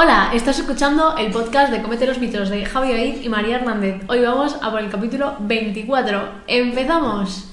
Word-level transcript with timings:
Hola, 0.00 0.30
estás 0.32 0.56
escuchando 0.60 1.16
el 1.16 1.32
podcast 1.32 1.72
de 1.72 1.82
Comete 1.82 2.06
los 2.06 2.20
mitos 2.20 2.50
de 2.50 2.64
Javi 2.64 2.92
Oid 2.92 3.20
y 3.20 3.28
María 3.28 3.56
Hernández. 3.56 3.96
Hoy 4.06 4.20
vamos 4.20 4.54
a 4.62 4.70
por 4.70 4.80
el 4.80 4.88
capítulo 4.88 5.34
24. 5.40 6.22
¡Empezamos! 6.46 7.48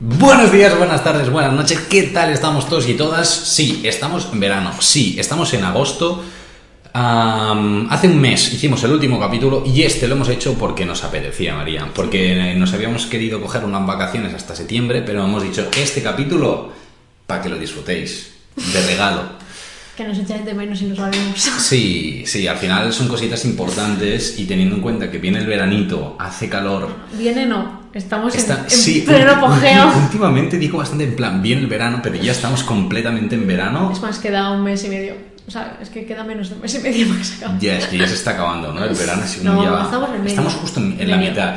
Buenos 0.00 0.50
días, 0.50 0.78
buenas 0.78 1.04
tardes, 1.04 1.28
buenas 1.28 1.52
noches. 1.52 1.80
¿Qué 1.80 2.04
tal 2.04 2.30
estamos 2.30 2.66
todos 2.66 2.88
y 2.88 2.94
todas? 2.94 3.28
Sí, 3.28 3.82
estamos 3.84 4.30
en 4.32 4.40
verano. 4.40 4.70
Sí, 4.80 5.16
estamos 5.18 5.52
en 5.52 5.62
agosto. 5.62 6.24
Hace 6.94 8.08
un 8.08 8.18
mes 8.18 8.54
hicimos 8.54 8.82
el 8.84 8.92
último 8.92 9.20
capítulo 9.20 9.64
y 9.66 9.82
este 9.82 10.08
lo 10.08 10.14
hemos 10.14 10.30
hecho 10.30 10.54
porque 10.54 10.86
nos 10.86 11.04
apetecía, 11.04 11.54
María. 11.54 11.90
Porque 11.94 12.54
nos 12.56 12.72
habíamos 12.72 13.04
querido 13.04 13.38
coger 13.42 13.66
unas 13.66 13.86
vacaciones 13.86 14.32
hasta 14.32 14.56
septiembre, 14.56 15.02
pero 15.02 15.22
hemos 15.22 15.42
dicho 15.42 15.68
este 15.76 16.02
capítulo 16.02 16.83
para 17.26 17.42
que 17.42 17.48
lo 17.48 17.58
disfrutéis. 17.58 18.30
De 18.56 18.86
regalo. 18.86 19.22
Que 19.96 20.04
nos 20.04 20.18
echáis 20.18 20.44
de 20.44 20.54
menos 20.54 20.80
y 20.82 20.88
lo 20.88 20.96
sabemos. 20.96 21.38
Sí, 21.58 22.24
sí, 22.26 22.46
al 22.48 22.56
final 22.56 22.92
son 22.92 23.08
cositas 23.08 23.44
importantes 23.44 24.38
y 24.38 24.44
teniendo 24.44 24.74
en 24.76 24.82
cuenta 24.82 25.10
que 25.10 25.18
viene 25.18 25.38
el 25.38 25.46
veranito, 25.46 26.16
hace 26.18 26.48
calor. 26.48 26.88
Viene 27.16 27.46
no, 27.46 27.82
estamos 27.94 28.34
en- 28.34 28.40
Está, 28.40 28.60
en, 28.64 28.70
sí, 28.70 29.04
pleno 29.06 29.32
apogeo. 29.32 29.92
últimamente 30.04 30.58
digo 30.58 30.78
bastante 30.78 31.04
en 31.04 31.14
plan, 31.16 31.40
viene 31.42 31.62
el 31.62 31.68
verano, 31.68 32.00
pero 32.02 32.16
ya 32.16 32.32
estamos 32.32 32.62
completamente 32.64 33.34
en 33.36 33.46
verano. 33.46 33.90
Es 33.92 34.00
más, 34.02 34.18
queda 34.18 34.50
un 34.50 34.62
mes 34.64 34.84
y 34.84 34.88
medio. 34.88 35.14
O 35.46 35.50
sea, 35.50 35.78
es 35.80 35.90
que 35.90 36.06
queda 36.06 36.24
menos 36.24 36.48
de 36.48 36.54
un 36.56 36.62
mes 36.62 36.74
y 36.74 36.78
medio 36.78 37.06
para 37.08 37.18
que 37.18 37.24
se 37.24 37.34
acabe. 37.44 37.58
Ya, 37.60 37.78
es 37.78 37.86
que 37.86 37.98
ya 37.98 38.08
se 38.08 38.14
está 38.14 38.32
acabando, 38.32 38.72
¿no? 38.72 38.84
El 38.84 38.94
verano 38.94 39.22
así 39.22 39.40
No, 39.44 39.62
ya 39.62 39.70
va- 39.70 39.84
estamos 39.84 40.08
en 40.08 40.14
medio. 40.16 40.28
Estamos 40.28 40.54
justo 40.54 40.80
en, 40.80 41.00
en 41.00 41.10
la 41.10 41.16
Medio. 41.16 41.30
mitad. 41.30 41.56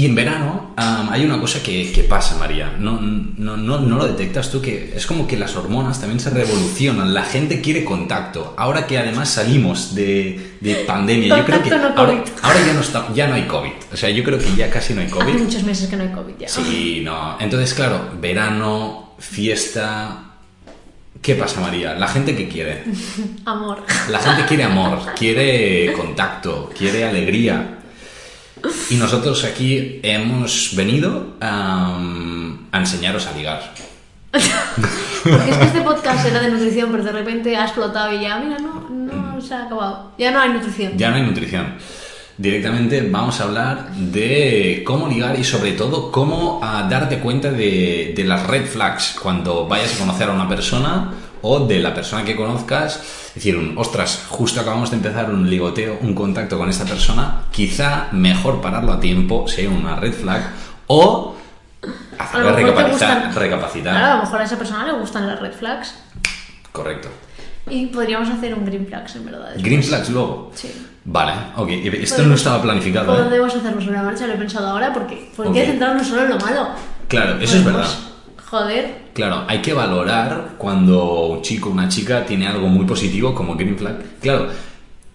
Y 0.00 0.06
en 0.06 0.14
verano 0.14 0.72
am, 0.76 1.10
hay 1.10 1.26
una 1.26 1.38
cosa 1.38 1.62
que, 1.62 1.92
que 1.92 2.04
pasa, 2.04 2.34
María. 2.38 2.72
No, 2.78 2.98
no, 3.02 3.58
no, 3.58 3.80
no 3.80 3.96
lo 3.98 4.06
detectas 4.06 4.50
tú, 4.50 4.62
que 4.62 4.94
es 4.96 5.04
como 5.04 5.26
que 5.26 5.36
las 5.36 5.54
hormonas 5.56 6.00
también 6.00 6.20
se 6.20 6.30
revolucionan. 6.30 7.12
La 7.12 7.22
gente 7.22 7.60
quiere 7.60 7.84
contacto. 7.84 8.54
Ahora 8.56 8.86
que 8.86 8.96
además 8.96 9.28
salimos 9.28 9.94
de, 9.94 10.56
de 10.62 10.76
pandemia, 10.86 11.36
yo 11.36 11.44
creo 11.44 11.62
que 11.62 11.68
Contacto, 11.68 12.00
ahora, 12.00 12.24
ahora 12.40 12.66
ya, 12.66 12.72
no 12.72 12.80
está, 12.80 13.12
ya 13.12 13.26
no 13.26 13.34
hay 13.34 13.42
COVID. 13.42 13.72
O 13.92 13.96
sea, 13.98 14.08
yo 14.08 14.24
creo 14.24 14.38
que 14.38 14.56
ya 14.56 14.70
casi 14.70 14.94
no 14.94 15.02
hay 15.02 15.08
Hace 15.08 15.16
COVID. 15.16 15.34
muchos 15.34 15.64
meses 15.64 15.90
que 15.90 15.96
no 15.98 16.04
hay 16.04 16.12
COVID 16.12 16.34
ya. 16.38 16.48
Sí, 16.48 17.02
no. 17.04 17.36
Entonces, 17.38 17.74
claro, 17.74 18.00
verano, 18.18 19.16
fiesta... 19.18 20.28
¿Qué 21.20 21.34
pasa, 21.34 21.60
María? 21.60 21.92
La 21.92 22.08
gente 22.08 22.34
que 22.34 22.48
quiere. 22.48 22.84
Amor. 23.44 23.84
La 24.08 24.18
gente 24.18 24.46
quiere 24.46 24.64
amor, 24.64 24.98
quiere 25.14 25.92
contacto, 25.92 26.70
quiere 26.74 27.04
alegría. 27.04 27.79
Y 28.90 28.94
nosotros 28.96 29.44
aquí 29.44 30.00
hemos 30.02 30.74
venido 30.74 31.34
am, 31.40 32.66
a 32.72 32.78
enseñaros 32.78 33.26
a 33.26 33.32
ligar. 33.32 33.72
Porque 34.30 35.50
es 35.50 35.56
que 35.56 35.64
este 35.64 35.80
podcast 35.80 36.26
era 36.26 36.40
de 36.40 36.50
nutrición, 36.50 36.90
pero 36.90 37.04
de 37.04 37.12
repente 37.12 37.56
ha 37.56 37.64
explotado 37.64 38.12
y 38.12 38.22
ya, 38.22 38.38
mira, 38.38 38.58
no, 38.58 38.88
no 38.88 39.40
se 39.40 39.54
ha 39.54 39.64
acabado. 39.66 40.12
Ya 40.18 40.30
no 40.30 40.40
hay 40.40 40.50
nutrición. 40.50 40.96
Ya 40.96 41.10
no 41.10 41.16
hay 41.16 41.22
nutrición. 41.22 41.74
Directamente 42.38 43.02
vamos 43.02 43.38
a 43.40 43.44
hablar 43.44 43.90
de 43.94 44.82
cómo 44.86 45.08
ligar 45.08 45.38
y 45.38 45.44
sobre 45.44 45.72
todo 45.72 46.10
cómo 46.10 46.60
ah, 46.62 46.86
darte 46.88 47.18
cuenta 47.18 47.50
de, 47.50 48.14
de 48.16 48.24
las 48.24 48.46
red 48.46 48.64
flags 48.64 49.16
cuando 49.20 49.66
vayas 49.68 49.94
a 49.96 49.98
conocer 49.98 50.30
a 50.30 50.32
una 50.32 50.48
persona 50.48 51.12
o 51.42 51.60
de 51.66 51.80
la 51.80 51.94
persona 51.94 52.24
que 52.24 52.36
conozcas. 52.36 52.96
Es 53.28 53.34
decir, 53.34 53.56
un, 53.56 53.76
ostras, 53.78 54.24
justo 54.28 54.60
acabamos 54.60 54.90
de 54.90 54.96
empezar 54.96 55.30
un 55.30 55.48
ligoteo, 55.48 55.98
un 56.02 56.14
contacto 56.14 56.58
con 56.58 56.68
esta 56.68 56.84
persona. 56.84 57.42
Quizá 57.50 58.08
mejor 58.12 58.60
pararlo 58.60 58.92
a 58.92 59.00
tiempo 59.00 59.46
si 59.48 59.62
hay 59.62 59.66
una 59.68 59.96
red 59.96 60.12
flag 60.12 60.42
o 60.88 61.36
A 62.18 62.24
hacerle 62.24 62.50
lo 62.50 62.56
mejor 62.56 62.74
te 62.74 62.82
recapacitar. 62.82 63.16
gustan- 63.26 63.34
recapacitar. 63.34 63.92
Claro, 63.96 64.12
a 64.12 64.16
lo 64.16 64.22
mejor 64.24 64.40
a 64.40 64.44
esa 64.44 64.58
persona 64.58 64.86
le 64.86 64.92
gustan 64.98 65.26
las 65.26 65.40
red 65.40 65.52
flags. 65.52 65.94
Correcto. 66.72 67.08
Y 67.68 67.86
podríamos 67.86 68.28
hacer 68.28 68.54
un 68.54 68.64
green 68.64 68.86
flags, 68.86 69.14
en 69.16 69.24
verdad. 69.26 69.44
después. 69.44 69.62
Green 69.64 69.82
flags 69.82 70.10
luego. 70.10 70.50
Sí. 70.54 70.86
Vale, 71.04 71.32
ok. 71.56 71.68
Esto 72.02 72.22
no 72.24 72.34
estaba 72.34 72.60
planificado. 72.60 73.14
¿eh? 73.18 73.24
Podemos 73.24 73.54
hacerlo 73.54 73.80
sobre 73.80 73.96
la 73.96 74.02
marcha, 74.02 74.26
lo 74.26 74.34
he 74.34 74.36
pensado 74.36 74.66
ahora, 74.68 74.92
porque 74.92 75.30
¿por 75.36 75.52
qué 75.52 75.60
Ok. 75.62 75.66
centrarnos 75.66 76.06
solo 76.06 76.22
en 76.24 76.30
lo 76.30 76.38
malo? 76.38 76.68
Claro, 77.08 77.38
eso 77.40 77.56
es 77.56 77.64
verdad. 77.64 77.86
Joder, 78.50 79.10
Claro, 79.14 79.44
hay 79.46 79.62
que 79.62 79.72
valorar 79.72 80.54
cuando 80.58 81.26
un 81.26 81.42
chico 81.42 81.68
o 81.68 81.72
una 81.72 81.88
chica 81.88 82.26
tiene 82.26 82.48
algo 82.48 82.66
muy 82.66 82.84
positivo 82.84 83.32
como 83.32 83.54
Green 83.54 83.78
Flag. 83.78 84.18
Claro, 84.20 84.48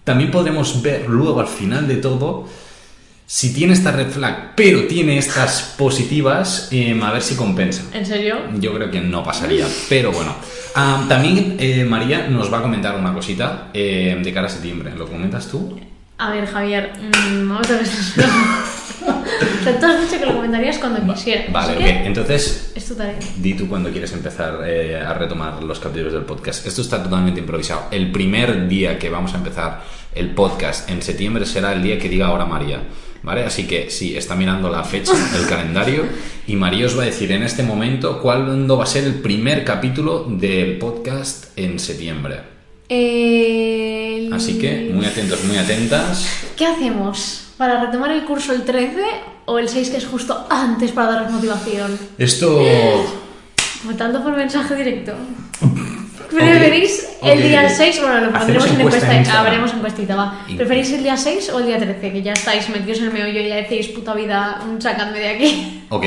también 0.04 0.30
podremos 0.30 0.80
ver 0.80 1.06
luego 1.06 1.40
al 1.40 1.46
final 1.46 1.86
de 1.86 1.96
todo 1.96 2.46
si 3.26 3.52
tiene 3.52 3.74
esta 3.74 3.90
red 3.90 4.08
flag, 4.08 4.54
pero 4.54 4.86
tiene 4.86 5.18
estas 5.18 5.74
positivas, 5.76 6.68
em, 6.70 7.02
a 7.02 7.12
ver 7.12 7.20
si 7.20 7.34
compensa. 7.34 7.82
¿en 7.92 8.06
serio? 8.06 8.36
Yo 8.58 8.72
creo 8.72 8.90
que 8.90 9.00
no 9.00 9.22
pasaría, 9.22 9.66
pero 9.88 10.12
bueno. 10.12 10.34
También 11.08 11.56
eh, 11.58 11.84
María 11.84 12.28
nos 12.28 12.52
va 12.52 12.58
a 12.58 12.62
comentar 12.62 12.96
una 12.96 13.12
cosita 13.12 13.70
eh, 13.74 14.18
de 14.22 14.32
cara 14.32 14.46
a 14.46 14.50
septiembre. 14.50 14.92
¿Lo 14.96 15.06
comentas 15.06 15.48
tú? 15.48 15.78
A 16.18 16.30
ver, 16.30 16.46
Javier, 16.46 16.92
mm, 16.98 17.48
vamos 17.48 17.70
a 17.70 17.74
ver 17.74 17.86
si 17.86 18.20
O 18.20 19.64
sea, 19.64 19.78
tú 19.78 19.86
has 19.86 20.00
dicho 20.00 20.18
que 20.18 20.26
lo 20.26 20.34
comentarías 20.36 20.78
cuando 20.78 21.12
quisieras. 21.12 21.52
Vale, 21.52 21.76
ok. 21.76 22.06
Entonces, 22.06 22.72
Es 22.74 22.86
tu 22.86 22.94
tarea. 22.94 23.18
Di 23.36 23.54
tú 23.54 23.68
cuando 23.68 23.90
quieres 23.90 24.12
empezar 24.12 24.60
eh, 24.66 24.96
a 24.96 25.12
retomar 25.12 25.62
los 25.62 25.78
capítulos 25.78 26.12
del 26.12 26.22
podcast. 26.22 26.66
Esto 26.66 26.80
está 26.80 27.02
totalmente 27.02 27.40
improvisado. 27.40 27.88
El 27.90 28.10
primer 28.12 28.66
día 28.68 28.98
que 28.98 29.10
vamos 29.10 29.34
a 29.34 29.36
empezar 29.36 29.82
el 30.14 30.30
podcast 30.30 30.88
en 30.88 31.02
septiembre 31.02 31.44
será 31.44 31.72
el 31.72 31.82
día 31.82 31.98
que 31.98 32.08
diga 32.08 32.28
ahora 32.28 32.46
María. 32.46 32.80
¿Vale? 33.22 33.44
Así 33.44 33.66
que 33.66 33.90
sí, 33.90 34.16
está 34.16 34.36
mirando 34.36 34.70
la 34.70 34.84
fecha, 34.84 35.12
el 35.36 35.46
calendario, 35.48 36.04
y 36.46 36.54
María 36.54 36.86
os 36.86 36.96
va 36.96 37.02
a 37.02 37.06
decir 37.06 37.32
en 37.32 37.42
este 37.42 37.64
momento 37.64 38.22
cuándo 38.22 38.78
va 38.78 38.84
a 38.84 38.86
ser 38.86 39.04
el 39.04 39.16
primer 39.16 39.64
capítulo 39.64 40.24
del 40.24 40.78
podcast 40.78 41.58
en 41.58 41.78
septiembre. 41.80 42.55
El- 42.88 44.32
Así 44.32 44.58
que 44.58 44.90
muy 44.92 45.04
atentos, 45.06 45.44
muy 45.44 45.56
atentas. 45.56 46.26
¿Qué 46.56 46.66
hacemos? 46.66 47.42
¿Para 47.56 47.84
retomar 47.84 48.10
el 48.10 48.24
curso 48.24 48.52
el 48.52 48.62
13 48.64 49.02
o 49.46 49.58
el 49.58 49.68
6 49.68 49.90
que 49.90 49.96
es 49.96 50.06
justo 50.06 50.46
antes 50.50 50.92
para 50.92 51.12
daros 51.12 51.32
motivación? 51.32 51.98
Esto. 52.18 52.60
Votando 53.84 54.22
por 54.22 54.36
mensaje 54.36 54.74
directo. 54.74 55.12
¿Preferís 56.30 57.08
el 57.22 57.42
día 57.42 57.68
6? 57.68 58.00
Bueno, 58.00 58.20
lo 58.26 58.32
pondremos 58.32 58.66
en 58.66 58.80
encuesta 58.80 59.16
en. 59.16 59.26
Habremos 59.28 59.72
encuestita, 59.72 60.16
va. 60.16 60.46
¿Preferís 60.56 60.92
el 60.92 61.02
día 61.02 61.16
6 61.16 61.50
o 61.50 61.60
el 61.60 61.66
día 61.66 61.78
13? 61.78 62.12
Que 62.12 62.22
ya 62.22 62.32
estáis 62.32 62.68
metidos 62.68 62.98
en 62.98 63.06
el 63.06 63.12
meollo 63.12 63.40
y 63.40 63.48
ya 63.48 63.56
decís, 63.56 63.88
puta 63.88 64.14
vida, 64.14 64.60
sacadme 64.78 65.18
de 65.18 65.28
aquí. 65.28 65.72
Ok, 65.88 66.04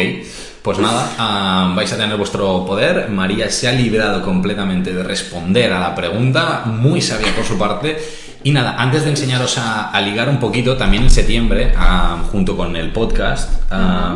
pues 0.61 0.77
nada, 0.77 1.73
vais 1.73 1.93
a 1.93 1.97
tener 1.97 2.17
vuestro 2.17 2.65
poder. 2.65 3.07
María 3.09 3.49
se 3.49 3.69
ha 3.69 3.71
librado 3.71 4.21
completamente 4.21 4.91
de 4.91 5.03
responder 5.03 5.71
a 5.71 5.79
la 5.79 5.95
pregunta, 5.95 6.63
muy 6.65 7.01
sabia 7.01 7.33
por 7.33 7.45
su 7.45 7.57
parte. 7.57 7.97
Y 8.43 8.51
nada, 8.51 8.75
antes 8.77 9.05
de 9.05 9.11
enseñaros 9.11 9.57
a, 9.57 9.89
a 9.89 10.01
ligar 10.01 10.27
un 10.27 10.37
poquito, 10.37 10.75
también 10.75 11.03
en 11.03 11.09
septiembre, 11.09 11.73
junto 12.31 12.57
con 12.57 12.75
el 12.75 12.91
podcast, 12.91 13.71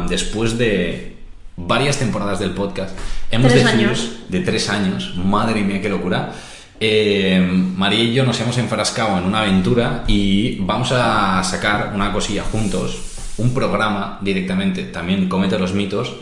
después 0.10 0.58
de 0.58 1.14
varias 1.56 1.98
temporadas 1.98 2.40
del 2.40 2.52
podcast, 2.52 2.98
hemos 3.34 3.52
Tres 3.52 3.64
decidido 3.66 3.90
años. 3.90 4.10
de 4.30 4.40
tres 4.42 4.70
años, 4.70 5.14
madre 5.18 5.62
mía, 5.62 5.82
qué 5.82 5.90
locura. 5.90 6.32
Eh, 6.80 7.40
María 7.76 8.04
y 8.04 8.14
yo 8.14 8.26
nos 8.26 8.40
hemos 8.42 8.58
enfrascado 8.58 9.18
en 9.18 9.24
una 9.26 9.42
aventura 9.42 10.04
y 10.08 10.58
vamos 10.60 10.92
a 10.92 11.42
sacar 11.44 11.92
una 11.96 12.12
cosilla 12.12 12.44
juntos, 12.44 12.98
un 13.38 13.54
programa 13.54 14.20
directamente, 14.22 14.84
también 14.84 15.30
comete 15.30 15.58
los 15.58 15.74
mitos, 15.74 16.14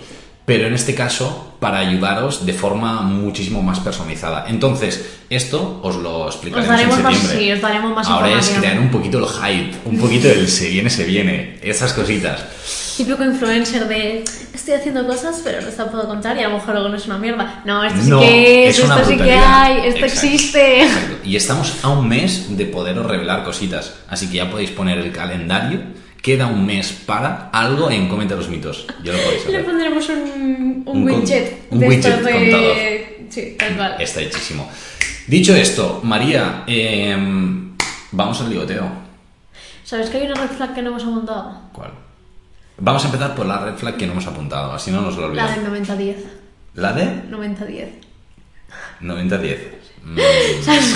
pero 0.51 0.67
en 0.67 0.73
este 0.73 0.93
caso 0.93 1.53
para 1.61 1.79
ayudaros 1.79 2.45
de 2.45 2.51
forma 2.53 3.01
muchísimo 3.03 3.61
más 3.61 3.79
personalizada. 3.79 4.45
Entonces, 4.49 5.19
esto 5.29 5.79
os 5.81 5.95
lo 5.95 6.27
explicaremos 6.27 6.75
Os 6.75 6.81
en 6.97 7.03
más- 7.03 7.13
septiembre. 7.13 7.45
sí, 7.45 7.51
os 7.53 7.61
daremos 7.61 7.95
más 7.95 8.07
Ahora 8.07 8.37
es 8.37 8.49
crear 8.49 8.77
un 8.79 8.89
poquito 8.91 9.19
el 9.19 9.25
hype, 9.27 9.77
un 9.85 9.97
poquito 9.97 10.27
el 10.29 10.49
se 10.49 10.67
viene, 10.69 10.89
se 10.89 11.05
viene, 11.05 11.57
esas 11.61 11.93
cositas. 11.93 12.43
Típico 12.97 13.23
influencer 13.23 13.87
de 13.87 14.25
estoy 14.53 14.73
haciendo 14.73 15.07
cosas, 15.07 15.39
pero 15.41 15.61
no 15.61 15.71
se 15.71 15.77
lo 15.77 15.89
puedo 15.89 16.05
contar 16.07 16.35
y 16.35 16.41
a 16.41 16.49
lo 16.49 16.55
mejor 16.55 16.73
luego 16.73 16.89
no 16.89 16.97
es 16.97 17.05
una 17.05 17.17
mierda. 17.17 17.61
No, 17.63 17.81
esto 17.85 18.01
sí 18.03 18.09
No, 18.09 18.19
que 18.19 18.67
es, 18.67 18.77
es 18.77 18.83
una 18.85 18.95
esto 18.97 19.09
sí 19.09 19.17
que 19.17 19.31
hay, 19.31 19.87
esto 19.87 20.05
Exacto. 20.05 20.05
existe. 20.27 20.81
Exacto. 20.83 21.15
Y 21.23 21.35
estamos 21.37 21.73
a 21.81 21.89
un 21.89 22.09
mes 22.09 22.57
de 22.57 22.65
poderos 22.65 23.05
revelar 23.05 23.45
cositas. 23.45 23.93
Así 24.09 24.27
que 24.29 24.37
ya 24.37 24.51
podéis 24.51 24.71
poner 24.71 24.97
el 24.97 25.11
calendario. 25.13 25.79
Queda 26.21 26.47
un 26.47 26.65
mes 26.65 26.91
para 27.05 27.49
algo 27.51 27.89
en 27.89 28.07
Comenta 28.07 28.35
los 28.35 28.47
mitos. 28.49 28.85
Ya 29.03 29.11
lo 29.13 29.19
podéis 29.23 29.45
Le 29.47 29.57
hacer. 29.57 29.65
pondremos 29.65 30.09
un, 30.09 30.17
un, 30.21 30.83
Un 30.85 31.03
con- 31.03 31.03
widget. 31.21 31.63
un 31.71 31.79
de 31.79 31.87
widget 31.87 32.21
de... 32.21 32.31
contador. 32.31 32.75
Sí, 33.29 33.55
tal 33.57 33.75
cual. 33.77 33.95
Está 33.99 34.21
hechísimo. 34.21 34.69
Dicho 35.27 35.55
esto, 35.55 35.99
María, 36.03 36.63
em, 36.67 37.75
vamos 38.11 38.39
al 38.41 38.49
ligoteo. 38.49 38.87
¿Sabes 39.83 40.09
que 40.09 40.17
hay 40.17 40.25
una 40.27 40.35
red 40.35 40.49
flag 40.55 40.75
que 40.75 40.81
no 40.81 40.89
hemos 40.89 41.03
apuntado? 41.03 41.59
¿Cuál? 41.73 41.91
Vamos 42.77 43.03
a 43.03 43.07
empezar 43.07 43.35
por 43.35 43.45
la 43.45 43.59
red 43.65 43.75
flag 43.75 43.97
que 43.97 44.05
no 44.05 44.11
hemos 44.13 44.27
apuntado, 44.27 44.73
así 44.73 44.91
no 44.91 45.01
nos 45.01 45.15
lo 45.15 45.33
La 45.33 45.45
olvidamos. 45.45 45.73
del 45.87 45.97
90-10. 45.97 46.15
¿La 46.75 46.93
de 46.93 47.03
90-10. 47.29 47.87
90-10. 49.01 49.57
Mm. 50.03 50.17
¿Sabes? 50.63 50.95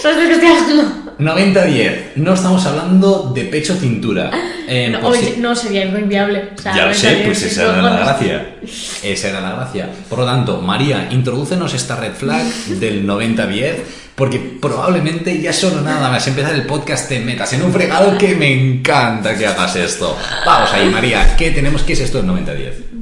¿Sabes 0.00 0.16
de 0.18 0.28
qué 0.28 0.34
estoy 0.34 0.48
hablando? 0.48 1.06
90-10. 1.18 2.16
No 2.16 2.34
estamos 2.34 2.64
hablando 2.66 3.32
de 3.34 3.44
pecho-cintura. 3.44 4.30
Eh, 4.68 4.88
no, 4.90 5.06
oye, 5.06 5.36
sería 5.54 5.82
algo 5.82 5.98
inviable. 5.98 6.50
O 6.56 6.60
sea, 6.60 6.74
ya 6.74 6.86
lo 6.86 6.94
sé, 6.94 7.06
90 7.06 7.26
pues 7.26 7.42
esa 7.42 7.62
era 7.62 7.82
la 7.82 7.96
gracia. 7.96 8.56
Esa 9.02 9.28
era 9.28 9.40
la 9.40 9.52
gracia. 9.52 9.88
Por 10.08 10.18
lo 10.18 10.26
tanto, 10.26 10.60
María, 10.60 11.08
introdúcenos 11.10 11.72
esta 11.72 11.96
red 11.96 12.12
flag 12.12 12.44
del 12.44 13.06
90-10, 13.06 13.74
porque 14.14 14.38
probablemente 14.60 15.40
ya 15.40 15.52
solo 15.52 15.80
nada 15.82 16.10
más 16.10 16.26
empezar 16.26 16.54
el 16.54 16.62
podcast 16.62 17.08
te 17.08 17.20
metas 17.20 17.52
en 17.52 17.62
un 17.62 17.72
fregado 17.72 18.18
que 18.18 18.34
me 18.34 18.52
encanta 18.52 19.36
que 19.36 19.46
hagas 19.46 19.76
esto. 19.76 20.16
Vamos 20.44 20.72
ahí, 20.72 20.88
María, 20.90 21.36
¿qué 21.36 21.52
tenemos? 21.52 21.82
¿Qué 21.82 21.92
es 21.92 22.00
esto 22.00 22.20
del 22.20 22.30
90-10? 22.30 22.95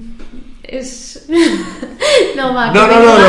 Es. 0.79 1.27
no, 2.37 2.53
va. 2.53 2.73
No, 2.73 2.87
no, 2.89 3.01
no, 3.01 3.19
no. 3.19 3.27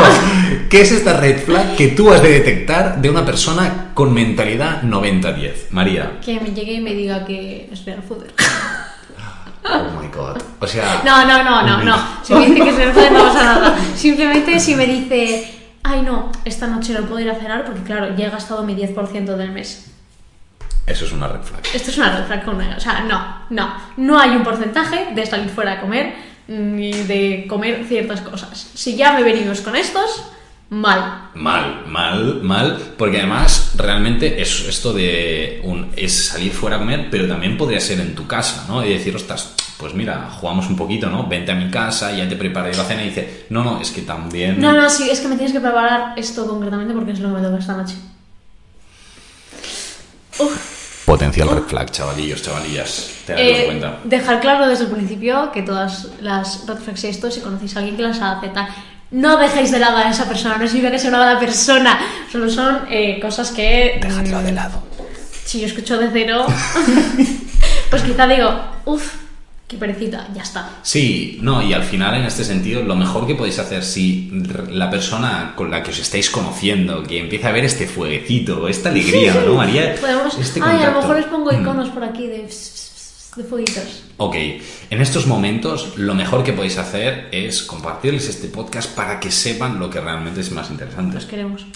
¿Qué 0.68 0.80
es 0.80 0.90
esta 0.90 1.20
red 1.20 1.38
flag 1.44 1.76
que 1.76 1.88
tú 1.88 2.10
has 2.12 2.20
de 2.20 2.30
detectar 2.30 3.00
de 3.00 3.08
una 3.08 3.24
persona 3.24 3.92
con 3.94 4.12
mentalidad 4.12 4.82
90-10? 4.82 5.70
María. 5.70 6.18
Que 6.24 6.40
me 6.40 6.50
llegue 6.52 6.74
y 6.74 6.80
me 6.80 6.92
diga 6.94 7.24
que 7.24 7.68
es 7.72 7.84
real 7.84 8.02
fooder. 8.02 8.32
Oh 9.68 10.00
my 10.00 10.08
god. 10.08 10.42
O 10.60 10.66
sea. 10.66 11.02
No, 11.04 11.24
no, 11.24 11.44
no, 11.44 11.62
no, 11.62 11.84
no. 11.84 11.96
Si 12.24 12.34
me 12.34 12.46
dice 12.46 12.62
que 12.64 12.70
es 12.70 12.76
real 12.76 12.92
fooder 12.92 13.12
no 13.12 13.24
pasa 13.24 13.44
nada. 13.44 13.78
Simplemente 13.94 14.58
si 14.58 14.74
me 14.74 14.86
dice, 14.86 15.54
ay 15.84 16.02
no, 16.02 16.32
esta 16.44 16.66
noche 16.66 16.92
no 16.94 17.02
puedo 17.02 17.20
ir 17.20 17.30
a 17.30 17.34
cenar 17.36 17.64
porque 17.64 17.82
claro, 17.82 18.16
ya 18.16 18.26
he 18.26 18.30
gastado 18.30 18.64
mi 18.64 18.74
10% 18.74 19.36
del 19.36 19.52
mes. 19.52 19.86
Eso 20.84 21.04
es 21.04 21.12
una 21.12 21.28
red 21.28 21.42
flag. 21.42 21.60
Esto 21.74 21.90
es 21.90 21.96
una 21.98 22.16
red 22.16 22.26
flag 22.26 22.44
con 22.44 22.56
una- 22.56 22.76
O 22.76 22.80
sea, 22.80 23.00
no, 23.00 23.44
no. 23.50 23.72
No 23.96 24.18
hay 24.18 24.30
un 24.30 24.42
porcentaje 24.42 25.08
de 25.14 25.26
salir 25.26 25.48
fuera 25.48 25.72
a 25.74 25.80
comer 25.80 26.14
ni 26.48 26.92
de 26.92 27.46
comer 27.48 27.84
ciertas 27.86 28.20
cosas. 28.20 28.70
Si 28.74 28.96
ya 28.96 29.12
me 29.12 29.22
venimos 29.22 29.60
con 29.60 29.76
estos, 29.76 30.22
mal. 30.70 31.30
Mal, 31.34 31.84
mal, 31.86 32.40
mal, 32.42 32.94
porque 32.96 33.18
además 33.18 33.72
realmente 33.76 34.40
es 34.40 34.66
esto 34.66 34.92
de 34.92 35.60
un, 35.64 35.90
es 35.96 36.26
salir 36.26 36.52
fuera 36.52 36.76
a 36.76 36.78
comer, 36.78 37.08
pero 37.10 37.26
también 37.26 37.56
podría 37.56 37.80
ser 37.80 38.00
en 38.00 38.14
tu 38.14 38.26
casa, 38.26 38.64
¿no? 38.68 38.84
Y 38.84 38.90
decir, 38.90 39.14
ostras, 39.14 39.54
pues 39.78 39.94
mira, 39.94 40.30
jugamos 40.30 40.68
un 40.68 40.76
poquito, 40.76 41.08
¿no? 41.08 41.26
Vente 41.26 41.52
a 41.52 41.54
mi 41.54 41.70
casa, 41.70 42.12
ya 42.16 42.28
te 42.28 42.36
preparo 42.36 42.70
yo 42.70 42.78
la 42.78 42.84
cena 42.84 43.02
y 43.02 43.06
dice, 43.06 43.46
no, 43.50 43.62
no, 43.62 43.80
es 43.80 43.90
que 43.90 44.02
también... 44.02 44.60
No, 44.60 44.72
no, 44.72 44.88
sí, 44.88 45.08
es 45.10 45.20
que 45.20 45.28
me 45.28 45.36
tienes 45.36 45.52
que 45.52 45.60
preparar 45.60 46.18
esto 46.18 46.46
concretamente 46.46 46.94
porque 46.94 47.12
es 47.12 47.20
lo 47.20 47.28
que 47.28 47.40
me 47.40 47.46
toca 47.46 47.58
esta 47.58 47.76
noche. 47.76 47.96
Uf. 50.38 50.75
Potencial 51.06 51.48
red 51.48 51.62
flag, 51.62 51.90
chavalillos, 51.92 52.42
chavalillas, 52.42 53.10
te 53.24 53.32
das 53.32 53.40
Eh, 53.40 53.62
cuenta. 53.66 53.98
dejar 54.04 54.40
claro 54.40 54.66
desde 54.68 54.84
el 54.84 54.90
principio 54.90 55.52
que 55.52 55.62
todas 55.62 56.08
las 56.20 56.66
red 56.66 56.76
flags 56.78 57.04
y 57.04 57.06
esto, 57.06 57.30
si 57.30 57.40
conocéis 57.40 57.76
a 57.76 57.78
alguien 57.78 57.96
que 57.96 58.02
las 58.02 58.20
hace 58.20 58.48
tal, 58.48 58.66
no 59.12 59.36
dejéis 59.36 59.70
de 59.70 59.78
lado 59.78 59.98
a 59.98 60.10
esa 60.10 60.26
persona, 60.26 60.56
no 60.56 60.66
significa 60.66 60.90
que 60.90 60.98
sea 60.98 61.10
una 61.10 61.18
mala 61.20 61.38
persona, 61.38 61.96
solo 62.30 62.50
son 62.50 62.80
eh, 62.90 63.20
cosas 63.20 63.52
que... 63.52 64.00
Dejadlo 64.02 64.40
mm, 64.40 64.44
de 64.44 64.52
lado. 64.52 64.82
Si 65.44 65.60
yo 65.60 65.66
escucho 65.68 65.96
de 65.96 66.08
cero, 66.12 66.44
pues 67.90 68.02
quizá 68.02 68.26
digo, 68.26 68.60
uff, 68.86 69.14
qué 69.68 69.76
perecita, 69.76 70.28
ya 70.34 70.42
está. 70.42 70.78
Sí, 70.82 71.38
no, 71.42 71.60
y 71.62 71.72
al 71.72 71.82
final 71.82 72.14
en 72.14 72.24
este 72.24 72.44
sentido 72.44 72.82
lo 72.82 72.94
mejor 72.94 73.26
que 73.26 73.34
podéis 73.34 73.58
hacer 73.58 73.82
si 73.84 74.30
la 74.70 74.88
persona 74.90 75.54
con 75.56 75.70
la 75.70 75.82
que 75.82 75.90
os 75.90 75.98
estáis 75.98 76.30
conociendo, 76.30 77.02
que 77.02 77.18
empieza 77.18 77.48
a 77.48 77.52
ver 77.52 77.64
este 77.64 77.86
fueguecito, 77.88 78.68
esta 78.68 78.90
alegría, 78.90 79.34
¿no, 79.46 79.54
María? 79.54 79.96
Podemos... 80.00 80.38
Este 80.38 80.60
Ay, 80.62 80.82
a 80.84 80.90
lo 80.90 81.00
mejor 81.00 81.16
les 81.16 81.26
pongo 81.26 81.50
Mm. 81.52 81.60
iconos 81.62 81.88
por 81.90 82.04
aquí 82.04 82.26
de, 82.28 82.42
de 83.36 83.44
fueguitos. 83.44 84.02
Ok, 84.18 84.34
en 84.90 85.00
estos 85.02 85.26
momentos 85.26 85.94
lo 85.96 86.14
mejor 86.14 86.42
que 86.44 86.52
podéis 86.52 86.78
hacer 86.78 87.28
es 87.32 87.62
compartirles 87.62 88.28
este 88.28 88.48
podcast 88.48 88.94
para 88.94 89.18
que 89.20 89.30
sepan 89.30 89.78
lo 89.78 89.90
que 89.90 90.00
realmente 90.00 90.40
es 90.40 90.50
más 90.52 90.70
interesante. 90.70 91.14
Los 91.16 91.26
queremos. 91.26 91.66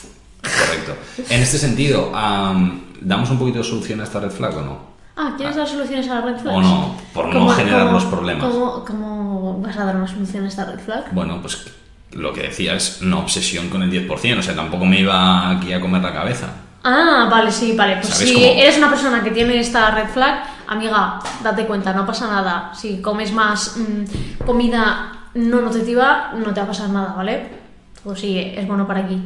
Correcto. 0.42 0.96
En 1.28 1.42
este 1.42 1.58
sentido, 1.58 2.12
am, 2.14 2.84
¿damos 3.00 3.28
un 3.30 3.38
poquito 3.38 3.58
de 3.58 3.64
solución 3.64 4.00
a 4.00 4.04
esta 4.04 4.20
red 4.20 4.30
flag 4.30 4.56
o 4.56 4.62
no? 4.62 4.89
Ah, 5.16 5.34
¿quieres 5.36 5.56
dar 5.56 5.66
soluciones 5.66 6.08
a 6.08 6.14
la 6.16 6.20
red 6.22 6.38
flag? 6.38 6.56
O 6.56 6.62
no, 6.62 6.94
por 7.12 7.34
no 7.34 7.48
generar 7.50 7.92
los 7.92 8.04
problemas. 8.04 8.44
¿cómo, 8.44 8.84
¿Cómo 8.84 9.60
vas 9.60 9.76
a 9.76 9.84
dar 9.84 9.96
una 9.96 10.06
solución 10.08 10.44
a 10.44 10.48
esta 10.48 10.64
red 10.64 10.78
flag? 10.78 11.12
Bueno, 11.12 11.40
pues 11.40 11.66
lo 12.12 12.32
que 12.32 12.42
decía 12.42 12.74
es 12.74 13.02
no 13.02 13.20
obsesión 13.20 13.68
con 13.68 13.82
el 13.82 13.90
10%, 13.90 14.38
o 14.38 14.42
sea, 14.42 14.54
tampoco 14.54 14.84
me 14.84 15.00
iba 15.00 15.50
aquí 15.50 15.72
a 15.72 15.80
comer 15.80 16.02
la 16.02 16.12
cabeza. 16.12 16.48
Ah, 16.82 17.28
vale, 17.30 17.52
sí, 17.52 17.74
vale. 17.76 17.96
Pues 17.96 18.08
¿Sabes 18.08 18.28
si 18.28 18.34
cómo? 18.34 18.46
eres 18.46 18.78
una 18.78 18.88
persona 18.88 19.22
que 19.22 19.30
tiene 19.30 19.58
esta 19.60 19.90
red 19.90 20.08
flag, 20.08 20.42
amiga, 20.66 21.20
date 21.42 21.66
cuenta, 21.66 21.92
no 21.92 22.06
pasa 22.06 22.26
nada. 22.26 22.72
Si 22.74 23.02
comes 23.02 23.32
más 23.32 23.76
mm, 23.76 24.44
comida 24.46 25.12
no 25.34 25.60
nutritiva, 25.60 26.32
no 26.34 26.54
te 26.54 26.60
va 26.60 26.64
a 26.64 26.68
pasar 26.68 26.88
nada, 26.88 27.12
¿vale? 27.14 27.60
Todo 28.02 28.16
sigue, 28.16 28.58
es 28.58 28.66
bueno 28.66 28.86
para 28.86 29.00
aquí. 29.00 29.20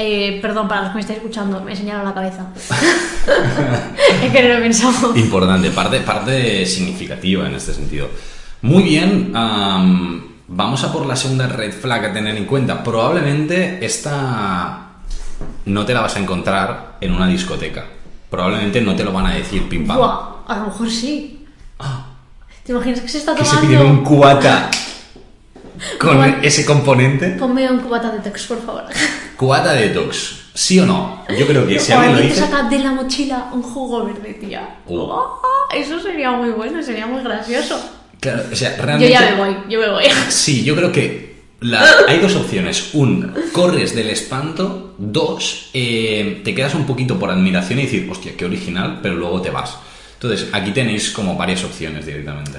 Eh, 0.00 0.38
perdón, 0.40 0.68
para 0.68 0.82
los 0.82 0.90
que 0.90 0.94
me 0.94 1.00
estáis 1.00 1.16
escuchando, 1.18 1.60
me 1.60 1.72
he 1.72 1.76
señalado 1.76 2.04
la 2.06 2.14
cabeza. 2.14 2.46
es 4.22 4.30
que 4.32 4.42
no 4.42 4.48
lo 4.48 4.54
he 4.54 4.60
pensado. 4.60 5.16
Importante, 5.16 5.70
parte, 5.70 6.00
parte 6.00 6.64
significativa 6.66 7.48
en 7.48 7.56
este 7.56 7.74
sentido. 7.74 8.08
Muy 8.62 8.84
bien, 8.84 9.32
am, 9.34 10.22
vamos 10.46 10.84
a 10.84 10.92
por 10.92 11.04
la 11.04 11.16
segunda 11.16 11.48
red 11.48 11.72
flag 11.72 12.04
a 12.06 12.12
tener 12.12 12.36
en 12.36 12.44
cuenta. 12.44 12.84
Probablemente 12.84 13.84
esta 13.84 14.86
no 15.66 15.84
te 15.84 15.94
la 15.94 16.00
vas 16.02 16.14
a 16.14 16.20
encontrar 16.20 16.96
en 17.00 17.12
una 17.12 17.26
discoteca. 17.26 17.84
Probablemente 18.30 18.80
no 18.80 18.94
te 18.94 19.02
lo 19.02 19.12
van 19.12 19.26
a 19.26 19.34
decir 19.34 19.68
pim 19.68 19.84
pam. 19.84 19.96
Buah, 19.96 20.44
a 20.46 20.58
lo 20.58 20.66
mejor 20.66 20.90
sí. 20.90 21.44
¿Te 22.64 22.72
imaginas 22.72 23.00
que 23.00 23.08
se 23.08 23.18
está 23.18 23.34
Que 23.34 23.44
se 23.44 23.56
tomando? 23.56 23.68
piden 23.68 23.86
un 23.86 24.04
cubata 24.04 24.70
con 25.98 26.22
ese 26.44 26.64
componente. 26.64 27.30
Ponme 27.30 27.68
un 27.68 27.80
cubata 27.80 28.10
de 28.12 28.20
tex, 28.20 28.46
por 28.46 28.64
favor. 28.64 28.84
Cubata 29.38 29.72
detox, 29.72 30.50
¿sí 30.52 30.80
o 30.80 30.84
no? 30.86 31.24
Yo 31.38 31.46
creo 31.46 31.64
que 31.64 31.78
si 31.78 31.92
alguien 31.92 32.16
lo 32.16 32.22
dice... 32.22 32.40
saca 32.40 32.64
de 32.68 32.80
la 32.80 32.90
mochila 32.90 33.50
un 33.52 33.62
jugo 33.62 34.04
verde, 34.04 34.34
tía. 34.34 34.80
Uh. 34.86 34.98
Oh, 34.98 35.40
eso 35.72 36.00
sería 36.00 36.32
muy 36.32 36.50
bueno, 36.50 36.82
sería 36.82 37.06
muy 37.06 37.22
gracioso. 37.22 37.80
Claro, 38.18 38.42
o 38.52 38.56
sea, 38.56 38.76
Yo 38.76 38.82
realmente... 38.82 39.12
ya 39.12 39.20
me 39.20 39.34
voy, 39.36 39.56
yo 39.70 39.78
me 39.80 39.90
voy. 39.90 40.04
Sí, 40.28 40.64
yo 40.64 40.74
creo 40.74 40.90
que 40.90 41.36
la- 41.60 41.86
hay 42.08 42.18
dos 42.18 42.34
opciones. 42.34 42.90
Un, 42.94 43.32
corres 43.52 43.94
del 43.94 44.10
espanto. 44.10 44.96
Dos, 44.98 45.70
eh, 45.72 46.40
te 46.44 46.52
quedas 46.52 46.74
un 46.74 46.84
poquito 46.84 47.16
por 47.16 47.30
admiración 47.30 47.78
y 47.78 47.82
decir, 47.82 48.08
hostia, 48.10 48.32
qué 48.36 48.44
original, 48.44 48.98
pero 49.00 49.14
luego 49.14 49.40
te 49.40 49.50
vas. 49.50 49.76
Entonces, 50.14 50.48
aquí 50.50 50.72
tenéis 50.72 51.10
como 51.10 51.36
varias 51.36 51.62
opciones 51.62 52.04
directamente. 52.04 52.58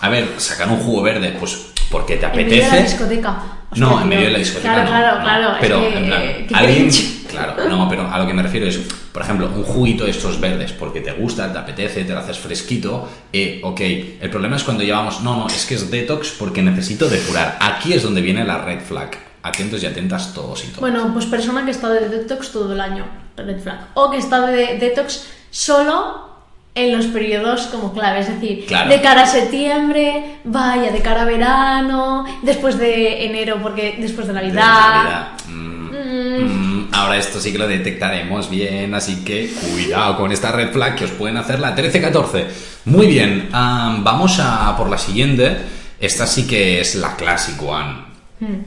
A 0.00 0.08
ver, 0.08 0.28
sacar 0.38 0.68
un 0.68 0.78
jugo 0.78 1.02
verde, 1.02 1.36
pues 1.38 1.66
porque 1.90 2.16
te 2.16 2.26
En 2.26 2.32
medio 2.36 2.50
de 2.50 2.58
la 2.60 2.66
apetece. 2.68 2.82
discoteca. 2.92 3.42
No, 3.76 4.00
en 4.00 4.08
medio 4.08 4.26
de 4.26 4.30
la 4.32 4.38
discoteca. 4.38 4.84
Claro, 4.84 4.84
no, 4.84 4.90
claro, 4.90 5.18
no. 5.18 5.24
claro. 5.24 5.50
es 5.54 5.58
Pero, 5.60 5.80
que- 5.80 5.98
en 5.98 6.06
plan, 6.06 6.22
alguien. 6.62 6.90
Claro, 7.28 7.68
no, 7.68 7.86
pero 7.90 8.10
a 8.10 8.18
lo 8.18 8.26
que 8.26 8.32
me 8.32 8.42
refiero 8.42 8.66
es, 8.66 8.78
por 9.12 9.20
ejemplo, 9.20 9.50
un 9.54 9.62
juguito 9.62 10.04
de 10.04 10.12
estos 10.12 10.40
verdes 10.40 10.72
porque 10.72 11.02
te 11.02 11.12
gusta, 11.12 11.52
te 11.52 11.58
apetece, 11.58 12.04
te 12.04 12.14
lo 12.14 12.20
haces 12.20 12.38
fresquito. 12.38 13.06
Eh, 13.30 13.60
ok, 13.62 13.80
el 14.22 14.30
problema 14.30 14.56
es 14.56 14.64
cuando 14.64 14.82
llevamos, 14.82 15.20
no, 15.20 15.36
no, 15.36 15.46
es 15.46 15.66
que 15.66 15.74
es 15.74 15.90
detox 15.90 16.30
porque 16.38 16.62
necesito 16.62 17.06
depurar. 17.06 17.58
Aquí 17.60 17.92
es 17.92 18.02
donde 18.02 18.22
viene 18.22 18.44
la 18.44 18.64
red 18.64 18.80
flag. 18.80 19.10
Atentos 19.42 19.82
y 19.82 19.86
atentas 19.86 20.32
todos 20.32 20.64
y 20.64 20.68
todas. 20.68 20.80
Bueno, 20.80 21.10
pues 21.12 21.26
persona 21.26 21.66
que 21.66 21.70
está 21.70 21.90
de 21.90 22.08
detox 22.08 22.50
todo 22.50 22.72
el 22.72 22.80
año, 22.80 23.04
red 23.36 23.60
flag. 23.60 23.88
O 23.92 24.10
que 24.10 24.16
está 24.16 24.46
de 24.46 24.78
detox 24.78 25.26
solo 25.50 26.27
en 26.74 26.96
los 26.96 27.06
periodos 27.06 27.66
como 27.66 27.92
clave, 27.92 28.20
es 28.20 28.28
decir, 28.28 28.64
Claro. 28.66 28.88
de 28.90 29.00
cara 29.00 29.22
a 29.22 29.26
septiembre, 29.26 30.38
vaya, 30.44 30.92
de 30.92 31.00
cara 31.00 31.22
a 31.22 31.24
verano, 31.24 32.24
después 32.42 32.78
de 32.78 33.24
enero, 33.26 33.58
porque 33.62 33.96
después 33.98 34.26
de 34.28 34.32
Navidad. 34.32 34.54
Navidad. 34.54 35.28
Mm, 35.48 36.84
mm, 36.84 36.88
ahora 36.92 37.16
esto 37.16 37.40
sí 37.40 37.50
que 37.50 37.58
lo 37.58 37.66
detectaremos 37.66 38.48
bien, 38.48 38.94
así 38.94 39.24
que 39.24 39.50
cuidado 39.72 40.16
con 40.16 40.30
esta 40.30 40.52
red 40.52 40.70
flag 40.70 40.94
que 40.94 41.04
os 41.06 41.10
pueden 41.10 41.36
hacer 41.36 41.58
la 41.58 41.74
13-14. 41.74 42.46
Muy 42.84 43.06
bien, 43.08 43.48
am, 43.52 44.04
vamos 44.04 44.38
a 44.40 44.76
por 44.76 44.88
la 44.88 44.98
siguiente. 44.98 45.56
Esta 45.98 46.26
sí 46.28 46.46
que 46.46 46.80
es 46.80 46.94
la 46.94 47.16
classic 47.16 47.60
one. 47.60 48.06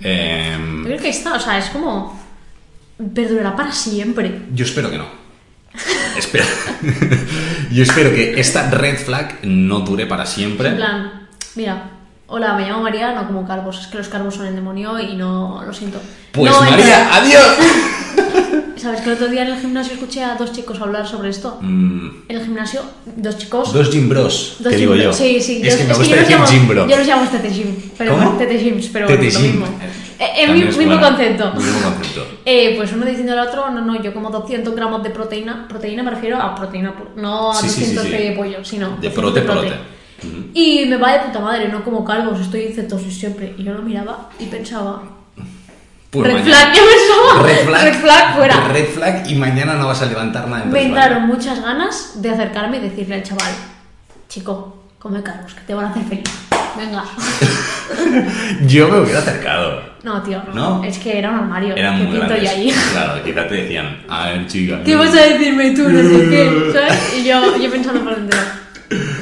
Em, 0.03 0.84
creo 0.84 0.98
que 1.00 1.08
esta, 1.10 1.34
o 1.36 1.39
sea, 1.39 1.58
es 1.58 1.70
como. 1.70 2.20
perdurará 3.15 3.55
para 3.55 3.72
siempre. 3.72 4.41
yo 4.53 4.65
espero 4.65 4.91
que 4.91 4.98
no. 4.98 5.20
Espero. 6.17 6.45
yo 7.71 7.83
espero 7.83 8.11
que 8.11 8.39
esta 8.39 8.69
red 8.69 8.97
flag 8.97 9.39
no 9.43 9.79
dure 9.81 10.05
para 10.05 10.25
siempre. 10.25 10.69
En 10.69 10.75
plan, 10.77 11.27
mira, 11.55 11.91
hola, 12.27 12.53
me 12.55 12.67
llamo 12.67 12.81
María, 12.83 13.13
no 13.13 13.27
como 13.27 13.47
calvos, 13.47 13.79
es 13.81 13.87
que 13.87 13.97
los 13.97 14.07
calvos 14.09 14.35
son 14.35 14.47
el 14.47 14.55
demonio 14.55 14.99
y 14.99 15.15
no 15.15 15.63
lo 15.65 15.73
siento. 15.73 15.99
Pues 16.31 16.51
No, 16.51 16.61
María, 16.61 17.13
adiós. 17.15 17.45
¿Sabes 18.77 19.01
que 19.01 19.09
el 19.09 19.15
otro 19.15 19.27
día 19.27 19.43
en 19.43 19.49
el 19.49 19.59
gimnasio 19.61 19.93
escuché 19.93 20.23
a 20.23 20.33
dos 20.35 20.53
chicos 20.53 20.81
hablar 20.81 21.07
sobre 21.07 21.29
esto? 21.29 21.59
Mm, 21.61 22.07
En 22.29 22.35
el 22.37 22.43
gimnasio, 22.43 22.81
dos 23.15 23.37
chicos. 23.37 23.71
dos 23.73 23.91
gym 23.91 24.09
bros, 24.09 24.55
dos 24.59 24.71
que 24.71 24.77
digo 24.77 24.95
yo. 24.95 25.13
Sí, 25.13 25.39
sí. 25.39 25.61
Es 25.63 25.75
que 25.75 25.83
me 25.83 25.93
gusta 25.93 26.15
los 26.15 26.19
decir 26.27 26.35
llamo- 26.37 26.47
gym 26.49 26.67
bro. 26.67 26.87
Yo 26.87 26.97
los 26.97 27.05
llamo 27.07 27.27
tete 27.29 27.49
gym. 27.51 27.75
Pero 27.95 28.17
¿Cómo? 28.17 28.31
tete 28.39 28.57
gyms, 28.57 28.87
pero 28.91 29.05
Tete 29.05 29.17
bueno, 29.25 29.33
lo 29.39 29.45
mismo. 29.45 29.65
Eh, 30.21 30.41
el 30.41 30.45
También 30.47 30.67
mismo, 30.67 30.81
es 30.81 30.87
mismo 30.87 31.01
concepto. 31.07 31.51
Mismo 31.55 31.81
concepto. 31.81 32.27
Eh, 32.45 32.73
pues 32.77 32.91
uno 32.93 33.05
diciendo 33.05 33.33
al 33.33 33.47
otro, 33.47 33.69
no, 33.69 33.81
no, 33.81 34.01
yo 34.01 34.13
como 34.13 34.29
200 34.29 34.75
gramos 34.75 35.03
de 35.03 35.09
proteína. 35.11 35.67
Proteína 35.67 36.01
me 36.03 36.11
refiero 36.11 36.41
a 36.41 36.55
proteína, 36.55 36.93
no 37.15 37.51
a 37.51 37.55
Sí, 37.55 37.69
sí, 37.69 37.85
sí, 37.85 37.93
200 37.95 38.03
sí. 38.05 38.11
de 38.11 38.31
pollo, 38.35 38.63
sino 38.65 38.89
De 38.99 39.09
200 39.09 39.13
prote, 39.13 39.41
prote. 39.41 39.73
Y 40.53 40.85
me 40.85 40.97
va 40.97 41.13
de 41.13 41.19
puta 41.19 41.39
madre, 41.39 41.67
no 41.69 41.83
como 41.83 42.03
calvos, 42.05 42.39
estoy 42.39 42.65
en 42.67 42.73
cetosis 42.73 43.17
siempre. 43.17 43.53
Y 43.57 43.63
yo 43.63 43.73
lo 43.73 43.81
miraba 43.81 44.29
y 44.39 44.45
pensaba, 44.45 45.01
Pues 46.11 46.27
red 46.27 46.33
mañana- 46.39 46.55
flag, 46.57 46.73
yo 46.75 46.81
pensaba, 46.83 47.47
Red 47.47 47.65
flag, 47.67 47.83
red 47.83 47.93
flag 48.01 48.35
fuera. 48.35 48.67
Red 48.67 48.85
flag 48.89 49.29
y 49.31 49.35
mañana 49.35 49.73
no 49.75 49.87
vas 49.87 50.01
a 50.01 50.05
levantar 50.07 50.47
nada 50.47 50.63
en 50.63 50.71
Me 50.71 50.83
entraron 50.83 51.25
muchas 51.27 51.61
ganas 51.61 52.21
de 52.21 52.29
acercarme 52.29 52.77
y 52.77 52.81
decirle 52.81 53.15
al 53.15 53.23
chaval, 53.23 53.51
Chico, 54.29 54.77
come 54.99 55.21
carros, 55.23 55.53
que 55.55 55.61
te 55.61 55.73
van 55.73 55.85
a 55.85 55.89
hacer 55.91 56.03
feliz. 56.03 56.23
Venga. 56.77 57.03
Yo 58.67 58.87
me 58.89 58.99
hubiera 59.01 59.19
acercado. 59.19 59.81
No, 60.03 60.21
tío, 60.23 60.41
no. 60.47 60.79
¿No? 60.79 60.83
Es 60.83 60.97
que 60.97 61.17
era 61.17 61.29
un 61.29 61.35
armario. 61.37 61.75
¿Qué 61.75 61.83
muy 61.91 62.17
yo 62.17 62.23
ahí? 62.49 62.73
Claro, 62.91 63.23
quizá 63.23 63.47
te 63.47 63.55
decían, 63.55 64.01
a 64.09 64.29
ver, 64.29 64.47
chica. 64.47 64.81
¿Qué 64.83 64.95
vas 64.95 65.11
a 65.13 65.21
decirme 65.21 65.71
tú? 65.75 65.83
No 65.89 65.99
sé 66.01 66.29
qué, 66.29 66.69
¿sabes? 66.73 67.13
Y 67.19 67.23
yo, 67.23 67.57
yo 67.57 67.69
pensando 67.71 68.01
por 68.03 68.15
dentro. 68.15 68.39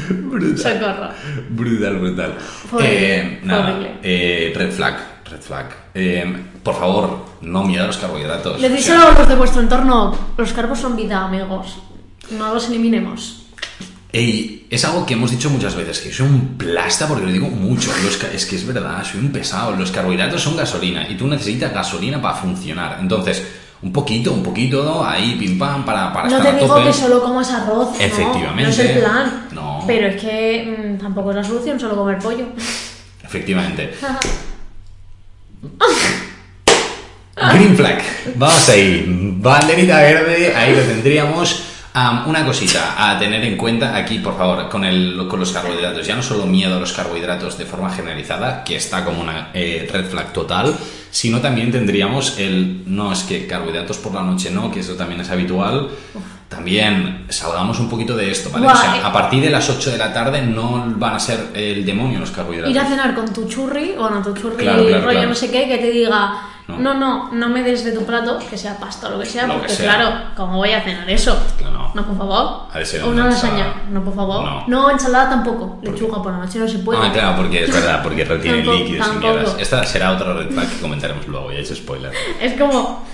Brutal. 0.10 0.58
Socorro. 0.58 1.10
Brutal, 1.50 1.96
brutal. 1.98 2.34
Fue 2.70 2.82
Eh, 2.86 3.40
nada, 3.44 3.70
horrible. 3.72 3.92
eh, 4.04 4.54
red 4.56 4.72
flag, 4.72 4.96
red 5.30 5.42
flag. 5.42 5.66
Eh, 5.94 6.34
por 6.64 6.76
favor, 6.76 7.26
no 7.42 7.64
miedo 7.64 7.84
a 7.84 7.88
los 7.88 7.98
carbohidratos. 7.98 8.60
Les 8.62 8.72
O 8.72 8.78
sea, 8.78 9.10
a 9.10 9.20
los 9.20 9.28
de 9.28 9.36
vuestro 9.36 9.62
entorno. 9.62 10.18
Los 10.38 10.54
carbos 10.54 10.80
son 10.80 10.96
vida, 10.96 11.24
amigos. 11.26 11.78
No 12.32 12.54
los 12.54 12.68
eliminemos. 12.70 13.44
Ey, 14.12 14.66
es 14.72 14.84
algo 14.86 15.06
que 15.06 15.14
hemos 15.14 15.30
dicho 15.30 15.52
muchas 15.52 15.76
veces, 15.76 16.00
que 16.00 16.12
soy 16.12 16.26
un 16.28 16.58
plasta 16.58 17.08
porque 17.08 17.26
lo 17.26 17.32
digo 17.32 17.48
mucho. 17.48 17.92
Los 18.04 18.22
es 18.34 18.46
que 18.48 18.56
es 18.56 18.66
verdad, 18.66 19.04
soy 19.04 19.20
un 19.20 19.32
pesado. 19.32 19.76
Los 19.76 19.92
carbohidratos 19.92 20.42
son 20.42 20.58
gasolina 20.58 21.08
y 21.08 21.16
tú 21.16 21.28
necesitas 21.28 21.72
gasolina 21.72 22.20
para 22.20 22.34
funcionar. 22.36 22.98
Entonces, 23.00 23.44
un 23.84 23.94
poquito, 23.94 24.34
un 24.34 24.42
poquito, 24.42 24.84
¿no? 24.84 25.06
ahí, 25.06 25.36
pim 25.40 25.60
pam, 25.60 25.86
para, 25.86 26.12
para 26.12 26.28
No 26.28 26.38
estar 26.38 26.52
te 26.54 26.58
a 26.58 26.62
digo 26.64 26.76
tope. 26.76 26.88
que 26.88 26.94
solo 26.94 27.22
comas 27.22 27.52
arroz. 27.52 27.90
Efectivamente. 28.00 28.64
No, 28.64 28.70
es 28.70 28.80
el 28.80 29.00
plan. 29.00 29.48
No. 29.52 29.84
Pero 29.86 30.08
es 30.08 30.20
que 30.22 30.96
mm, 30.98 30.98
tampoco 31.00 31.30
es 31.30 31.36
la 31.38 31.44
solución 31.44 31.80
solo 31.80 31.96
comer 31.96 32.18
pollo. 32.18 32.46
Efectivamente. 33.24 33.94
Green 37.54 37.76
flag. 37.78 38.02
Vamos 38.36 38.70
ahí. 38.70 39.06
Banderita 39.40 39.98
verde, 40.02 40.54
ahí 40.56 40.76
lo 40.76 40.82
tendríamos. 40.82 41.64
Am, 41.92 42.28
una 42.28 42.46
cosita 42.46 42.94
a 42.98 43.18
tener 43.18 43.44
en 43.44 43.58
cuenta 43.58 43.96
aquí, 43.96 44.20
por 44.20 44.38
favor, 44.38 44.70
con, 44.70 44.86
el, 44.86 45.26
con 45.28 45.40
los 45.40 45.52
carbohidratos. 45.52 46.06
Ya 46.06 46.16
no 46.16 46.22
solo 46.22 46.46
miedo 46.46 46.78
a 46.78 46.80
los 46.80 46.94
carbohidratos 46.94 47.58
de 47.58 47.66
forma 47.66 47.90
generalizada, 47.90 48.64
que 48.64 48.76
está 48.76 49.04
como 49.04 49.22
una 49.22 49.50
eh, 49.54 49.90
red 49.92 50.06
flag 50.06 50.32
total, 50.32 50.76
sino 51.10 51.40
también 51.40 51.72
tendríamos 51.72 52.38
el, 52.38 52.84
no 52.86 53.12
es 53.12 53.24
que 53.24 53.48
carbohidratos 53.48 53.98
por 53.98 54.14
la 54.14 54.22
noche 54.22 54.52
no, 54.52 54.72
que 54.72 54.82
eso 54.82 54.94
también 54.94 55.22
es 55.22 55.30
habitual. 55.32 55.90
También 56.48 57.26
salgamos 57.30 57.80
un 57.80 57.90
poquito 57.90 58.16
de 58.16 58.32
esto, 58.32 58.50
¿vale? 58.50 58.68
O 58.68 58.76
sea, 58.76 58.98
eh. 58.98 59.02
a 59.04 59.14
partir 59.14 59.42
de 59.42 59.52
las 59.52 59.70
8 59.70 59.92
de 59.92 59.98
la 60.00 60.12
tarde 60.12 60.42
no 60.42 60.84
van 60.96 61.14
a 61.14 61.20
ser 61.20 61.52
el 61.54 61.86
demonio 61.86 62.20
los 62.20 62.32
carbohidratos. 62.32 62.72
Ir 62.72 62.80
a 62.80 62.86
cenar 62.86 63.14
con 63.14 63.32
tu 63.32 63.48
churri, 63.48 63.94
bueno, 63.98 64.22
tu 64.24 64.34
churri 64.34 64.64
Claro, 64.64 64.84
claro, 64.86 65.06
rollo 65.06 65.12
claro. 65.12 65.30
no 65.30 65.36
sé 65.36 65.52
qué, 65.52 65.68
que 65.68 65.78
te 65.78 65.92
diga, 65.92 66.49
No. 66.78 66.94
no. 66.94 66.94
no, 66.94 67.32
no, 67.32 67.50
me 67.50 67.64
des 67.64 67.84
de 67.84 67.92
tu 67.92 68.06
plato, 68.06 68.40
que 68.50 68.58
sea 68.58 68.78
pasta 68.78 69.08
o 69.08 69.12
lo 69.12 69.20
que 69.20 69.26
sea, 69.26 69.48
Lo 69.48 69.54
que 69.56 69.60
porque 69.62 69.74
sea. 69.76 69.96
claro, 69.96 70.16
¿cómo 70.36 70.58
voy 70.58 70.72
a 70.72 70.82
cenar 70.82 71.10
eso? 71.10 71.38
Claro. 71.58 71.92
No, 71.94 72.06
por 72.06 72.18
favor. 72.18 72.68
Ha 72.72 72.80
de 72.80 72.86
ser 72.86 73.04
o 73.04 73.08
una 73.10 73.24
una 73.26 73.32
ensalada. 73.34 73.58
lasaña, 73.66 73.82
no, 73.90 74.04
por 74.04 74.16
favor. 74.16 74.68
No. 74.68 74.92
ensalada 74.92 75.30
tampoco. 75.30 75.80
Lechuga 75.82 76.22
por 76.22 76.32
la 76.32 76.38
noche 76.40 76.60
no 76.60 76.68
se 76.68 76.80
puede. 76.80 77.00
Ah, 77.06 77.12
claro, 77.12 77.38
porque 77.38 77.64
es 77.64 77.74
verdad, 77.74 78.04
porque 78.04 78.24
retiene 78.26 78.64
líquidos 78.64 79.08
y 79.16 79.18
mierdas. 79.18 79.56
Esta 79.60 79.84
será 79.86 80.12
otra 80.12 80.34
red 80.34 80.50
flag 80.52 80.70
que 80.70 80.80
comentaremos 80.80 81.28
luego, 81.28 81.52
ya 81.52 81.60
hecho 81.60 81.76
spoiler. 81.76 82.12
Es 82.40 82.54
como. 82.60 83.06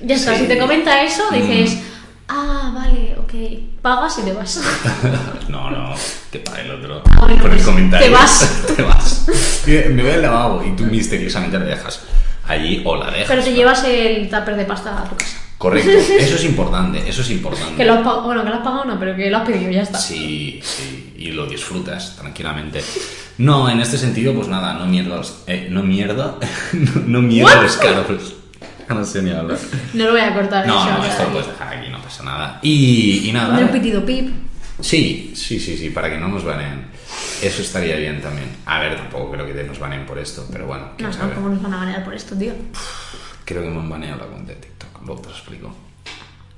Ya 0.00 0.14
está, 0.14 0.34
Sí. 0.34 0.42
si 0.42 0.46
te 0.48 0.58
comenta 0.58 1.02
eso, 1.02 1.24
Mm. 1.30 1.34
dices, 1.34 1.82
ah, 2.28 2.70
vale, 2.72 3.16
ok, 3.18 3.80
pagas 3.82 4.18
y 4.20 4.22
te 4.22 4.32
vas. 4.32 4.60
No, 5.48 5.70
no, 5.70 5.92
que 6.30 6.38
pague 6.40 6.62
el 6.62 6.70
otro. 6.70 7.02
Ah, 7.10 7.20
Por 7.20 7.30
el 7.32 7.38
pues, 7.40 7.62
comentario. 7.64 8.06
te 8.08 8.12
vas. 8.14 8.62
te 8.76 8.82
vas. 8.82 9.26
Me 9.66 10.02
voy 10.02 10.12
al 10.12 10.22
lavabo 10.22 10.62
y 10.64 10.70
tú 10.76 10.84
misteriosamente 10.84 11.58
la 11.58 11.64
dejas 11.66 12.00
allí 12.48 12.82
o 12.84 12.96
la 12.96 13.10
dejas. 13.10 13.28
Pero 13.28 13.44
te 13.44 13.52
llevas 13.52 13.84
el 13.84 14.28
tupper 14.28 14.56
de 14.56 14.64
pasta 14.64 15.02
a 15.02 15.04
tu 15.04 15.16
casa. 15.16 15.38
Correcto, 15.58 15.90
eso 16.18 16.36
es 16.36 16.44
importante, 16.44 17.08
eso 17.08 17.22
es 17.22 17.30
importante. 17.30 17.76
Que 17.76 17.84
lo 17.84 17.94
has 17.94 17.98
pagado, 17.98 18.22
bueno, 18.22 18.44
que 18.44 18.48
lo 18.48 18.54
has 18.54 18.62
pagado 18.62 18.84
no, 18.84 18.98
pero 18.98 19.16
que 19.16 19.28
lo 19.28 19.38
has 19.38 19.46
pedido, 19.46 19.70
ya 19.70 19.82
está. 19.82 19.98
Sí, 19.98 20.60
sí, 20.62 21.14
y 21.18 21.32
lo 21.32 21.46
disfrutas 21.46 22.16
tranquilamente. 22.16 22.82
No, 23.38 23.68
en 23.68 23.80
este 23.80 23.98
sentido, 23.98 24.34
pues 24.34 24.48
nada, 24.48 24.74
no 24.74 24.86
mierdas, 24.86 25.42
eh, 25.46 25.68
no 25.70 25.82
mierda, 25.82 26.36
no, 26.72 27.02
no 27.06 27.22
mierda 27.22 27.62
los 27.62 27.76
carros. 27.76 28.34
No 28.88 29.04
sé 29.04 29.20
ni 29.20 29.30
hablar. 29.30 29.58
No 29.92 30.04
lo 30.06 30.12
voy 30.12 30.20
a 30.22 30.32
cortar. 30.32 30.66
No, 30.66 30.80
eso, 30.80 30.96
no, 30.96 31.04
esto 31.04 31.24
lo 31.24 31.28
puedes 31.28 31.46
dejar 31.48 31.76
aquí, 31.76 31.90
no 31.90 32.00
pasa 32.00 32.22
nada. 32.22 32.58
Y, 32.62 33.28
y 33.28 33.32
nada. 33.32 33.58
Un 33.58 33.68
pitido 33.68 34.02
pip. 34.02 34.30
Sí, 34.80 35.32
sí, 35.34 35.60
sí, 35.60 35.76
sí, 35.76 35.90
para 35.90 36.08
que 36.08 36.16
no 36.16 36.28
nos 36.28 36.42
baneen. 36.42 36.86
Eso 37.42 37.62
estaría 37.62 37.96
bien 37.96 38.20
también. 38.20 38.48
A 38.66 38.80
ver, 38.80 38.96
tampoco 38.96 39.30
creo 39.32 39.46
que 39.46 39.62
nos 39.62 39.78
baneen 39.78 40.04
por 40.06 40.18
esto, 40.18 40.46
pero 40.50 40.66
bueno, 40.66 40.90
No, 40.98 41.08
no, 41.08 41.34
¿cómo 41.34 41.48
nos 41.50 41.62
van 41.62 41.74
a 41.74 41.76
banear 41.78 42.04
por 42.04 42.14
esto, 42.14 42.36
tío? 42.36 42.52
Creo 43.44 43.62
que 43.62 43.70
me 43.70 43.78
han 43.78 43.88
baneado 43.88 44.18
la 44.18 44.26
cuenta 44.26 44.52
de 44.52 44.58
TikTok, 44.60 45.06
luego 45.06 45.22
te 45.22 45.28
lo 45.28 45.34
explico. 45.34 45.74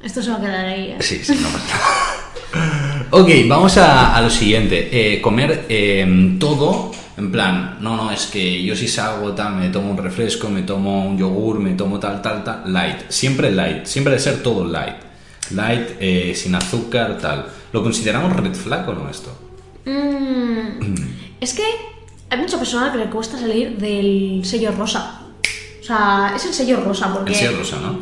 Esto 0.03 0.23
se 0.23 0.31
va 0.31 0.37
a 0.37 0.41
quedar 0.41 0.65
ahí, 0.65 0.93
¿eh? 0.93 0.97
Sí, 1.01 1.21
sí, 1.23 1.39
no 1.41 1.49
pasa 1.49 1.67
nada. 1.67 3.07
ok, 3.11 3.29
vamos 3.47 3.77
a, 3.77 4.17
a 4.17 4.21
lo 4.23 4.31
siguiente. 4.31 4.89
Eh, 4.91 5.21
comer 5.21 5.67
eh, 5.69 6.37
todo, 6.41 6.91
en 7.19 7.31
plan, 7.31 7.77
no, 7.81 7.97
no, 7.97 8.11
es 8.11 8.27
que 8.27 8.63
yo 8.63 8.75
si 8.75 8.89
salgo 8.89 9.33
tal, 9.33 9.57
me 9.57 9.69
tomo 9.69 9.91
un 9.91 9.99
refresco, 9.99 10.49
me 10.49 10.63
tomo 10.63 11.05
un 11.07 11.19
yogur, 11.19 11.61
me 11.61 11.75
tomo 11.75 12.01
tal, 12.01 12.23
tal, 12.23 12.43
tal, 12.43 12.73
light. 12.73 13.11
Siempre 13.11 13.51
light, 13.53 13.85
siempre 13.85 14.15
de 14.15 14.19
ser 14.19 14.43
todo 14.43 14.65
light. 14.65 14.97
Light, 15.51 15.91
eh, 16.01 16.33
sin 16.35 16.55
azúcar, 16.55 17.19
tal. 17.19 17.47
¿Lo 17.73 17.83
consideramos 17.83 18.35
red 18.35 18.55
flag 18.55 18.89
o 18.89 18.95
no 18.95 19.11
esto? 19.11 19.50
Mm, 19.85 20.95
es 21.41 21.55
que 21.55 21.65
hay 22.29 22.39
mucha 22.39 22.59
persona 22.59 22.93
que 22.93 22.99
le 22.99 23.11
cuesta 23.11 23.39
salir 23.39 23.77
del 23.77 24.43
sello 24.45 24.73
rosa. 24.73 25.23
O 25.81 25.83
sea, 25.83 26.33
es 26.37 26.45
el 26.47 26.53
sello 26.53 26.81
rosa 26.81 27.13
porque 27.13 27.33
El 27.33 27.39
ser 27.39 27.57
rosa, 27.57 27.81
¿no? 27.81 27.99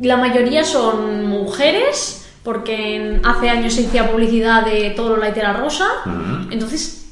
la 0.00 0.16
mayoría 0.16 0.64
son 0.64 1.26
mujeres 1.26 2.26
porque 2.42 3.20
hace 3.24 3.48
años 3.48 3.72
se 3.72 3.86
hacía 3.86 4.10
publicidad 4.10 4.64
de 4.64 4.90
todo 4.90 5.10
lo 5.10 5.16
light 5.16 5.36
era 5.36 5.54
rosa. 5.54 5.86
Ujú. 6.04 6.52
Entonces, 6.52 7.04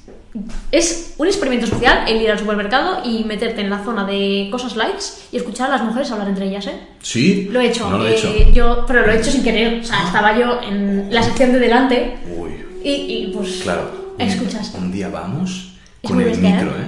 es 0.71 1.15
un 1.19 1.27
experimento 1.27 1.67
social 1.67 2.05
el 2.07 2.23
ir 2.23 2.31
al 2.31 2.39
supermercado 2.39 3.03
y 3.05 3.25
meterte 3.25 3.61
en 3.61 3.71
la 3.71 3.85
zona 3.85 4.05
de 4.05 4.49
cosas 4.51 4.77
lights 4.77 5.29
y 5.31 5.37
escuchar 5.37 5.69
a 5.69 5.73
las 5.77 5.83
mujeres 5.83 6.11
hablar 6.11 6.29
entre 6.29 6.47
ellas, 6.47 6.67
¿eh? 6.67 6.81
¿Sí? 7.01 7.49
Lo 7.51 7.61
he 7.61 7.67
hecho. 7.67 7.89
No 7.91 7.99
lo 7.99 8.07
he 8.07 8.13
eh, 8.13 8.17
hecho. 8.17 8.53
Yo, 8.53 8.85
pero 8.87 9.07
lo 9.07 9.13
he 9.13 9.19
hecho 9.19 9.31
sin 9.31 9.43
querer. 9.43 9.81
O 9.81 9.85
sea, 9.85 10.05
estaba 10.07 10.39
yo 10.39 10.61
en 10.63 11.09
la 11.11 11.23
sección 11.23 11.53
de 11.53 11.59
delante 11.59 12.17
y, 12.85 12.91
y, 13.29 13.33
pues 13.35 13.61
claro. 13.63 13.91
un- 14.19 14.21
escuchas. 14.21 14.75
Un 14.75 14.91
día 14.93 15.09
vamos 15.09 15.75
Es 16.03 16.09
con 16.11 16.21
el 16.21 16.27
bestia, 16.27 16.51
micro, 16.51 16.71
¿eh? 16.71 16.83
¿eh? 16.83 16.87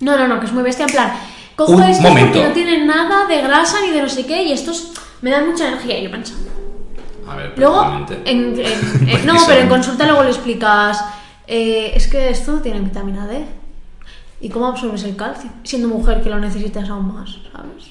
No, 0.00 0.16
no, 0.18 0.28
no, 0.28 0.40
que 0.40 0.46
es 0.46 0.52
muy 0.52 0.62
bestia. 0.62 0.86
En 0.86 0.92
plan, 0.92 1.12
cojo 1.56 1.72
Un 1.72 1.82
estos 1.82 2.04
momento. 2.08 2.32
porque 2.32 2.48
no 2.48 2.54
tienen 2.54 2.86
nada 2.86 3.26
de 3.26 3.42
grasa 3.42 3.78
ni 3.82 3.90
de 3.90 4.02
no 4.02 4.08
sé 4.08 4.24
qué 4.26 4.42
y 4.44 4.52
estos 4.52 4.92
me 5.22 5.30
dan 5.30 5.48
mucha 5.50 5.68
energía. 5.68 5.98
Y 5.98 6.04
yo 6.04 6.10
pensando. 6.10 6.50
A 7.28 7.36
ver, 7.36 7.52
Luego, 7.56 8.06
en, 8.24 8.58
en- 8.58 8.60
en- 9.08 9.26
no, 9.26 9.34
pero 9.46 9.60
en 9.60 9.68
consulta 9.68 10.04
luego 10.06 10.22
le 10.24 10.30
explicas, 10.30 11.04
eh, 11.46 11.92
es 11.94 12.06
que 12.08 12.30
esto 12.30 12.52
no 12.52 12.60
tiene 12.60 12.80
vitamina 12.80 13.26
D. 13.26 13.44
¿Y 14.42 14.48
cómo 14.48 14.68
absorbes 14.68 15.04
el 15.04 15.16
calcio? 15.16 15.50
Siendo 15.64 15.88
mujer 15.88 16.22
que 16.22 16.30
lo 16.30 16.38
necesitas 16.40 16.88
aún 16.88 17.12
más, 17.14 17.28
¿sabes? 17.52 17.90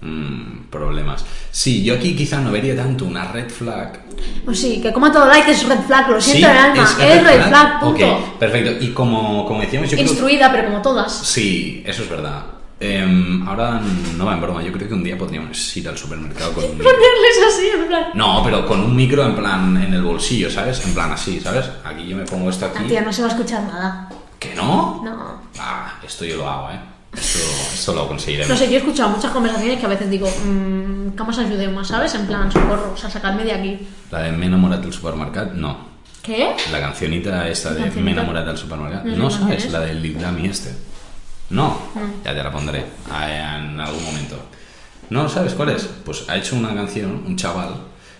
Mm, 0.00 0.68
problemas. 0.70 1.24
Sí, 1.50 1.82
yo 1.82 1.94
aquí 1.94 2.14
quizá 2.14 2.40
no 2.40 2.52
vería 2.52 2.76
tanto 2.76 3.04
una 3.04 3.24
red 3.32 3.48
flag. 3.50 4.00
Pues 4.44 4.60
sí, 4.60 4.80
que 4.80 4.92
coma 4.92 5.10
todo 5.12 5.26
like 5.26 5.50
es 5.50 5.66
red 5.66 5.80
flag, 5.86 6.08
lo 6.10 6.20
siento 6.20 6.46
Sí, 6.46 6.52
el 6.52 6.58
alma, 6.58 6.82
es, 6.84 6.98
red 6.98 7.24
red 7.24 7.48
flag, 7.48 7.80
punto. 7.80 8.06
Ok, 8.16 8.38
perfecto. 8.38 8.84
Y 8.84 8.90
como, 8.90 9.44
como 9.46 9.60
decíamos, 9.60 9.90
yo 9.90 9.96
creo 9.96 10.08
Instruida, 10.08 10.52
pero 10.52 10.66
como 10.68 10.82
todas. 10.82 11.12
Sí, 11.12 11.82
eso 11.86 12.02
es 12.04 12.10
verdad. 12.10 12.42
Em, 12.80 13.42
ahora 13.48 13.80
no 14.16 14.24
va 14.24 14.34
en 14.34 14.40
broma, 14.40 14.62
yo 14.62 14.70
creo 14.72 14.86
que 14.86 14.94
un 14.94 15.02
día 15.02 15.18
podríamos 15.18 15.76
ir 15.76 15.88
al 15.88 15.98
supermercado 15.98 16.52
con 16.52 16.62
un 16.70 16.70
Ponerles 16.78 17.38
así, 17.48 17.66
en 17.76 17.88
plan. 17.88 18.04
No, 18.14 18.40
pero 18.44 18.64
con 18.66 18.80
un 18.80 18.94
micro 18.94 19.24
en 19.26 19.34
plan 19.34 19.76
en 19.82 19.92
el 19.94 20.02
bolsillo, 20.02 20.48
¿sabes? 20.48 20.84
En 20.86 20.94
plan 20.94 21.10
así, 21.10 21.40
¿sabes? 21.40 21.64
Aquí 21.84 22.06
yo 22.06 22.16
me 22.16 22.24
pongo 22.24 22.50
esto 22.50 22.66
Ah, 22.66 22.78
aquí. 22.78 22.88
tía, 22.88 23.00
no 23.00 23.12
se 23.12 23.22
va 23.22 23.28
a 23.28 23.30
escuchar 23.32 23.62
nada. 23.64 24.08
¿Que 24.38 24.54
no? 24.54 25.00
No. 25.04 25.40
Ah, 25.58 25.94
esto 26.06 26.24
yo 26.24 26.36
lo 26.36 26.48
hago, 26.48 26.70
¿eh? 26.70 26.78
Esto 27.18 27.94
lo 27.94 28.08
conseguiremos. 28.08 28.48
No 28.50 28.56
sé, 28.56 28.66
yo 28.68 28.74
he 28.74 28.78
escuchado 28.78 29.10
muchas 29.10 29.30
conversaciones 29.32 29.78
que 29.78 29.86
a 29.86 29.88
veces 29.88 30.10
digo, 30.10 30.28
mmm, 30.44 31.08
¿cómo 31.16 31.30
os 31.30 31.38
ayudemos? 31.38 31.86
¿Sabes? 31.88 32.14
En 32.14 32.26
plan, 32.26 32.50
socorro, 32.50 32.92
o 32.94 32.96
sea, 32.96 33.10
sacadme 33.10 33.44
de 33.44 33.52
aquí. 33.52 33.78
La 34.10 34.22
de 34.22 34.32
Me 34.32 34.46
enamorat 34.46 34.80
del 34.80 34.92
supermercat, 34.92 35.52
no. 35.52 35.88
¿Qué? 36.22 36.54
La 36.72 36.80
cancionita 36.80 37.48
esta 37.48 37.70
de 37.70 37.82
¿Cancionita? 37.82 38.04
Me 38.04 38.10
enamorat 38.12 38.46
del 38.46 38.56
supermercat, 38.58 39.04
No 39.04 39.16
no 39.24 39.30
sabes, 39.30 39.64
es. 39.64 39.72
la 39.72 39.80
del 39.80 40.02
Lil 40.02 40.20
Dami 40.20 40.46
este. 40.46 40.72
No, 41.50 41.78
Mm. 41.94 42.24
ya 42.24 42.34
te 42.34 42.42
la 42.42 42.50
pondré 42.52 42.84
ah, 43.10 43.56
en 43.58 43.80
algún 43.80 44.04
momento. 44.04 44.36
¿No 45.10 45.28
sabes 45.28 45.54
cuál 45.54 45.70
es? 45.70 45.84
Pues 46.04 46.24
ha 46.28 46.36
hecho 46.36 46.54
una 46.56 46.74
canción, 46.74 47.22
un 47.26 47.36
chaval, 47.36 47.74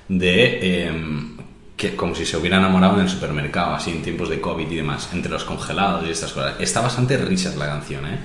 de 0.08 0.86
em, 0.86 1.36
que 1.76 1.94
como 1.94 2.14
si 2.14 2.24
se 2.24 2.38
hubiera 2.38 2.56
enamorado 2.56 2.94
en 2.94 3.00
el 3.02 3.08
supermercado, 3.10 3.74
así 3.74 3.90
en 3.90 4.02
tiempos 4.02 4.30
de 4.30 4.40
COVID 4.40 4.70
y 4.70 4.76
demás, 4.76 5.10
entre 5.12 5.30
los 5.30 5.44
congelados 5.44 6.06
y 6.06 6.10
estas 6.10 6.32
cosas. 6.32 6.54
Está 6.58 6.80
bastante 6.80 7.18
risas 7.18 7.56
la 7.56 7.66
canción, 7.66 8.06
¿eh? 8.06 8.18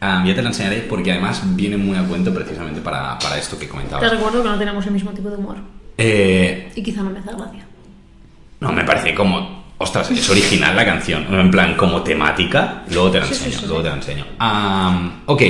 Ah, 0.00 0.22
ya 0.26 0.34
te 0.34 0.42
la 0.42 0.48
enseñaré 0.48 0.80
porque 0.82 1.12
además 1.12 1.42
viene 1.56 1.76
muy 1.76 1.96
a 1.96 2.02
cuento 2.02 2.32
precisamente 2.34 2.80
para, 2.80 3.18
para 3.18 3.38
esto 3.38 3.58
que 3.58 3.64
Te 3.66 3.70
comentabas. 3.70 4.10
recuerdo 4.10 4.42
que 4.42 4.48
no 4.50 4.58
tenemos 4.58 4.84
el 4.86 4.92
mismo 4.92 5.10
tipo 5.12 5.30
de 5.30 5.36
humor. 5.36 5.56
Eh, 5.96 6.72
Y 6.74 6.82
quizá 6.82 7.02
no 7.02 7.10
me 7.10 7.20
hace 7.20 7.30
gracia. 7.32 7.64
no, 8.60 8.72
me 8.72 8.84
parece 8.84 9.14
como. 9.14 9.64
Ostras, 9.78 10.10
es 10.10 10.28
original 10.30 10.76
la 10.76 10.84
canción. 10.84 11.26
En 11.34 11.50
plan, 11.50 11.76
como 11.76 12.02
temática. 12.02 12.84
Luego 12.90 13.10
te 13.10 13.20
la 13.20 13.26
Sí, 13.26 13.34
sí, 13.34 13.44
enseño, 13.46 13.60
sí, 13.60 13.66
luego 13.66 13.80
sí. 13.80 13.84
te 13.84 13.90
la 13.90 13.96
enseño. 13.96 14.26
Am, 14.38 15.22
ok. 15.26 15.42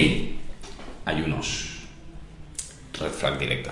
Ayunos. 1.04 1.70
Red 2.98 3.10
flag 3.10 3.38
directa. 3.38 3.70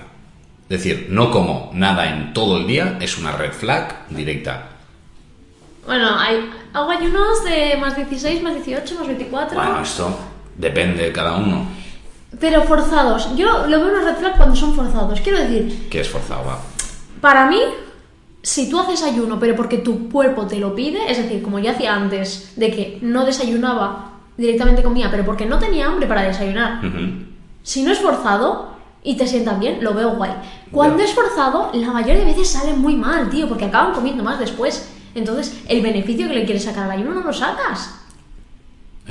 Es 0.68 0.82
decir, 0.82 1.06
no 1.10 1.30
como 1.30 1.70
nada 1.74 2.08
en 2.12 2.32
todo 2.32 2.58
el 2.58 2.66
día 2.66 2.98
es 3.00 3.18
una 3.18 3.32
red 3.32 3.52
flag 3.52 4.06
directa. 4.08 4.68
Bueno, 5.86 6.18
hay, 6.18 6.48
hago 6.72 6.90
ayunos 6.90 7.44
de 7.44 7.76
más 7.78 7.96
16, 7.96 8.42
más 8.42 8.54
18, 8.54 8.94
más 8.96 9.06
24. 9.06 9.56
Bueno, 9.56 9.80
esto 9.82 10.16
depende 10.56 11.04
de 11.04 11.12
cada 11.12 11.36
uno. 11.36 11.66
Pero 12.40 12.62
forzados. 12.62 13.34
Yo 13.36 13.66
lo 13.66 13.80
veo 13.80 13.88
una 13.90 14.02
red 14.10 14.16
flag 14.16 14.36
cuando 14.36 14.56
son 14.56 14.74
forzados. 14.74 15.20
Quiero 15.20 15.38
decir, 15.38 15.88
Que 15.90 16.00
es 16.00 16.08
forzado, 16.08 16.44
va. 16.46 16.58
para 17.20 17.46
mí, 17.46 17.58
si 18.42 18.68
tú 18.70 18.80
haces 18.80 19.02
ayuno, 19.02 19.38
pero 19.38 19.54
porque 19.54 19.78
tu 19.78 20.08
cuerpo 20.08 20.46
te 20.46 20.58
lo 20.58 20.74
pide, 20.74 21.10
es 21.10 21.18
decir, 21.18 21.42
como 21.42 21.58
yo 21.58 21.70
hacía 21.70 21.94
antes, 21.94 22.52
de 22.56 22.70
que 22.70 22.98
no 23.02 23.24
desayunaba, 23.24 24.12
directamente 24.36 24.82
comía, 24.82 25.10
pero 25.10 25.24
porque 25.24 25.46
no 25.46 25.58
tenía 25.58 25.86
hambre 25.86 26.06
para 26.06 26.22
desayunar. 26.22 26.80
Si 27.62 27.82
no 27.82 27.92
es 27.92 27.98
forzado 27.98 28.72
y 29.04 29.16
te 29.16 29.26
sientan 29.26 29.60
bien, 29.60 29.78
lo 29.84 29.94
veo 29.94 30.16
guay. 30.16 30.32
Cuando 30.72 30.98
Ya. 30.98 31.04
es 31.04 31.12
forzado, 31.12 31.70
la 31.74 31.92
mayoría 31.92 32.20
de 32.20 32.24
veces 32.24 32.48
sale 32.48 32.72
muy 32.72 32.96
mal, 32.96 33.28
tío, 33.28 33.46
porque 33.48 33.66
acaban 33.66 33.92
comiendo 33.92 34.24
más 34.24 34.38
después. 34.38 34.88
Entonces, 35.14 35.60
el 35.68 35.82
beneficio 35.82 36.26
que 36.26 36.34
le 36.34 36.44
quieres 36.46 36.64
sacar 36.64 36.84
al 36.84 36.92
ayuno 36.92 37.12
no 37.14 37.20
lo 37.22 37.32
sacas, 37.32 37.94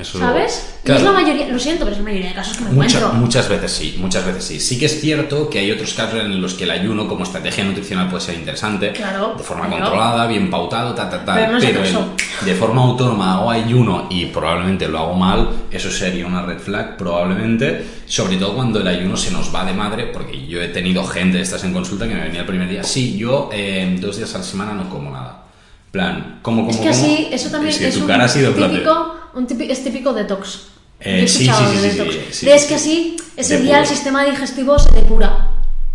Eso, 0.02 0.18
¿sabes? 0.18 0.74
Y 0.84 0.90
es 0.90 1.02
la 1.02 1.12
mayoría, 1.12 1.48
lo 1.48 1.58
siento, 1.58 1.84
pero 1.84 1.92
es 1.92 1.98
la 1.98 2.04
mayoría 2.04 2.28
de 2.28 2.34
casos 2.34 2.56
que 2.56 2.64
me 2.64 2.70
Mucha- 2.70 2.98
encuentro. 2.98 3.20
muchas 3.20 3.48
veces 3.48 3.72
sí, 3.72 3.96
muchas 3.98 4.26
veces 4.26 4.44
sí. 4.44 4.60
Sí 4.60 4.78
que 4.78 4.86
es 4.86 5.00
cierto 5.00 5.48
que 5.48 5.60
hay 5.60 5.70
otros 5.70 5.94
casos 5.94 6.20
en 6.20 6.40
los 6.42 6.54
que 6.54 6.64
el 6.64 6.70
ayuno 6.72 7.06
como 7.08 7.22
estrategia 7.24 7.64
nutricional 7.64 8.08
puede 8.08 8.22
ser 8.22 8.34
interesante. 8.34 8.92
Claro, 8.92 9.34
De 9.38 9.44
forma 9.44 9.66
claro. 9.68 9.84
controlada, 9.84 10.26
bien 10.26 10.50
pautado, 10.50 10.94
ta, 10.94 11.08
ta, 11.08 11.24
ta. 11.24 11.34
Pero 11.34 11.52
no 11.52 11.58
el 11.58 12.46
de 12.46 12.54
forma 12.54 12.82
autónoma 12.82 13.40
o 13.42 13.50
ayuno 13.50 14.08
y 14.10 14.26
probablemente 14.26 14.88
lo 14.88 14.98
hago 14.98 15.14
mal, 15.14 15.48
eso 15.70 15.90
sería 15.90 16.26
una 16.26 16.42
red 16.42 16.58
flag 16.58 16.96
probablemente. 16.96 17.86
Sobre 18.06 18.36
todo 18.36 18.54
cuando 18.54 18.80
el 18.80 18.88
ayuno 18.88 19.16
se 19.16 19.30
nos 19.30 19.54
va 19.54 19.64
de 19.64 19.72
madre, 19.72 20.06
porque 20.12 20.46
yo 20.46 20.60
he 20.60 20.68
tenido 20.68 21.04
gente 21.04 21.36
de 21.38 21.42
estas 21.44 21.62
en 21.64 21.72
consulta 21.72 22.08
que 22.08 22.14
me 22.14 22.22
venía 22.22 22.40
el 22.40 22.46
primer 22.46 22.68
día. 22.68 22.82
Sí, 22.82 23.16
yo 23.16 23.48
eh, 23.52 23.96
dos 24.00 24.16
días 24.16 24.34
a 24.34 24.38
la 24.38 24.44
semana 24.44 24.74
no 24.74 24.88
como 24.90 25.10
nada. 25.10 25.41
Plan, 25.92 26.40
como, 26.42 26.62
como, 26.62 26.70
Es 26.70 26.78
que 26.78 26.88
así, 26.88 27.28
eso 27.30 27.50
también 27.50 27.74
es 27.80 27.96
un 27.96 28.06
cara 28.06 28.24
ha 28.24 28.28
sido 28.28 28.52
típico, 28.52 29.14
un 29.34 29.46
típico, 29.46 29.72
es 29.72 29.84
típico 29.84 30.12
detox. 30.12 30.68
Eh, 30.98 31.26
sí, 31.28 31.46
sí, 31.46 31.52
sí, 31.52 31.76
de 31.76 31.90
sí, 31.90 31.98
detox. 31.98 32.16
sí, 32.36 32.50
es 32.50 32.64
que 32.64 32.74
así, 32.74 33.16
ese 33.36 33.60
día 33.60 33.80
el 33.80 33.86
sistema 33.86 34.24
digestivo 34.24 34.78
se 34.78 34.90
depura. 34.92 35.48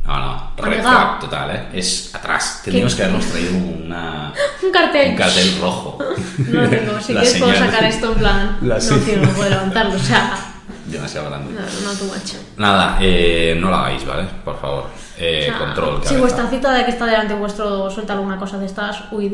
No, 0.05 0.19
no, 0.19 0.51
red 0.55 0.81
flag 0.81 1.19
total, 1.19 1.51
¿eh? 1.51 1.67
Es 1.73 2.15
atrás. 2.15 2.61
Tendríamos 2.63 2.95
que 2.95 3.03
habernos 3.03 3.25
traído 3.25 3.51
una, 3.83 4.33
Un 4.63 4.71
cartel. 4.71 5.09
un 5.11 5.15
cartel 5.17 5.57
rojo. 5.59 5.97
No 6.37 6.69
tengo, 6.69 7.01
si 7.01 7.07
quieres 7.13 7.33
puedo 7.35 7.53
sacar 7.55 7.83
esto 7.83 8.13
en 8.13 8.17
plan. 8.19 8.57
La 8.61 8.77
no, 8.79 8.97
tío, 8.99 9.17
no 9.17 9.29
puedo 9.31 9.49
levantarlo, 9.49 9.95
o 9.95 9.99
sea. 9.99 10.46
Demasiado 10.87 11.29
grande. 11.29 11.53
No, 11.53 11.61
no 11.61 11.97
too 11.97 12.05
much. 12.05 12.33
Nada, 12.57 12.97
eh, 13.01 13.57
no 13.59 13.69
lo 13.69 13.75
hagáis, 13.75 14.05
¿vale? 14.05 14.27
Por 14.45 14.59
favor. 14.59 14.85
Eh, 15.17 15.47
O 15.49 15.51
sea, 15.51 15.59
control, 15.59 15.95
Si 15.97 16.03
cabeza. 16.03 16.19
vuestra 16.19 16.47
cita 16.49 16.73
de 16.73 16.85
que 16.85 16.91
está 16.91 17.05
delante 17.05 17.33
vuestro 17.33 17.89
suelta 17.91 18.13
alguna 18.13 18.37
cosa 18.37 18.57
de 18.57 18.65
estas, 18.65 19.11
huid. 19.11 19.33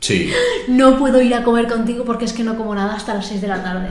Sí. 0.00 0.32
No 0.68 0.96
puedo 0.98 1.20
ir 1.20 1.34
a 1.34 1.42
comer 1.42 1.66
contigo 1.66 2.04
porque 2.04 2.24
es 2.24 2.32
que 2.32 2.44
no 2.44 2.56
como 2.56 2.74
nada 2.74 2.94
hasta 2.94 3.14
las 3.14 3.26
6 3.26 3.40
de 3.40 3.48
la 3.48 3.62
tarde. 3.62 3.88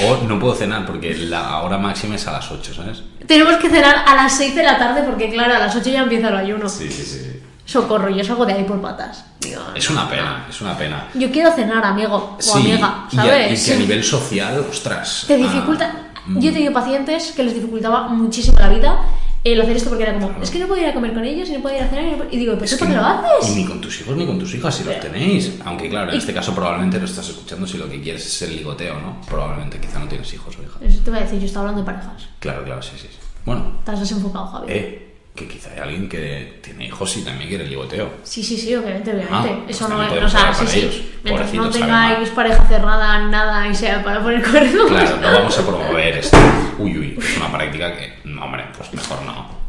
O 0.00 0.16
no 0.28 0.38
puedo 0.38 0.54
cenar 0.54 0.84
porque 0.86 1.14
la 1.16 1.62
hora 1.62 1.78
máxima 1.78 2.14
es 2.16 2.26
a 2.28 2.32
las 2.32 2.50
8, 2.52 2.74
¿sabes? 2.74 3.02
Tenemos 3.26 3.54
que 3.56 3.70
cenar 3.70 4.04
a 4.06 4.14
las 4.14 4.36
6 4.36 4.54
de 4.54 4.62
la 4.62 4.78
tarde 4.78 5.02
porque, 5.02 5.30
claro, 5.30 5.54
a 5.54 5.58
las 5.58 5.74
8 5.74 5.90
ya 5.90 6.02
empieza 6.02 6.28
el 6.28 6.36
ayuno. 6.36 6.68
Sí, 6.68 6.88
sí, 6.90 7.02
sí. 7.02 7.41
Socorro, 7.72 8.10
yo 8.10 8.22
salgo 8.22 8.44
de 8.44 8.52
ahí 8.52 8.64
por 8.64 8.80
patas. 8.80 9.24
Digo, 9.40 9.62
Es 9.74 9.88
una 9.90 10.08
pena, 10.08 10.46
es 10.48 10.60
una 10.60 10.76
pena. 10.76 11.08
Yo 11.14 11.30
quiero 11.30 11.50
cenar, 11.52 11.84
amigo 11.84 12.36
o 12.38 12.42
Sí, 12.42 12.50
amiga, 12.58 13.06
y 13.10 13.16
a- 13.18 13.22
¿sabes? 13.22 13.62
Y, 13.62 13.70
que 13.70 13.76
a 13.76 13.78
nivel 13.78 14.04
social, 14.04 14.66
ostras. 14.70 15.24
Te 15.26 15.34
ah, 15.34 15.36
dificulta. 15.38 15.94
mm, 16.26 16.38
Yo 16.38 16.50
he 16.50 16.52
tenido 16.52 16.72
pacientes 16.72 17.32
que 17.34 17.42
les 17.42 17.54
dificultaba 17.54 18.08
muchísimo 18.08 18.58
la 18.58 18.68
vida 18.68 19.00
el 19.44 19.60
hacer 19.60 19.76
esto 19.76 19.88
porque 19.88 20.04
era 20.04 20.12
como, 20.14 20.40
es 20.40 20.50
que 20.52 20.58
no 20.60 20.68
puedo 20.68 20.80
ir 20.80 20.86
a 20.88 20.94
comer 20.94 21.12
con 21.14 21.24
ellos 21.24 21.48
y 21.48 21.52
no 21.54 21.60
puedo 21.60 21.74
ir 21.76 21.82
a 21.82 21.88
cenar. 21.88 22.04
Y, 22.04 22.10
no 22.12 22.16
puedo-". 22.18 22.28
y 22.30 22.36
digo, 22.36 22.52
¿pero 22.52 22.64
Es 22.66 22.74
por 22.76 22.86
qué 22.88 22.94
lo 22.94 23.00
no- 23.02 23.08
haces? 23.08 23.50
Y 23.50 23.54
ni 23.56 23.64
con 23.66 23.80
tus 23.80 24.00
hijos 24.00 24.16
ni 24.16 24.26
con 24.26 24.38
tus 24.38 24.54
hijas, 24.54 24.74
si 24.74 24.84
los 24.84 25.00
tenéis. 25.00 25.54
Aunque 25.64 25.88
claro, 25.88 26.10
en 26.10 26.14
Y- 26.16 26.18
este 26.18 26.32
caso 26.34 26.54
probablemente 26.54 26.98
lo 27.00 27.06
estás 27.06 27.28
escuchando 27.28 27.66
si 27.66 27.78
lo 27.78 27.88
que 27.88 28.00
quieres 28.02 28.24
es 28.26 28.42
el 28.42 28.54
ligoteo, 28.54 29.00
¿no? 29.00 29.20
Probablemente, 29.26 29.80
quizá 29.80 29.98
no 29.98 30.06
tienes 30.06 30.32
hijos 30.34 30.56
o 30.58 30.62
hijas. 30.62 30.76
Eso 30.82 31.00
te 31.02 31.10
voy 31.10 31.18
a 31.18 31.22
decir, 31.22 31.40
yo 31.40 31.46
estaba 31.46 31.68
hablando 31.68 31.90
de 31.90 31.92
parejas. 31.96 32.28
Claro, 32.38 32.62
claro, 32.64 32.82
sí, 32.82 32.92
sí. 32.96 33.08
sí. 33.10 33.18
Bueno, 33.44 33.76
Estás 33.80 33.98
desenfocado, 33.98 34.46
Javi. 34.46 34.66
eh, 34.68 35.11
que 35.34 35.48
quizá 35.48 35.70
hay 35.72 35.78
alguien 35.78 36.08
que 36.08 36.60
tiene 36.62 36.86
hijos 36.86 37.16
y 37.16 37.22
también 37.22 37.48
quiere 37.48 37.64
el 37.64 37.70
ligoteo. 37.70 38.10
Sí, 38.22 38.42
sí, 38.42 38.56
sí, 38.56 38.74
obviamente, 38.74 39.10
obviamente. 39.12 39.50
Ah, 39.50 39.62
pues 39.64 39.76
Eso 39.76 39.88
no 39.88 40.02
es. 40.02 40.22
O 40.22 40.28
sea, 40.28 40.52
sí, 40.52 40.66
sí. 40.66 41.12
Mientras 41.24 41.54
no 41.54 41.70
tengáis 41.70 42.28
pareja 42.30 42.66
cerrada, 42.66 43.18
nada 43.28 43.66
y 43.66 43.74
sea 43.74 44.04
para 44.04 44.22
poner 44.22 44.42
cuernos. 44.42 44.90
Claro, 44.90 45.16
no 45.16 45.32
vamos 45.32 45.58
a 45.58 45.66
promover 45.66 46.18
esto. 46.18 46.36
Uy, 46.78 46.98
uy, 46.98 47.18
es 47.18 47.36
una 47.38 47.50
práctica 47.50 47.96
que, 47.96 48.18
no, 48.24 48.44
hombre, 48.44 48.66
pues 48.76 48.92
mejor 48.92 49.22
no. 49.22 49.62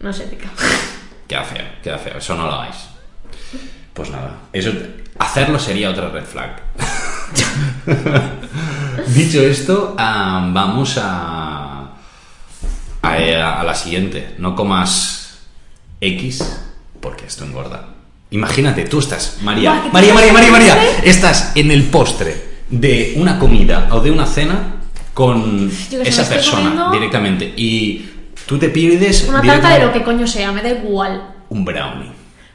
No 0.00 0.12
sé, 0.12 0.24
tica. 0.24 0.48
Queda 1.28 1.44
feo, 1.44 1.64
queda 1.82 1.98
feo, 1.98 2.16
eso 2.16 2.34
no 2.34 2.46
lo 2.46 2.52
hagáis. 2.52 2.88
Pues 3.92 4.10
nada, 4.10 4.38
eso, 4.52 4.72
hacerlo 5.18 5.58
sería 5.58 5.90
otra 5.90 6.08
red 6.08 6.24
flag. 6.24 6.62
Dicho 9.08 9.40
esto, 9.40 9.94
ah, 9.98 10.48
vamos 10.50 10.98
a, 11.00 11.59
a, 13.16 13.60
a 13.60 13.64
la 13.64 13.74
siguiente. 13.74 14.34
No 14.38 14.54
comas 14.56 15.38
X 16.00 16.42
porque 17.00 17.26
esto 17.26 17.44
engorda. 17.44 17.88
Imagínate, 18.30 18.84
tú 18.84 19.00
estás, 19.00 19.38
María, 19.42 19.70
Buah, 19.72 19.82
¿qué 19.82 19.88
te 19.88 19.92
María, 19.92 20.14
María, 20.14 20.32
María, 20.32 20.50
María, 20.52 20.76
estás 21.02 21.52
en 21.56 21.70
el 21.72 21.84
postre 21.84 22.50
de 22.68 23.14
una 23.16 23.38
comida 23.38 23.88
o 23.90 24.00
de 24.00 24.10
una 24.12 24.24
cena 24.26 24.76
con 25.14 25.70
esa 26.04 26.28
persona 26.28 26.90
directamente 26.92 27.52
y 27.56 28.08
tú 28.46 28.56
te 28.58 28.68
pides 28.68 29.26
Una 29.28 29.42
tarta 29.42 29.70
de 29.74 29.84
lo 29.86 29.92
que 29.92 30.02
coño 30.04 30.26
sea, 30.28 30.52
me 30.52 30.62
da 30.62 30.68
igual. 30.70 31.34
un 31.48 31.64
brownie. 31.64 32.12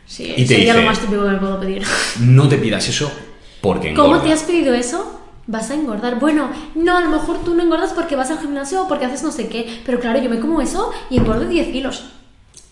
Sí, 0.07 0.33
Y 0.37 0.43
te 0.43 0.55
sería 0.55 0.73
dice- 0.73 0.77
lo 0.85 0.89
más 0.89 0.99
típico 0.99 1.23
que 1.23 1.29
me 1.31 1.37
puedo 1.37 1.59
pedir. 1.59 1.83
No 2.19 2.47
te 2.47 2.57
pidas 2.57 2.87
eso 2.87 3.11
porque 3.59 3.89
engorda. 3.89 4.09
¿Cómo 4.11 4.21
te 4.23 4.31
has 4.31 4.43
pedido 4.43 4.73
eso? 4.73 5.21
Vas 5.47 5.69
a 5.69 5.75
engordar. 5.75 6.19
Bueno, 6.19 6.49
no, 6.73 6.97
a 6.97 7.01
lo 7.01 7.09
mejor 7.09 7.43
tú 7.43 7.53
no 7.53 7.63
engordas 7.63 7.93
porque 7.93 8.15
vas 8.15 8.31
al 8.31 8.39
gimnasio 8.39 8.83
o 8.83 8.87
porque 8.87 9.05
haces 9.05 9.21
no 9.23 9.31
sé 9.31 9.47
qué. 9.47 9.81
Pero 9.85 9.99
claro, 9.99 10.19
yo 10.19 10.29
me 10.29 10.39
como 10.39 10.61
eso 10.61 10.91
y 11.09 11.17
engordo 11.17 11.45
10 11.45 11.67
kilos. 11.71 12.05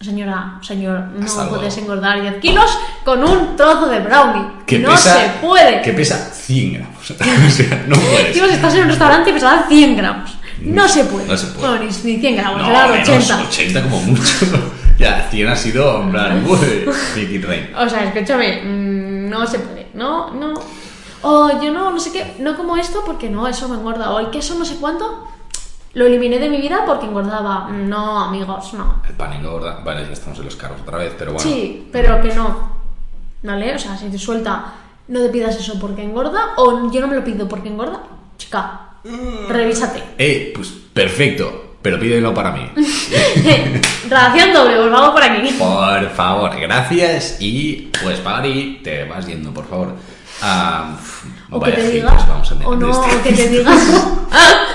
Señora, 0.01 0.59
señor, 0.61 0.99
no 1.15 1.25
Hasta 1.25 1.43
luego. 1.43 1.57
puedes 1.57 1.77
engordar 1.77 2.21
10 2.21 2.35
kilos 2.41 2.77
con 3.05 3.23
un 3.23 3.55
trozo 3.55 3.87
de 3.87 3.99
brownie. 3.99 4.45
Que 4.65 4.79
no 4.79 4.89
pesa, 4.89 5.17
se 5.17 5.29
puede. 5.39 5.81
Que 5.81 5.93
pesa 5.93 6.17
100 6.17 6.73
gramos. 6.73 7.11
o 7.11 7.49
sea, 7.49 7.85
no 7.87 7.95
puedes. 7.95 8.33
Tío, 8.33 8.47
si 8.47 8.53
estás 8.53 8.73
en 8.73 8.81
un 8.81 8.89
restaurante 8.89 9.29
y 9.29 9.33
pesará 9.33 9.65
100 9.69 9.97
gramos. 9.97 10.31
No 10.61 10.87
se 10.87 11.03
puede. 11.05 11.27
No 11.27 11.37
se 11.37 11.47
puede. 11.47 11.67
Bueno, 11.77 11.85
ni, 12.03 12.13
ni 12.13 12.19
100 12.19 12.35
gramos, 12.35 12.61
No, 12.61 12.67
será 12.67 12.87
menos, 12.87 13.09
80. 13.09 13.41
80 13.47 13.83
como 13.83 14.01
mucho. 14.01 14.45
ya, 14.97 15.27
100 15.29 15.47
ha 15.47 15.55
sido 15.55 16.01
en 16.01 16.11
plan. 16.11 16.43
O 17.77 17.89
sea, 17.89 18.03
escúchame, 18.05 18.61
mm, 18.63 19.29
no 19.29 19.45
se 19.47 19.59
puede. 19.59 19.87
No, 19.93 20.33
no. 20.33 20.53
O 21.23 21.61
yo 21.61 21.71
no, 21.71 21.89
no 21.89 21.99
sé 21.99 22.11
qué, 22.11 22.35
no 22.39 22.55
como 22.55 22.77
esto 22.77 23.03
porque 23.05 23.29
no, 23.29 23.47
eso 23.47 23.67
me 23.69 23.75
engorda. 23.75 24.11
O 24.11 24.19
el 24.19 24.29
queso 24.29 24.55
no 24.55 24.65
sé 24.65 24.75
cuánto, 24.75 25.27
lo 25.93 26.05
eliminé 26.05 26.39
de 26.39 26.49
mi 26.49 26.57
vida 26.57 26.83
porque 26.85 27.05
engordaba. 27.05 27.69
No, 27.69 28.19
amigos, 28.19 28.73
no. 28.73 29.01
El 29.07 29.15
pan 29.15 29.33
engorda. 29.33 29.81
Vale, 29.83 30.05
ya 30.05 30.13
estamos 30.13 30.37
en 30.39 30.45
los 30.45 30.55
carros 30.55 30.81
otra 30.81 30.97
vez, 30.97 31.13
pero 31.17 31.33
bueno. 31.33 31.49
Sí, 31.49 31.87
pero 31.91 32.21
que 32.21 32.33
no. 32.33 32.73
¿Vale? 33.43 33.75
O 33.75 33.79
sea, 33.79 33.97
si 33.97 34.09
te 34.09 34.17
suelta, 34.17 34.73
no 35.07 35.19
te 35.21 35.29
pidas 35.29 35.55
eso 35.55 35.79
porque 35.79 36.03
engorda 36.03 36.53
o 36.57 36.91
yo 36.91 37.01
no 37.01 37.07
me 37.07 37.15
lo 37.15 37.23
pido 37.23 37.47
porque 37.47 37.69
engorda. 37.69 38.01
Chica, 38.37 38.89
revísate. 39.49 40.03
Eh, 40.17 40.51
pues 40.55 40.69
perfecto, 40.93 41.75
pero 41.81 41.99
pídelo 41.99 42.33
para 42.33 42.51
mí. 42.51 42.69
Ración 44.09 44.53
doble, 44.53 44.77
pues 44.77 44.91
vamos 44.91 45.11
por 45.11 45.23
aquí. 45.23 45.53
Por 45.59 46.09
favor, 46.09 46.59
gracias 46.59 47.37
y 47.39 47.91
puedes 48.01 48.19
pagar 48.19 48.45
y 48.45 48.81
te 48.83 49.05
vas 49.05 49.27
yendo, 49.27 49.53
por 49.53 49.67
favor. 49.67 49.93
Ah, 50.41 50.97
O 51.53 51.59
que 51.61 51.71
te 51.71 51.89
diga, 51.91 52.11
vamos 52.27 52.51
a 52.51 52.55
o 52.67 52.75
no, 52.75 52.89
este. 52.89 53.15
o 53.15 53.23
que 53.23 53.31
te 53.33 53.49
diga. 53.49 53.71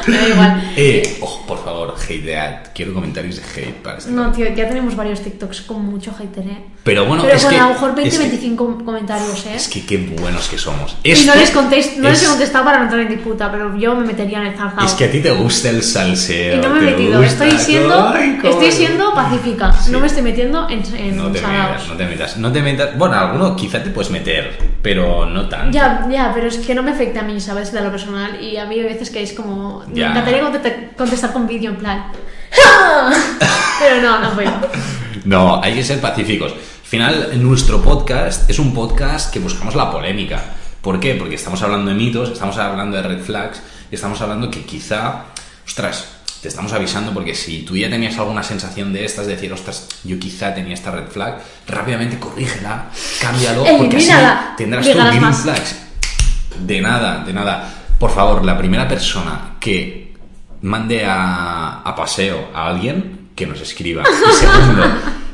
da 0.06 0.28
igual. 0.28 0.72
Eh, 0.76 1.18
ojo, 1.20 1.46
por 1.46 1.64
favor, 1.64 1.94
hatead. 1.96 2.68
Quiero 2.74 2.94
comentarios 2.94 3.36
de 3.36 3.42
hate 3.42 3.74
para 3.82 3.98
este. 3.98 4.10
No, 4.10 4.30
tío, 4.32 4.46
ya 4.54 4.68
tenemos 4.68 4.94
varios 4.96 5.20
TikToks 5.20 5.62
con 5.62 5.84
mucho 5.84 6.12
hater, 6.14 6.46
¿eh? 6.46 6.58
Pero 6.84 7.04
bueno, 7.04 7.24
Pero 7.24 7.36
es 7.36 7.44
que. 7.44 7.56
a 7.56 7.62
lo 7.64 7.68
mejor 7.70 7.94
20, 7.94 8.08
es 8.08 8.14
que- 8.14 8.28
25 8.28 8.84
comentarios, 8.84 9.44
¿eh? 9.46 9.54
Es 9.56 9.68
que 9.68 9.84
qué 9.84 9.98
buenos 9.98 10.48
que 10.48 10.56
somos. 10.56 10.96
y 11.02 11.12
no 11.26 11.34
les, 11.34 11.50
contest, 11.50 11.96
no 11.98 12.08
les 12.08 12.20
he 12.20 12.24
es- 12.24 12.28
contestado 12.30 12.64
para 12.64 12.78
no 12.78 12.84
entrar 12.84 13.00
en 13.02 13.08
disputa, 13.08 13.50
pero 13.50 13.76
yo 13.76 13.94
me 13.96 14.06
metería 14.06 14.38
en 14.40 14.46
el 14.46 14.54
zarzao. 14.56 14.86
Es 14.86 14.92
que 14.94 15.04
a 15.04 15.10
ti 15.10 15.20
te 15.20 15.30
gusta 15.32 15.68
el 15.70 15.82
salseo. 15.82 16.56
y 16.56 16.60
no 16.60 16.70
me 16.70 16.78
he 16.78 16.82
metido, 16.92 17.22
estoy 17.22 17.50
siendo, 17.58 18.14
estoy 18.14 18.72
siendo 18.72 19.12
pacífica, 19.12 19.72
Sí. 19.72 19.90
no 19.90 20.00
me 20.00 20.06
estoy 20.06 20.22
metiendo 20.22 20.68
en, 20.70 20.82
en 20.96 21.16
No 21.16 21.30
te 21.30 21.40
metas, 21.42 21.88
no 21.88 21.94
te 21.96 22.06
metas. 22.06 22.36
No 22.38 22.52
te 22.52 22.62
metas. 22.62 22.96
Bueno, 22.96 23.14
alguno 23.16 23.54
quizá 23.56 23.82
te 23.82 23.90
puedes 23.90 24.10
meter, 24.10 24.56
pero 24.80 25.26
no 25.26 25.48
tanto. 25.48 25.72
Ya, 25.72 26.06
ya, 26.10 26.30
pero 26.34 26.46
es 26.46 26.56
que 26.58 26.67
no 26.74 26.82
me 26.82 26.90
afecta 26.90 27.20
a 27.20 27.22
mí, 27.22 27.40
¿sabes? 27.40 27.72
De 27.72 27.80
lo 27.80 27.90
personal. 27.90 28.42
Y 28.42 28.56
a 28.56 28.64
mí 28.64 28.76
hay 28.76 28.84
veces 28.84 29.10
que 29.10 29.22
es 29.22 29.32
como. 29.32 29.84
Ya. 29.92 30.06
Me 30.06 30.10
encantaría 30.10 30.40
contestar, 30.40 30.90
contestar 30.96 31.32
con 31.32 31.46
vídeo 31.46 31.70
en 31.70 31.76
plan. 31.76 32.12
pero 33.78 34.02
no, 34.02 34.20
no 34.20 34.34
puedo. 34.34 34.52
No, 35.24 35.62
hay 35.62 35.74
que 35.74 35.84
ser 35.84 36.00
pacíficos. 36.00 36.52
Al 36.52 36.58
final, 36.90 37.42
nuestro 37.42 37.82
podcast 37.82 38.48
es 38.48 38.58
un 38.58 38.72
podcast 38.72 39.32
que 39.32 39.40
buscamos 39.40 39.74
la 39.74 39.90
polémica. 39.90 40.42
¿Por 40.80 41.00
qué? 41.00 41.14
Porque 41.14 41.34
estamos 41.34 41.60
hablando 41.62 41.90
de 41.90 41.96
mitos, 41.96 42.30
estamos 42.30 42.56
hablando 42.56 42.96
de 42.96 43.02
red 43.02 43.20
flags 43.20 43.60
y 43.90 43.94
estamos 43.94 44.20
hablando 44.20 44.50
que 44.50 44.62
quizá, 44.62 45.24
ostras, 45.66 46.08
te 46.40 46.48
estamos 46.48 46.72
avisando 46.72 47.12
porque 47.12 47.34
si 47.34 47.62
tú 47.62 47.76
ya 47.76 47.90
tenías 47.90 48.16
alguna 48.16 48.42
sensación 48.42 48.92
de 48.92 49.04
estas, 49.04 49.26
de 49.26 49.34
decir, 49.34 49.52
ostras, 49.52 49.88
yo 50.04 50.18
quizá 50.18 50.54
tenía 50.54 50.74
esta 50.74 50.90
red 50.92 51.08
flag, 51.08 51.40
rápidamente 51.66 52.18
corrígela, 52.18 52.90
cámbialo, 53.20 53.64
porque 53.76 53.96
así 53.96 54.12
tendrás 54.56 54.86
ganas 54.86 55.16
green 55.16 55.34
flags. 55.34 55.87
De 56.60 56.80
nada, 56.80 57.24
de 57.24 57.32
nada. 57.32 57.74
Por 57.98 58.10
favor, 58.10 58.44
la 58.44 58.56
primera 58.56 58.86
persona 58.88 59.56
que 59.60 60.14
mande 60.62 61.04
a, 61.04 61.82
a 61.82 61.94
paseo 61.94 62.48
a 62.54 62.68
alguien, 62.68 63.28
que 63.34 63.46
nos 63.46 63.60
escriba. 63.60 64.02
Y 64.02 64.34
segundo, 64.34 64.84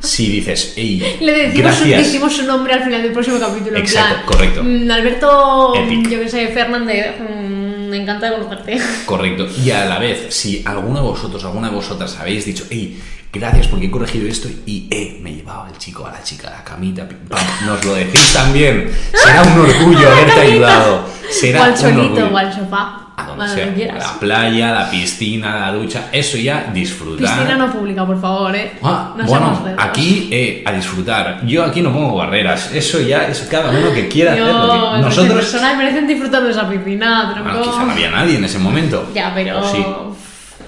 si 0.00 0.29
dices, 0.29 0.74
hey, 0.77 1.16
Le 1.20 1.33
decimos, 1.33 1.74
su, 1.74 1.81
gracias. 1.85 2.03
decimos 2.07 2.37
su 2.37 2.42
nombre 2.44 2.74
al 2.74 2.83
final 2.85 3.03
del 3.03 3.12
próximo 3.12 3.38
capítulo. 3.38 3.77
en 3.77 3.83
Exacto, 3.83 4.14
plan, 4.14 4.27
correcto. 4.27 4.62
mm, 4.64 4.90
Alberto, 4.90 5.74
Epic. 5.77 6.09
yo 6.11 6.20
que 6.20 6.29
sé, 6.29 6.48
Fernández, 6.48 7.14
mm, 7.20 7.88
me 7.88 7.96
encanta 8.03 8.31
conocerte. 8.33 8.79
Correcto. 9.07 9.46
Y 9.64 9.70
a 9.70 9.85
la 9.87 9.98
vez, 9.98 10.27
si 10.35 10.62
alguno 10.66 10.96
de 10.96 11.07
vosotros, 11.09 11.42
alguna 11.44 11.68
de 11.70 11.74
vosotras 11.77 12.18
habéis 12.20 12.44
dicho, 12.44 12.64
hey, 12.70 13.00
gracias 13.35 13.66
porque 13.68 13.87
he 13.87 13.90
corregido 13.90 14.29
esto 14.29 14.49
y 14.66 14.87
eh, 14.90 15.18
me 15.23 15.35
llevaba 15.35 15.68
el 15.68 15.77
chico 15.79 16.07
a 16.07 16.12
la 16.12 16.23
chica 16.23 16.49
a 16.49 16.53
la 16.53 16.64
camita, 16.64 17.07
pim, 17.09 17.18
pam", 17.29 17.40
nos 17.66 17.85
lo 17.85 17.94
decís 17.94 18.33
también. 18.33 18.90
Será 19.12 19.42
un 19.42 19.59
orgullo 19.61 20.09
haberte 20.12 20.40
ayudado. 20.40 21.05
Será 21.31 21.61
o 21.61 21.64
al 21.64 21.70
un 21.73 21.77
solito, 21.77 22.03
orgullo. 22.03 22.27
o 22.35 22.38
al 22.38 22.53
sofá. 22.55 23.01
A 23.16 23.27
donde 23.27 23.44
a 23.44 23.49
sea. 23.49 23.64
donde 23.66 23.81
quieras. 23.81 24.05
La 24.12 24.18
playa, 24.18 24.73
la 24.73 24.90
piscina, 24.90 25.61
la 25.61 25.73
ducha, 25.73 26.09
eso 26.11 26.37
ya 26.37 26.68
disfrutar. 26.75 27.29
Piscina 27.38 27.57
no 27.57 27.70
pública, 27.73 28.05
por 28.05 28.20
favor, 28.20 28.57
eh. 28.57 28.73
Ah, 28.83 29.14
no 29.16 29.25
bueno, 29.25 29.64
aquí 29.79 30.29
eh, 30.33 30.64
a 30.66 30.73
disfrutar. 30.73 31.47
Yo 31.47 31.62
aquí 31.64 31.81
no 31.81 31.92
pongo 31.92 32.16
barreras. 32.16 32.73
Eso 32.73 33.01
ya 33.01 33.29
es 33.29 33.38
cada 33.42 33.70
uno 33.70 33.92
que 33.92 34.09
quiera 34.09 34.33
hacerlo. 34.33 34.64
Dios, 34.75 34.94
que 34.97 35.01
Nosotros. 35.03 35.35
personas 35.37 35.77
merecen 35.77 36.09
disfrutar 36.09 36.42
de 36.42 36.51
esa 36.51 36.68
piscina, 36.68 37.33
Bueno, 37.37 37.53
tronco. 37.53 37.70
quizá 37.70 37.85
no 37.85 37.92
había 37.92 38.11
nadie 38.11 38.37
en 38.37 38.44
ese 38.44 38.59
momento. 38.59 39.09
Ya, 39.14 39.31
pero. 39.33 39.62
Sí. 39.70 39.85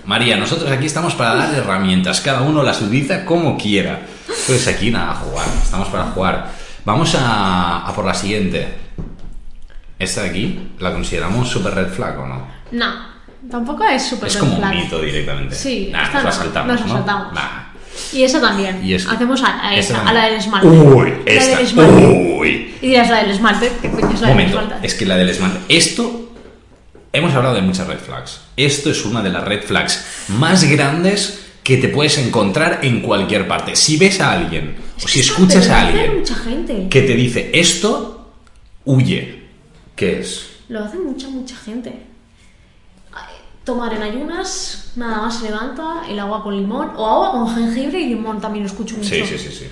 María, 0.07 0.37
nosotros 0.37 0.71
aquí 0.71 0.87
estamos 0.87 1.15
para 1.15 1.35
dar 1.35 1.55
herramientas, 1.55 2.21
cada 2.21 2.43
uno 2.43 2.63
las 2.63 2.81
utiliza 2.81 3.25
como 3.25 3.57
quiera. 3.59 4.01
Entonces 4.29 4.69
aquí 4.69 4.91
nada, 4.91 5.15
jugar, 5.15 5.47
estamos 5.63 5.89
para 5.89 6.05
jugar. 6.05 6.51
Vamos 6.85 7.15
a, 7.17 7.87
a 7.87 7.93
por 7.95 8.05
la 8.05 8.15
siguiente. 8.15 8.69
Esta 9.99 10.23
de 10.23 10.31
aquí, 10.31 10.69
¿la 10.79 10.93
consideramos 10.93 11.49
super 11.49 11.75
red 11.75 11.89
flag 11.89 12.19
o 12.21 12.27
no? 12.27 12.47
No, 12.73 12.93
tampoco 13.51 13.83
es 13.85 14.03
súper 14.07 14.29
Es 14.29 14.35
red 14.35 14.41
como 14.41 14.53
un 14.55 14.59
flag. 14.61 14.75
mito 14.75 15.01
directamente. 15.01 15.55
Sí, 15.55 15.89
Nah, 15.91 16.13
nos 16.13 16.25
la 16.25 16.33
saltamos, 16.33 16.73
nos 16.81 16.87
¿no? 16.87 16.93
saltamos. 16.95 17.33
Nah. 17.33 17.63
Y 18.13 18.23
esa 18.25 18.41
también. 18.41 18.85
Y 18.85 18.93
es- 18.95 19.07
Hacemos 19.09 19.43
a, 19.43 19.69
a 19.69 19.75
esta 19.75 20.07
a 20.07 20.13
la 20.13 20.27
del 20.27 20.35
esmalte. 20.35 20.69
Uy, 20.69 21.15
la 21.25 21.33
esta. 21.33 21.57
del 21.57 21.67
esmalte. 21.67 22.07
Uy. 22.39 22.75
Y 22.83 22.89
dirás 22.89 23.09
la 23.11 23.17
del 23.23 23.31
esmalte. 23.31 23.73
¿Qué 23.81 23.91
coño 23.91 24.11
es 24.13 24.21
la 24.21 24.29
Un 24.29 24.37
del 24.37 24.47
momento, 24.47 24.61
esmalte? 24.61 24.87
es 24.87 24.95
que 24.95 25.07
la 25.07 25.17
del 25.17 25.31
esmalte. 25.31 25.59
Esto. 25.75 26.26
Hemos 27.17 27.33
hablado 27.33 27.55
de 27.55 27.63
muchas 27.63 27.87
red 27.87 27.99
flags. 27.99 28.43
Esto 28.59 28.91
es 28.91 29.07
una 29.07 29.23
de 29.23 29.31
las 29.31 29.43
red 29.43 29.63
flags 29.63 30.05
más 30.29 30.65
grandes 30.65 31.47
que 31.65 31.79
te 31.79 31.89
puedes 31.89 32.19
encontrar 32.19 32.81
en 32.83 33.01
cualquier 33.01 33.49
parte. 33.49 33.75
Si 33.75 33.97
ves 33.97 34.21
a 34.21 34.33
alguien 34.33 34.77
o 35.03 35.09
si 35.09 35.21
escuchas 35.21 35.67
a 35.71 35.81
alguien 35.81 36.23
que 36.91 37.01
te 37.01 37.15
dice 37.15 37.51
esto, 37.55 38.33
huye. 38.85 39.45
¿Qué 39.95 40.21
es? 40.21 40.59
Lo 40.69 40.85
hace 40.85 40.99
mucha, 40.99 41.29
mucha 41.29 41.57
gente. 41.57 42.03
Tomar 43.65 43.95
en 43.95 44.03
ayunas, 44.03 44.93
nada 44.97 45.23
más 45.23 45.39
se 45.39 45.47
levanta, 45.47 46.03
el 46.11 46.19
agua 46.19 46.43
con 46.43 46.55
limón, 46.55 46.91
o 46.97 47.07
agua 47.07 47.33
con 47.33 47.55
jengibre 47.55 47.99
y 47.99 48.09
limón 48.11 48.43
también 48.43 48.65
lo 48.65 48.71
escucho 48.71 48.95
mucho. 48.95 49.09
Sí, 49.09 49.25
sí, 49.27 49.39
sí, 49.39 49.51
sí. 49.51 49.67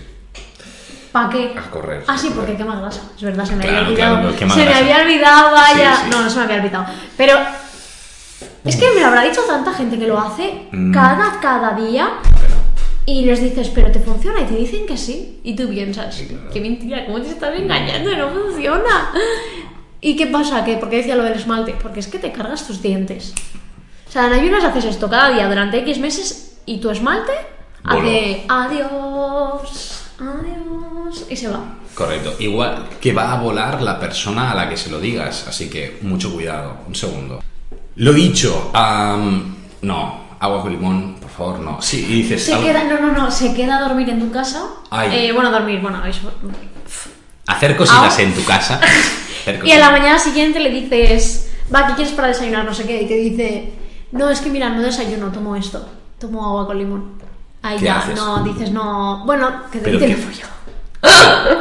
¿Para 1.14 1.28
qué? 1.30 1.54
A 1.56 1.70
correr, 1.70 2.02
Ah, 2.08 2.18
sí, 2.18 2.32
porque 2.34 2.56
quema 2.56 2.74
grasa. 2.80 3.02
Es 3.16 3.22
verdad, 3.22 3.44
se 3.44 3.54
me 3.54 3.62
Claro, 3.62 3.78
había 3.86 3.88
olvidado. 3.88 4.34
claro, 4.36 4.52
se 4.52 4.64
me 4.64 4.74
había 4.74 4.96
olvidado, 5.04 5.52
vaya. 5.52 5.94
Sí, 5.94 6.02
sí. 6.06 6.10
No, 6.10 6.22
no 6.22 6.28
se 6.30 6.36
me 6.38 6.42
había 6.42 6.56
olvidado. 6.56 6.86
Pero 7.16 7.38
es 8.64 8.74
que 8.76 8.90
me 8.94 9.00
lo 9.00 9.06
habrá 9.06 9.22
dicho 9.22 9.42
tanta 9.46 9.72
gente 9.74 9.96
que 9.96 10.08
lo 10.08 10.18
hace 10.18 10.66
Mm. 10.72 10.92
cada, 10.92 11.38
cada 11.40 11.70
día 11.74 12.08
y 13.06 13.24
les 13.26 13.40
dices, 13.40 13.68
pero 13.72 13.92
te 13.92 14.00
funciona 14.00 14.40
y 14.40 14.44
te 14.44 14.56
dicen 14.56 14.86
que 14.86 14.96
sí. 14.96 15.40
Y 15.44 15.54
tú 15.54 15.68
piensas, 15.68 16.16
claro. 16.16 16.50
qué 16.52 16.60
mentira, 16.60 17.06
¿cómo 17.06 17.20
te 17.20 17.28
estás 17.30 17.56
engañando? 17.56 18.10
No 18.16 18.30
funciona. 18.30 19.12
¿Y 20.00 20.16
qué 20.16 20.26
pasa? 20.26 20.64
¿Qué? 20.64 20.78
¿Por 20.78 20.90
qué 20.90 20.96
decía 20.96 21.14
lo 21.14 21.22
del 21.22 21.34
esmalte? 21.34 21.76
Porque 21.80 22.00
es 22.00 22.08
que 22.08 22.18
te 22.18 22.32
cargas 22.32 22.66
tus 22.66 22.82
dientes. 22.82 23.32
O 24.08 24.10
sea, 24.10 24.26
en 24.26 24.32
ayunas 24.32 24.64
haces 24.64 24.84
esto 24.86 25.08
cada 25.08 25.30
día 25.30 25.48
durante 25.48 25.78
X 25.78 25.98
meses 26.00 26.58
y 26.66 26.78
tu 26.80 26.90
esmalte 26.90 27.32
hace 27.84 28.44
adiós, 28.48 30.02
adiós 30.18 30.63
y 31.28 31.36
se 31.36 31.48
va. 31.48 31.60
Correcto. 31.94 32.34
Igual 32.38 32.88
que 33.00 33.12
va 33.12 33.32
a 33.32 33.40
volar 33.40 33.80
la 33.82 33.98
persona 34.00 34.50
a 34.50 34.54
la 34.54 34.68
que 34.68 34.76
se 34.76 34.90
lo 34.90 34.98
digas. 35.00 35.46
Así 35.48 35.68
que 35.70 35.98
mucho 36.02 36.32
cuidado. 36.32 36.78
Un 36.88 36.94
segundo. 36.94 37.42
Lo 37.96 38.12
dicho. 38.12 38.70
no. 39.82 40.24
Agua 40.40 40.60
con 40.62 40.72
limón, 40.72 41.16
por 41.20 41.30
favor, 41.30 41.58
no. 41.60 41.80
Sí, 41.80 42.04
y 42.06 42.22
dices. 42.22 42.44
Se 42.44 42.52
algo- 42.54 42.66
queda, 42.66 42.84
no, 42.84 43.00
no, 43.00 43.12
no, 43.12 43.30
se 43.30 43.54
queda 43.54 43.78
a 43.78 43.88
dormir 43.88 44.10
en 44.10 44.20
tu 44.20 44.30
casa. 44.30 44.62
Ay. 44.90 45.28
Eh, 45.28 45.32
bueno, 45.32 45.48
a 45.48 45.52
dormir, 45.52 45.80
bueno, 45.80 46.04
eso. 46.04 46.30
Hacer 47.46 47.76
cositas 47.76 48.18
Ah. 48.18 48.22
en 48.22 48.34
tu 48.34 48.44
casa. 48.44 48.80
Y 49.62 49.72
a 49.72 49.78
la 49.78 49.90
mañana 49.90 50.18
siguiente 50.18 50.58
le 50.58 50.70
dices, 50.70 51.50
va, 51.74 51.86
¿qué 51.86 51.94
quieres 51.96 52.14
para 52.14 52.28
desayunar? 52.28 52.64
No 52.64 52.72
sé 52.72 52.86
qué. 52.86 53.02
Y 53.02 53.06
te 53.06 53.14
dice, 53.14 53.72
no, 54.12 54.30
es 54.30 54.40
que 54.40 54.48
mira, 54.48 54.70
no 54.70 54.80
desayuno, 54.80 55.26
tomo 55.28 55.54
esto. 55.54 55.86
Tomo 56.18 56.46
agua 56.46 56.66
con 56.66 56.78
limón. 56.78 57.12
Ahí 57.60 57.78
¿Qué 57.78 57.84
ya, 57.84 57.98
haces? 57.98 58.16
no, 58.16 58.42
dices, 58.42 58.70
no. 58.70 59.22
Bueno, 59.26 59.64
que 59.70 59.80
te 59.80 59.98
qué- 59.98 60.04
el 60.06 60.16
follo. 60.16 60.46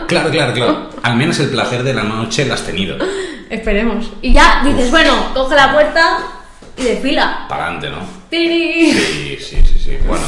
Claro, 0.07 0.29
claro, 0.29 0.53
claro. 0.53 0.89
Al 1.01 1.15
menos 1.15 1.39
el 1.39 1.49
placer 1.49 1.83
de 1.83 1.93
la 1.93 2.03
noche 2.03 2.45
lo 2.45 2.53
has 2.53 2.61
tenido. 2.65 2.97
Esperemos. 3.49 4.07
Y 4.21 4.33
ya 4.33 4.61
dices, 4.65 4.89
bueno, 4.91 5.33
coge 5.33 5.55
la 5.55 5.71
puerta 5.73 6.19
y 6.77 6.83
desfila. 6.83 7.45
Para 7.49 7.65
adelante, 7.67 7.89
¿no? 7.89 7.97
¡Tiri! 8.29 8.93
Sí, 8.93 9.37
sí, 9.39 9.57
sí, 9.65 9.79
sí. 9.83 9.97
Bueno, 10.07 10.23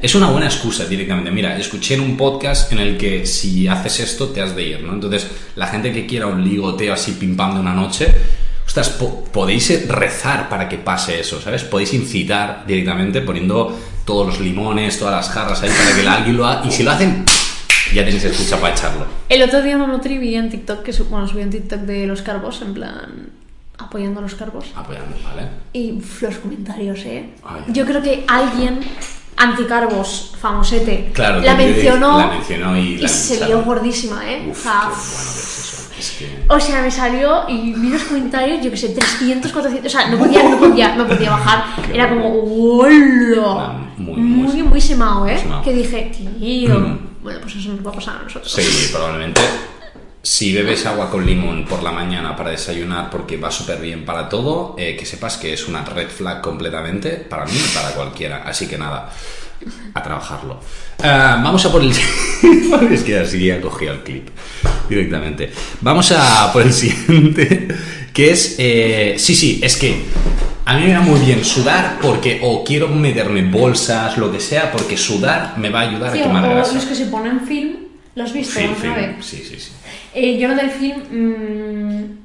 es 0.00 0.14
una 0.14 0.28
buena 0.30 0.46
excusa 0.46 0.84
directamente. 0.86 1.30
Mira, 1.30 1.56
escuché 1.56 1.94
en 1.94 2.00
un 2.00 2.16
podcast 2.16 2.72
en 2.72 2.78
el 2.78 2.96
que 2.96 3.26
si 3.26 3.68
haces 3.68 4.00
esto 4.00 4.28
te 4.28 4.40
has 4.40 4.54
de 4.56 4.62
ir, 4.62 4.80
¿no? 4.82 4.92
Entonces, 4.92 5.26
la 5.56 5.66
gente 5.66 5.92
que 5.92 6.06
quiera 6.06 6.26
un 6.26 6.42
ligoteo 6.44 6.94
así 6.94 7.12
pim 7.12 7.36
pam 7.36 7.54
de 7.54 7.60
una 7.60 7.74
noche, 7.74 8.06
ostras, 8.66 8.88
po- 8.90 9.24
podéis 9.24 9.88
rezar 9.88 10.48
para 10.48 10.68
que 10.68 10.78
pase 10.78 11.20
eso, 11.20 11.40
¿sabes? 11.40 11.64
Podéis 11.64 11.92
incitar 11.94 12.64
directamente 12.66 13.20
poniendo 13.20 13.78
todos 14.04 14.26
los 14.26 14.40
limones, 14.40 14.98
todas 14.98 15.14
las 15.14 15.28
jarras 15.34 15.62
ahí 15.62 15.70
para 15.70 15.94
que 16.00 16.08
alguien 16.08 16.36
lo 16.36 16.46
haga. 16.46 16.62
Y 16.66 16.70
si 16.70 16.82
lo 16.82 16.90
hacen, 16.92 17.24
ya 17.94 18.04
tenéis 18.04 18.24
excusa 18.24 18.60
para 18.60 18.74
echarlo. 18.74 19.06
El 19.28 19.42
otro 19.42 19.62
día 19.62 19.76
una 19.76 19.86
nutri 19.86 20.18
vi 20.18 20.34
en 20.34 20.48
TikTok, 20.50 20.82
que 20.82 20.92
bueno, 21.04 21.26
subí 21.28 21.42
en 21.42 21.50
TikTok 21.50 21.80
de 21.80 22.06
los 22.06 22.22
carbos, 22.22 22.62
en 22.62 22.74
plan, 22.74 23.28
apoyando 23.78 24.20
a 24.20 24.22
los 24.22 24.34
carbos. 24.34 24.66
Apoyando, 24.74 25.16
¿vale? 25.24 25.48
Y 25.72 25.92
uf, 25.92 26.22
los 26.22 26.36
comentarios, 26.38 27.00
¿eh? 27.04 27.30
Ay. 27.44 27.62
Yo 27.68 27.84
creo 27.84 28.02
que 28.02 28.24
alguien 28.28 28.80
anticarbos, 29.36 30.34
famosete, 30.38 31.10
Claro, 31.12 31.40
la 31.40 31.54
mencionó, 31.54 32.18
la 32.18 32.26
mencionó 32.28 32.76
y 32.76 32.98
la 32.98 33.08
se 33.08 33.34
lincharon. 33.34 33.56
vio 33.58 33.64
gordísima, 33.66 34.30
¿eh? 34.30 34.46
Uf, 34.50 34.58
o, 34.58 34.62
sea, 34.62 34.80
qué 34.80 34.86
bueno 34.88 35.32
que 35.32 35.40
es 35.40 35.58
eso. 35.58 35.82
Es 35.98 36.10
que... 36.18 36.44
o 36.48 36.60
sea, 36.60 36.82
me 36.82 36.90
salió 36.90 37.48
y 37.48 37.72
vi 37.74 37.88
los 37.90 38.02
comentarios, 38.04 38.62
yo 38.64 38.70
que 38.70 38.76
sé, 38.76 38.90
300, 38.90 39.50
400, 39.52 39.92
o 39.94 39.98
sea, 39.98 40.08
no 40.10 40.18
podía, 40.18 40.42
no 40.48 40.58
podía, 40.58 40.96
no 40.96 41.06
podía 41.08 41.30
bajar. 41.30 41.64
Era 41.94 42.08
como. 42.10 42.28
¡hola! 42.28 43.78
Muy, 43.96 44.16
muy- 44.20 44.20
muy, 44.52 44.62
muy 44.62 44.80
semao, 44.80 45.26
¿eh? 45.26 45.38
semao. 45.38 45.62
Que 45.62 45.72
dije, 45.72 46.12
tío, 46.14 46.78
Mm. 46.78 47.11
Bueno, 47.22 47.40
pues 47.40 47.56
eso 47.56 47.70
nos 47.70 47.86
va 47.86 47.90
a 47.90 47.94
pasar 47.94 48.16
a 48.16 48.22
nosotros. 48.24 48.52
Sí, 48.52 48.88
probablemente. 48.92 49.40
Si 50.24 50.52
bebes 50.54 50.86
agua 50.86 51.10
con 51.10 51.26
limón 51.26 51.64
por 51.64 51.82
la 51.82 51.90
mañana 51.90 52.36
para 52.36 52.50
desayunar 52.50 53.10
porque 53.10 53.36
va 53.36 53.50
súper 53.50 53.80
bien 53.80 54.04
para 54.04 54.28
todo, 54.28 54.76
eh, 54.78 54.96
que 54.96 55.04
sepas 55.04 55.36
que 55.36 55.52
es 55.52 55.66
una 55.66 55.84
red 55.84 56.08
flag 56.08 56.40
completamente 56.40 57.16
para 57.16 57.44
mí 57.44 57.56
y 57.56 57.74
para 57.74 57.90
cualquiera. 57.90 58.44
Así 58.44 58.68
que 58.68 58.78
nada, 58.78 59.10
a 59.94 60.02
trabajarlo. 60.02 60.60
Ah, 61.02 61.40
vamos 61.42 61.64
a 61.64 61.72
por 61.72 61.82
el... 61.82 61.90
es 62.92 63.02
que 63.02 63.18
así 63.18 63.46
ya 63.46 63.60
cogí 63.60 63.86
el 63.86 64.02
clip 64.02 64.28
directamente. 64.88 65.52
Vamos 65.80 66.12
a 66.12 66.52
por 66.52 66.62
el 66.62 66.72
siguiente, 66.72 67.68
que 68.12 68.30
es... 68.30 68.56
eh, 68.58 69.14
sí, 69.18 69.34
sí, 69.34 69.60
es 69.62 69.76
que 69.76 70.02
a 70.64 70.76
mí 70.78 70.86
me 70.86 70.94
va 70.94 71.00
muy 71.00 71.20
bien 71.20 71.44
sudar 71.44 71.98
porque 72.00 72.40
o 72.42 72.62
quiero 72.64 72.88
meterme 72.88 73.42
bolsas, 73.42 74.16
lo 74.18 74.30
que 74.30 74.40
sea, 74.40 74.70
porque 74.70 74.96
sudar 74.96 75.54
me 75.58 75.70
va 75.70 75.80
a 75.80 75.88
ayudar 75.88 76.12
Sí, 76.12 76.18
a 76.20 76.22
o 76.22 76.26
quemar 76.26 76.48
grasa. 76.48 76.74
los 76.74 76.84
que 76.84 76.94
se 76.94 77.06
ponen 77.06 77.40
film, 77.40 77.76
¿los 78.14 78.28
has 78.28 78.32
visto 78.32 78.52
Film, 78.60 78.72
alguna 78.74 78.94
film. 78.94 79.16
vez? 79.16 79.26
Sí, 79.26 79.36
sí, 79.48 79.56
sí. 79.58 79.70
Eh, 80.14 80.38
yo 80.38 80.48
lo 80.48 80.54
del 80.56 80.70
film. 80.70 80.98
mm, 81.10 82.21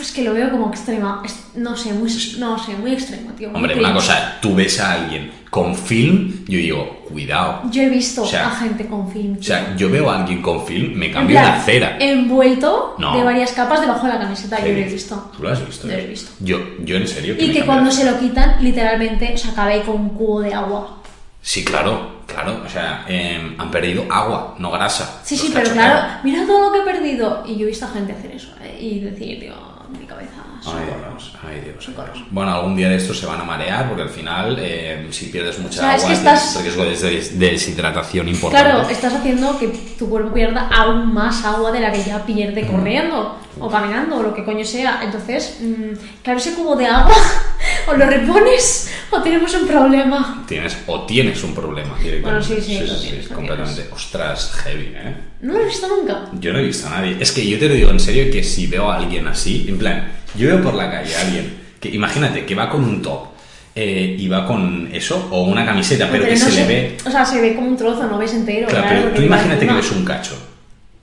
es 0.00 0.12
que 0.12 0.22
lo 0.22 0.34
veo 0.34 0.50
como 0.50 0.68
extrema. 0.68 1.22
no 1.54 1.76
sé, 1.76 1.92
muy, 1.92 2.10
no 2.38 2.58
sé, 2.58 2.74
muy 2.76 2.92
extremo, 2.92 3.30
tío. 3.32 3.48
muy 3.48 3.56
Hombre, 3.56 3.72
cringe. 3.72 3.86
una 3.86 3.94
cosa, 3.94 4.38
tú 4.40 4.54
ves 4.54 4.78
a 4.80 4.92
alguien 4.92 5.30
con 5.50 5.74
film, 5.76 6.44
yo 6.46 6.58
digo, 6.58 7.04
cuidado. 7.10 7.62
Yo 7.70 7.82
he 7.82 7.88
visto 7.90 8.22
O 8.22 8.26
sea, 8.26 8.48
a 8.48 8.50
gente 8.52 8.86
con 8.86 9.10
film. 9.12 9.36
O 9.38 9.42
sea, 9.42 9.76
yo 9.76 9.90
veo 9.90 10.10
a 10.10 10.20
alguien 10.20 10.40
con 10.40 10.64
film, 10.66 10.94
me 10.94 11.10
cambio 11.10 11.34
la 11.40 11.60
cera. 11.62 11.98
Envuelto 12.00 12.94
No. 12.98 13.16
de 13.18 13.22
varias 13.24 13.52
capas 13.52 13.80
debajo 13.82 14.06
de 14.06 14.14
la 14.14 14.18
camiseta, 14.18 14.58
yo 14.60 14.72
lo 14.72 14.78
he 14.78 14.84
visto. 14.84 15.30
¿Tú 15.36 15.42
lo 15.42 15.50
has 15.50 15.66
visto? 15.66 15.86
Lo 15.86 15.92
he 15.92 16.06
visto. 16.06 16.30
Yo, 16.40 16.58
yo 16.84 16.96
en 16.96 17.06
serio. 17.08 17.34
Y 17.38 17.52
que 17.52 17.66
cuando 17.66 17.90
se 17.90 18.10
lo 18.10 18.18
quitan, 18.18 18.62
literalmente, 18.64 19.32
o 19.34 19.36
sea, 19.38 19.50
acaba 19.52 19.68
ahí 19.70 19.82
con 19.82 19.96
un 19.96 20.08
cubo 20.10 20.40
de 20.40 20.54
agua. 20.54 20.98
Sí, 21.42 21.64
claro, 21.64 22.11
claro. 22.32 22.62
O 22.64 22.68
sea, 22.68 23.04
em, 23.08 23.54
han 23.58 23.70
perdido 23.70 24.04
agua, 24.10 24.54
no 24.58 24.70
grasa. 24.70 25.20
Sí, 25.24 25.36
sí, 25.36 25.50
pero 25.52 25.70
claro, 25.70 26.20
mira 26.24 26.46
todo 26.46 26.60
lo 26.68 26.72
que 26.72 26.78
he 26.80 26.82
perdido. 26.94 27.42
Y 27.46 27.56
yo 27.56 27.64
he 27.64 27.68
visto 27.70 27.84
a 27.86 27.88
gente 27.88 28.12
hacer 28.12 28.30
eso, 28.32 28.48
¿eh? 28.62 28.78
Y 28.80 29.00
decir, 29.00 29.40
digo, 29.40 29.54
mi 29.98 30.06
cabeza. 30.06 30.32
Ay 30.64 30.84
Dios, 30.86 31.32
ay 31.44 31.60
Dios, 31.60 31.88
ay 31.88 31.94
Dios. 32.14 32.26
Bueno, 32.30 32.54
algún 32.54 32.76
día 32.76 32.88
de 32.88 32.94
estos 32.94 33.18
se 33.18 33.26
van 33.26 33.40
a 33.40 33.44
marear 33.44 33.88
porque 33.88 34.02
al 34.02 34.08
final, 34.08 34.56
eh, 34.60 35.08
si 35.10 35.26
pierdes 35.26 35.58
mucha 35.58 35.80
O 35.80 35.82
sea, 35.82 35.96
es 35.96 36.02
agua, 36.04 36.08
que 36.08 36.18
estás- 36.18 36.52
tienes 36.52 36.76
riesgo 36.76 36.84
de 37.08 37.10
des- 37.16 37.36
deshidratación 37.38 38.28
importante. 38.28 38.70
Claro, 38.70 38.88
estás 38.88 39.12
haciendo 39.14 39.58
que 39.58 39.66
tu 39.98 40.08
cuerpo 40.08 40.32
pierda 40.32 40.68
aún 40.72 41.12
más 41.12 41.44
agua 41.44 41.72
de 41.72 41.80
la 41.80 41.90
que 41.90 42.04
ya 42.04 42.24
pierde 42.24 42.64
corriendo 42.68 43.36
o 43.58 43.68
caminando 43.68 44.18
o 44.18 44.22
lo 44.22 44.32
que 44.34 44.44
coño 44.44 44.64
sea. 44.64 45.00
Entonces, 45.02 45.58
mm, 45.60 46.22
claro, 46.22 46.38
ese 46.38 46.54
cubo 46.54 46.76
de 46.76 46.86
agua 46.86 47.12
o 47.86 47.94
lo 47.94 48.06
repones 48.06 48.90
o 49.10 49.20
tenemos 49.22 49.52
un 49.54 49.66
problema. 49.66 50.44
Tienes, 50.48 50.76
o 50.86 51.02
tienes 51.06 51.42
un 51.44 51.54
problema 51.54 51.96
directamente. 51.98 52.22
Bueno, 52.22 52.42
sí, 52.42 52.60
sí, 52.60 52.80
lo 52.86 52.96
tienes, 53.00 53.28
lo 53.30 53.36
completamente. 53.36 53.86
Ostras, 53.92 54.52
heavy, 54.64 54.92
¿eh? 54.94 55.14
No 55.42 55.52
lo 55.54 55.60
he 55.60 55.64
visto 55.66 55.88
nunca. 55.88 56.24
Yo 56.40 56.52
no 56.52 56.58
he 56.60 56.64
visto 56.64 56.86
a 56.86 56.90
nadie. 56.90 57.16
Es 57.20 57.32
que 57.32 57.46
yo 57.46 57.58
te 57.58 57.68
lo 57.68 57.74
digo 57.74 57.90
en 57.90 58.00
serio 58.00 58.30
que 58.32 58.42
si 58.42 58.66
veo 58.66 58.90
a 58.90 58.96
alguien 58.96 59.26
así, 59.26 59.66
en 59.68 59.78
plan, 59.78 60.12
yo 60.34 60.48
veo 60.48 60.62
por 60.62 60.74
la 60.74 60.90
calle 60.90 61.14
a 61.16 61.20
alguien 61.20 61.60
que, 61.80 61.88
imagínate, 61.90 62.44
que 62.46 62.54
va 62.54 62.68
con 62.70 62.84
un 62.84 63.02
top 63.02 63.26
eh, 63.74 64.16
y 64.18 64.28
va 64.28 64.46
con 64.46 64.88
eso, 64.92 65.28
o 65.30 65.42
una 65.44 65.64
camiseta, 65.64 66.08
pero, 66.10 66.24
que 66.24 66.30
no 66.32 66.36
se 66.36 66.50
se- 66.50 66.60
le 66.60 66.66
ve. 66.66 66.96
O 67.04 67.10
sea, 67.10 67.24
se 67.24 67.40
ve 67.40 67.54
como 67.54 67.68
un 67.68 67.76
trozo, 67.76 68.04
no 68.06 68.18
ves 68.18 68.32
entero. 68.34 68.68
Claro, 68.68 68.86
claro, 68.86 69.02
pero 69.04 69.14
tú 69.16 69.22
imagínate 69.22 69.66
que 69.66 69.72
ves 69.72 69.90
un 69.92 70.04
cacho. 70.04 70.36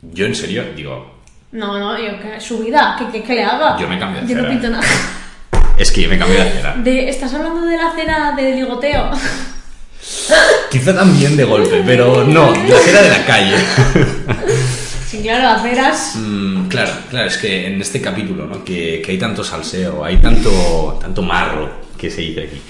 Yo 0.01 0.25
en 0.25 0.33
serio 0.35 0.63
digo, 0.75 1.15
No, 1.51 1.77
no, 1.77 1.97
yo 1.97 2.19
que 2.21 2.39
su 2.39 2.59
vida, 2.59 2.95
que, 2.97 3.19
que, 3.19 3.23
que 3.25 3.33
le 3.35 3.43
haga. 3.43 3.77
Yo 3.77 3.87
me 3.89 3.99
cambio 3.99 4.21
de 4.21 4.27
Yo 4.27 4.35
no 4.35 4.41
acera. 4.43 4.49
pinto 4.61 4.69
nada. 4.69 4.83
es 5.79 5.91
que 5.91 6.01
yo 6.01 6.09
me 6.09 6.19
cambio 6.19 6.37
de 6.37 6.49
acera. 6.49 6.75
De, 6.75 7.09
¿Estás 7.09 7.33
hablando 7.33 7.65
de 7.65 7.77
la 7.77 7.91
cera 7.95 8.33
de 8.35 8.55
ligoteo? 8.55 9.11
Quizá 10.69 10.93
también 10.93 11.35
de 11.37 11.45
golpe, 11.45 11.81
pero 11.85 12.23
no, 12.23 12.53
la 12.53 12.75
acera 12.75 13.01
de 13.01 13.09
la 13.09 13.25
calle. 13.25 13.55
Sí, 15.09 15.21
claro, 15.23 15.49
aceras. 15.49 16.13
Mm, 16.17 16.67
claro, 16.67 16.91
claro, 17.09 17.27
es 17.27 17.37
que 17.37 17.65
en 17.65 17.81
este 17.81 17.99
capítulo, 17.99 18.45
¿no? 18.45 18.63
Que, 18.63 19.01
que 19.03 19.11
hay 19.11 19.17
tanto 19.17 19.43
salseo, 19.43 20.05
hay 20.05 20.17
tanto, 20.17 20.99
tanto 21.01 21.23
marro 21.23 21.81
que 21.97 22.11
se 22.11 22.21
dice 22.21 22.43
aquí. 22.43 22.61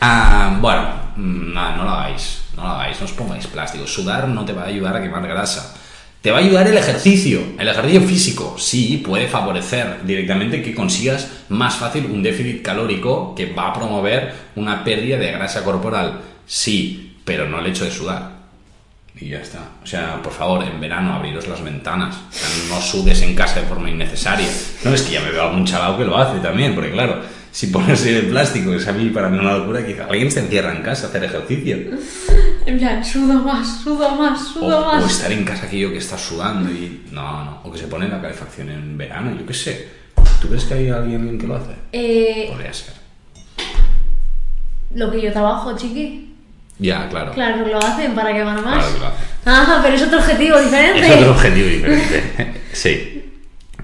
Ah, 0.00 0.56
bueno, 0.60 0.88
mm, 1.16 1.52
nada, 1.52 1.76
no 1.76 1.84
lo 1.84 1.90
hagáis, 1.90 2.42
no 2.56 2.62
lo 2.62 2.68
hagáis, 2.68 2.98
no 2.98 3.04
os 3.04 3.12
pongáis 3.12 3.46
plástico. 3.46 3.86
Sudar 3.86 4.26
no 4.28 4.44
te 4.44 4.52
va 4.52 4.62
a 4.62 4.66
ayudar 4.66 4.96
a 4.96 5.02
quemar 5.02 5.26
grasa. 5.26 5.74
Te 6.22 6.30
va 6.30 6.38
a 6.38 6.40
ayudar 6.40 6.68
el 6.68 6.76
ejercicio, 6.76 7.42
el 7.58 7.66
ejercicio 7.66 8.00
físico. 8.02 8.54
Sí, 8.56 9.02
puede 9.04 9.26
favorecer 9.26 10.04
directamente 10.04 10.62
que 10.62 10.72
consigas 10.72 11.28
más 11.48 11.74
fácil 11.74 12.06
un 12.06 12.22
déficit 12.22 12.62
calórico 12.62 13.34
que 13.34 13.52
va 13.52 13.70
a 13.70 13.72
promover 13.72 14.32
una 14.54 14.84
pérdida 14.84 15.18
de 15.18 15.32
grasa 15.32 15.64
corporal. 15.64 16.20
Sí, 16.46 17.16
pero 17.24 17.48
no 17.48 17.58
el 17.58 17.66
hecho 17.66 17.84
de 17.84 17.90
sudar. 17.90 18.42
Y 19.20 19.30
ya 19.30 19.40
está. 19.40 19.58
O 19.82 19.86
sea, 19.86 20.22
por 20.22 20.32
favor, 20.32 20.62
en 20.62 20.80
verano 20.80 21.12
abriros 21.12 21.48
las 21.48 21.62
ventanas. 21.62 22.14
O 22.14 22.32
sea, 22.32 22.48
no 22.68 22.80
sudes 22.80 23.20
en 23.22 23.34
casa 23.34 23.60
de 23.60 23.66
forma 23.66 23.90
innecesaria. 23.90 24.48
No, 24.84 24.94
es 24.94 25.02
que 25.02 25.14
ya 25.14 25.20
me 25.20 25.32
veo 25.32 25.42
algún 25.42 25.66
chaval 25.66 25.98
que 25.98 26.04
lo 26.04 26.16
hace 26.16 26.38
también, 26.38 26.76
porque 26.76 26.92
claro, 26.92 27.20
si 27.52 27.66
pones 27.68 28.04
el 28.06 28.26
plástico 28.28 28.72
es 28.74 28.88
a 28.88 28.92
mí 28.92 29.10
para 29.10 29.28
mí 29.28 29.38
una 29.38 29.56
locura 29.58 29.84
que 29.86 30.00
alguien 30.00 30.30
se 30.30 30.40
encierra 30.40 30.74
en 30.74 30.82
casa 30.82 31.06
a 31.06 31.08
hacer 31.10 31.22
ejercicio. 31.24 31.76
En 32.64 32.78
plan, 32.78 33.04
sudo 33.04 33.34
más, 33.42 33.82
sudo 33.82 34.08
más, 34.14 34.40
O, 34.40 34.44
sudo 34.54 34.78
o 34.78 34.94
más. 34.94 35.10
estar 35.12 35.32
en 35.32 35.44
casa 35.44 35.66
aquello 35.66 35.90
que 35.90 35.98
está 35.98 36.16
sudando 36.16 36.70
y... 36.70 37.02
No, 37.10 37.44
no. 37.44 37.60
O 37.64 37.72
que 37.72 37.78
se 37.78 37.88
pone 37.88 38.08
la 38.08 38.20
calefacción 38.22 38.70
en 38.70 38.96
verano, 38.96 39.36
yo 39.36 39.44
qué 39.44 39.52
sé. 39.52 39.88
¿Tú 40.40 40.46
crees 40.46 40.64
que 40.66 40.74
hay 40.74 40.88
alguien 40.88 41.36
que 41.38 41.46
lo 41.48 41.56
hace? 41.56 41.72
Eh, 41.92 42.46
Podría 42.52 42.72
ser. 42.72 42.94
lo 44.94 45.10
que 45.10 45.22
yo 45.22 45.32
trabajo, 45.32 45.76
chiqui. 45.76 46.34
Ya, 46.78 47.08
claro. 47.08 47.32
Claro, 47.32 47.66
lo 47.66 47.78
hacen 47.78 48.14
para 48.14 48.32
que 48.32 48.44
van 48.44 48.62
más. 48.64 48.74
Claro 48.84 48.94
que 48.94 49.00
lo 49.00 49.06
hace. 49.06 49.24
Ah, 49.44 49.80
pero 49.82 49.94
es 49.96 50.02
otro 50.02 50.18
objetivo 50.20 50.60
diferente. 50.60 51.00
Es 51.06 51.16
otro 51.16 51.30
objetivo 51.32 51.66
diferente. 51.68 52.52
sí. 52.72 53.11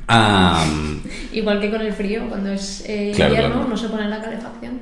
Am, 0.09 1.03
Igual 1.33 1.61
que 1.61 1.71
con 1.71 1.81
el 1.83 1.93
frío, 1.93 2.29
cuando 2.29 2.51
es 2.51 2.83
eh, 2.87 3.13
Claro, 3.15 3.35
invierno, 3.35 3.55
claro. 3.57 3.71
no 3.71 3.77
se 3.77 3.89
pone 3.89 4.09
la 4.09 4.21
calefacción. 4.23 4.81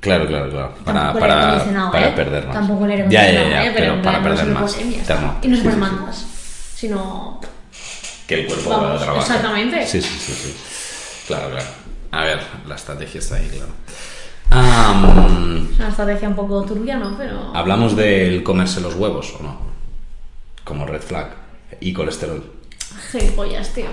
Claro, 0.00 0.26
claro, 0.26 0.50
claro. 0.50 0.74
Para, 0.84 1.12
para, 1.14 1.64
para 1.90 2.08
¿eh? 2.08 2.12
perder 2.14 2.44
más. 2.46 2.54
Tampoco 2.54 2.84
el 2.84 2.90
aire 2.90 3.06
ya, 3.08 3.32
ya, 3.32 3.48
ya, 3.48 3.64
¿eh? 3.66 3.72
pero, 3.74 3.94
en 3.94 4.02
para 4.02 4.18
no 4.18 4.24
perder 4.24 4.46
más. 4.48 4.76
y 5.42 5.48
no 5.48 5.56
se 5.56 5.62
ponen 5.62 5.78
mantas, 5.80 6.26
sino... 6.74 7.40
Que 8.26 8.40
el 8.40 8.46
cuerpo 8.46 8.70
Vamos, 8.70 9.00
trabaje. 9.02 9.20
exactamente. 9.20 9.86
Sí, 9.86 10.00
sí, 10.02 10.18
sí, 10.18 10.32
sí. 10.32 10.56
Claro, 11.26 11.50
claro. 11.50 11.66
A 12.10 12.24
ver, 12.24 12.40
la 12.66 12.74
estrategia 12.74 13.18
está 13.18 13.36
ahí, 13.36 13.48
claro. 13.48 13.72
Am, 14.50 15.68
Es 15.72 15.78
una 15.78 15.88
estrategia 15.88 16.28
un 16.28 16.34
poco 16.36 16.62
turbia, 16.64 16.96
¿no? 16.96 17.16
Pero... 17.16 17.54
¿Hablamos 17.54 17.96
del 17.96 18.42
comerse 18.42 18.80
los 18.80 18.94
huevos 18.94 19.34
o 19.38 19.42
no? 19.42 19.58
Como 20.64 20.86
red 20.86 21.02
flag 21.02 21.30
y 21.80 21.92
colesterol. 21.92 22.42
Gilipollas, 23.12 23.72
tío. 23.72 23.86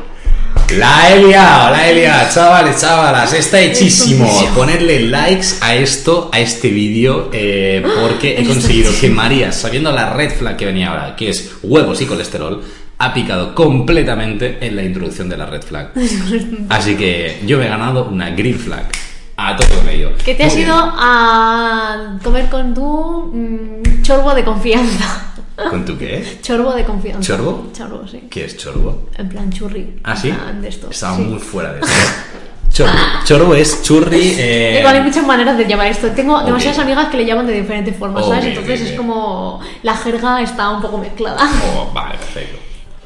La 0.78 1.10
he 1.12 1.22
liado, 1.24 1.72
la 1.72 1.90
he 1.90 1.96
liado, 1.96 2.30
chavales, 2.34 2.80
chavalas, 2.80 3.34
está 3.34 3.60
hechísimo. 3.60 4.28
Ponerle 4.56 5.02
likes 5.02 5.48
a 5.62 5.76
esto, 5.76 6.30
a 6.32 6.40
este 6.40 6.70
vídeo, 6.70 7.30
eh, 7.34 7.84
porque 8.02 8.36
he 8.38 8.42
Está 8.42 8.54
conseguido 8.54 8.92
que. 9.00 9.10
María, 9.22 9.52
sabiendo 9.52 9.92
la 9.92 10.14
red 10.14 10.32
flag 10.32 10.56
que 10.56 10.66
venía 10.66 10.90
ahora, 10.92 11.16
que 11.16 11.30
es 11.30 11.52
huevos 11.62 12.02
y 12.02 12.06
colesterol, 12.06 12.64
ha 13.00 13.14
picado 13.14 13.54
completamente 13.56 14.60
en 14.62 14.76
la 14.76 14.84
introducción 14.84 15.28
de 15.28 15.38
la 15.38 15.46
red 15.46 15.62
flag. 15.62 15.92
Así 16.70 16.96
que 16.96 17.42
yo 17.46 17.58
me 17.58 17.66
he 17.66 17.70
ganado 17.70 18.06
una 18.06 18.30
green 18.30 18.58
flag. 18.60 18.86
A 19.38 19.56
todo 19.56 19.90
ello. 19.90 20.12
Que 20.24 20.36
te 20.36 20.44
has 20.44 20.54
Muy 20.54 20.64
ido 20.64 20.76
bien. 20.76 20.94
a 21.00 22.20
comer 22.24 22.48
con 22.48 22.76
tu 22.76 23.32
mm, 23.34 24.04
chorbo 24.04 24.36
de 24.36 24.44
confianza. 24.44 25.31
¿Con 25.70 25.86
tu 25.86 25.98
qué? 25.98 26.40
Chorbo 26.42 26.74
de 26.74 26.84
confianza. 26.84 27.22
¿Chorbo? 27.22 27.68
Chorbo, 27.74 28.08
sí. 28.08 28.24
¿Qué 28.30 28.46
es 28.46 28.58
chorbo? 28.58 29.10
En 29.18 29.30
plan 29.30 29.50
churri. 29.52 30.00
¿Ah, 30.04 30.16
sí? 30.16 30.34
De 30.62 30.68
esto. 30.68 30.90
Estaba 30.90 31.16
sí. 31.18 31.22
muy 31.24 31.40
fuera 31.40 31.74
de 31.74 31.80
esto. 31.82 31.92
Chorbo. 32.70 32.94
Chorbo 33.26 33.56
es 33.56 33.84
churri. 33.84 34.36
eh, 34.38 34.78
Igual 34.80 34.96
hay 34.96 35.04
muchas 35.04 35.26
maneras 35.26 35.58
de 35.58 35.68
llamar 35.68 35.88
esto. 35.88 36.08
Tengo 36.12 36.42
demasiadas 36.42 36.80
amigas 36.80 37.08
que 37.10 37.18
le 37.18 37.26
llaman 37.26 37.46
de 37.48 37.54
diferentes 37.62 37.96
formas, 37.98 38.26
¿sabes? 38.26 38.46
Entonces 38.46 38.82
es 38.82 38.98
como 38.98 39.60
la 39.84 39.96
jerga 39.98 40.42
está 40.42 40.70
un 40.70 40.82
poco 40.82 40.98
mezclada. 40.98 41.40
Oh, 41.78 41.92
vale, 41.94 42.18
perfecto. 42.18 42.58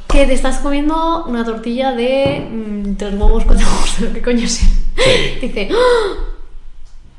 Que 0.07 0.25
te 0.25 0.33
estás 0.33 0.59
comiendo 0.59 1.25
una 1.25 1.43
tortilla 1.43 1.91
de 1.93 2.47
mm, 2.49 2.95
tres 2.95 3.13
huevos, 3.15 3.43
cuatro 3.45 3.65
huevos, 3.67 4.13
que 4.13 4.21
coño 4.21 4.47
sea. 4.47 4.67
Sí. 4.95 5.39
Dice, 5.41 5.69
¡Ah! 5.73 6.31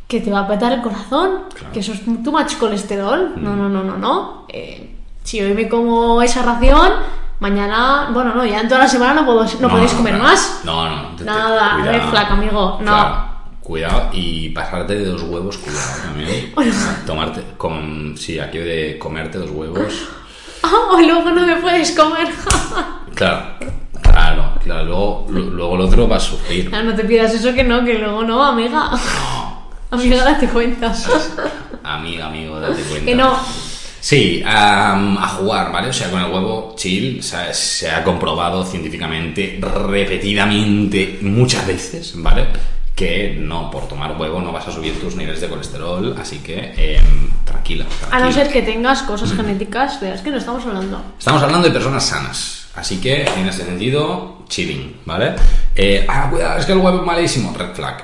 que 0.08 0.20
te 0.20 0.30
va 0.30 0.40
a 0.40 0.48
petar 0.48 0.72
el 0.72 0.80
corazón, 0.82 1.44
Claro. 1.52 1.68
Mm. 1.68 1.72
que 1.72 1.80
eso 1.80 1.92
es 1.92 2.04
too 2.04 2.32
much 2.32 2.56
colesterol. 2.58 3.32
No, 3.36 3.56
no, 3.56 3.68
no, 3.68 3.82
no, 3.82 3.98
no. 3.98 4.46
Eh, 4.48 4.95
si 5.26 5.42
hoy 5.42 5.52
me 5.54 5.68
como 5.68 6.22
esa 6.22 6.42
ración, 6.42 6.92
mañana, 7.40 8.08
bueno, 8.12 8.32
no, 8.34 8.46
ya 8.46 8.60
en 8.60 8.68
toda 8.68 8.82
la 8.82 8.88
semana 8.88 9.14
no, 9.14 9.24
puedo, 9.26 9.44
no, 9.60 9.68
podéis 9.68 9.92
comer 9.92 10.14
claro. 10.14 10.28
más. 10.30 10.60
No, 10.64 10.88
no. 10.88 11.08
te- 11.16 11.24
te- 11.24 11.24
Nada, 11.24 11.74
cuidado. 11.74 11.92
red 11.92 12.08
flag, 12.10 12.32
amigo, 12.32 12.78
no. 12.80 12.84
Claro, 12.92 13.24
cuidado 13.60 14.10
y 14.12 14.48
pasarte 14.50 14.94
de 14.94 15.04
dos 15.06 15.22
huevos, 15.22 15.58
cuidado 15.58 15.86
también. 16.04 16.52
Bueno. 16.54 16.72
Tomarte, 17.04 17.42
con, 17.56 18.14
sí, 18.16 18.38
aquí 18.38 18.58
de 18.58 18.98
comerte 18.98 19.38
dos 19.38 19.50
huevos. 19.50 19.92
Ah, 20.62 20.94
o 20.94 20.98
luego 21.00 21.30
no 21.30 21.46
me 21.46 21.56
puedes 21.56 21.92
comer. 21.92 22.28
Claro, 23.14 23.46
claro, 24.02 24.52
claro. 24.62 24.84
Luego, 24.84 25.26
lu- 25.30 25.50
luego 25.50 25.74
el 25.76 25.80
otro 25.82 26.08
va 26.08 26.16
a 26.16 26.20
sufrir. 26.20 26.70
Ah, 26.74 26.82
no 26.82 26.94
te 26.94 27.04
pidas 27.04 27.32
eso 27.34 27.54
que 27.54 27.62
no, 27.64 27.84
que 27.84 27.94
luego 27.98 28.22
no, 28.24 28.42
amiga. 28.44 28.90
No, 28.90 29.62
Amiga, 29.92 30.24
date 30.24 30.48
cuenta. 30.48 30.92
amiga, 31.84 32.26
amigo, 32.26 32.58
date 32.60 32.82
cuenta. 32.82 33.04
Que 33.06 33.14
no. 33.14 33.38
Sí, 34.00 34.42
a 34.46 35.36
jugar, 35.38 35.72
¿vale? 35.72 35.88
O 35.88 35.92
sea, 35.92 36.10
con 36.10 36.20
el 36.20 36.30
huevo 36.30 36.74
chill 36.76 37.22
se 37.22 37.36
ha, 37.36 37.52
se 37.52 37.90
ha 37.90 38.04
comprobado 38.04 38.64
científicamente, 38.64 39.58
repetidamente, 39.60 41.18
muchas 41.22 41.66
veces, 41.66 42.12
¿vale? 42.16 42.46
Que 42.94 43.36
no, 43.38 43.70
por 43.70 43.88
tomar 43.88 44.16
huevo 44.18 44.40
no 44.40 44.52
vas 44.52 44.68
a 44.68 44.72
subir 44.72 44.98
tus 45.00 45.16
niveles 45.16 45.40
de 45.40 45.48
colesterol, 45.48 46.16
así 46.18 46.38
que 46.38 46.72
em, 46.76 47.30
tranquila, 47.44 47.84
A 48.10 48.20
no 48.20 48.32
ser 48.32 48.50
que 48.50 48.62
tengas 48.62 49.02
cosas 49.02 49.32
genéticas 49.32 50.00
de 50.00 50.10
las 50.10 50.20
que 50.20 50.30
no 50.30 50.38
estamos 50.38 50.64
hablando. 50.64 51.02
Estamos 51.18 51.42
hablando 51.42 51.68
de 51.68 51.74
personas 51.74 52.06
sanas, 52.06 52.68
así 52.74 52.98
que 52.98 53.22
en 53.22 53.48
ese 53.48 53.64
sentido, 53.64 54.44
chilling, 54.48 55.00
¿vale? 55.04 55.34
Eh, 55.74 56.06
ah, 56.08 56.28
cuidado, 56.30 56.58
es 56.58 56.64
que 56.64 56.72
el 56.72 56.78
huevo 56.78 57.00
es 57.00 57.06
malísimo, 57.06 57.54
red 57.56 57.74
flag. 57.74 58.02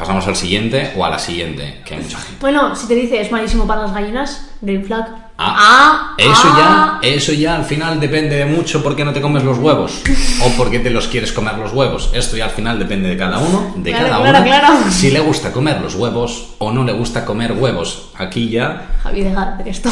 Pasamos 0.00 0.26
al 0.26 0.34
siguiente 0.34 0.92
o 0.96 1.04
a 1.04 1.10
la 1.10 1.18
siguiente, 1.18 1.82
que 1.84 1.92
hay 1.94 2.00
mucha 2.00 2.16
gente. 2.18 2.36
Bueno, 2.40 2.74
si 2.74 2.88
te 2.88 2.94
dice 2.94 3.20
es 3.20 3.30
malísimo 3.30 3.66
para 3.66 3.82
las 3.82 3.92
gallinas, 3.92 4.48
green 4.62 4.82
flag. 4.82 5.06
Ah, 5.36 6.14
eso 6.18 6.32
ah. 6.44 6.98
ya, 7.02 7.08
eso 7.08 7.32
ya 7.32 7.54
al 7.56 7.64
final 7.66 8.00
depende 8.00 8.36
de 8.36 8.46
mucho 8.46 8.82
por 8.82 8.96
qué 8.96 9.04
no 9.04 9.12
te 9.12 9.20
comes 9.20 9.42
los 9.44 9.58
huevos 9.58 10.00
o 10.44 10.48
por 10.56 10.70
qué 10.70 10.78
te 10.80 10.88
los 10.90 11.06
quieres 11.08 11.32
comer 11.32 11.58
los 11.58 11.72
huevos. 11.74 12.10
Esto 12.14 12.36
ya 12.38 12.46
al 12.46 12.50
final 12.50 12.78
depende 12.78 13.10
de 13.10 13.16
cada 13.18 13.38
uno, 13.38 13.74
de 13.76 13.90
Claro, 13.90 14.08
cada 14.08 14.20
claro, 14.22 14.38
uno. 14.38 14.46
claro. 14.46 14.90
Si 14.90 15.10
le 15.10 15.20
gusta 15.20 15.52
comer 15.52 15.80
los 15.82 15.94
huevos 15.94 16.48
o 16.58 16.72
no 16.72 16.82
le 16.84 16.92
gusta 16.92 17.24
comer 17.26 17.52
huevos. 17.52 18.08
Aquí 18.16 18.48
ya 18.48 18.86
Javi, 19.02 19.22
deja 19.22 19.44
de 19.44 19.52
hacer 19.52 19.68
esto. 19.68 19.90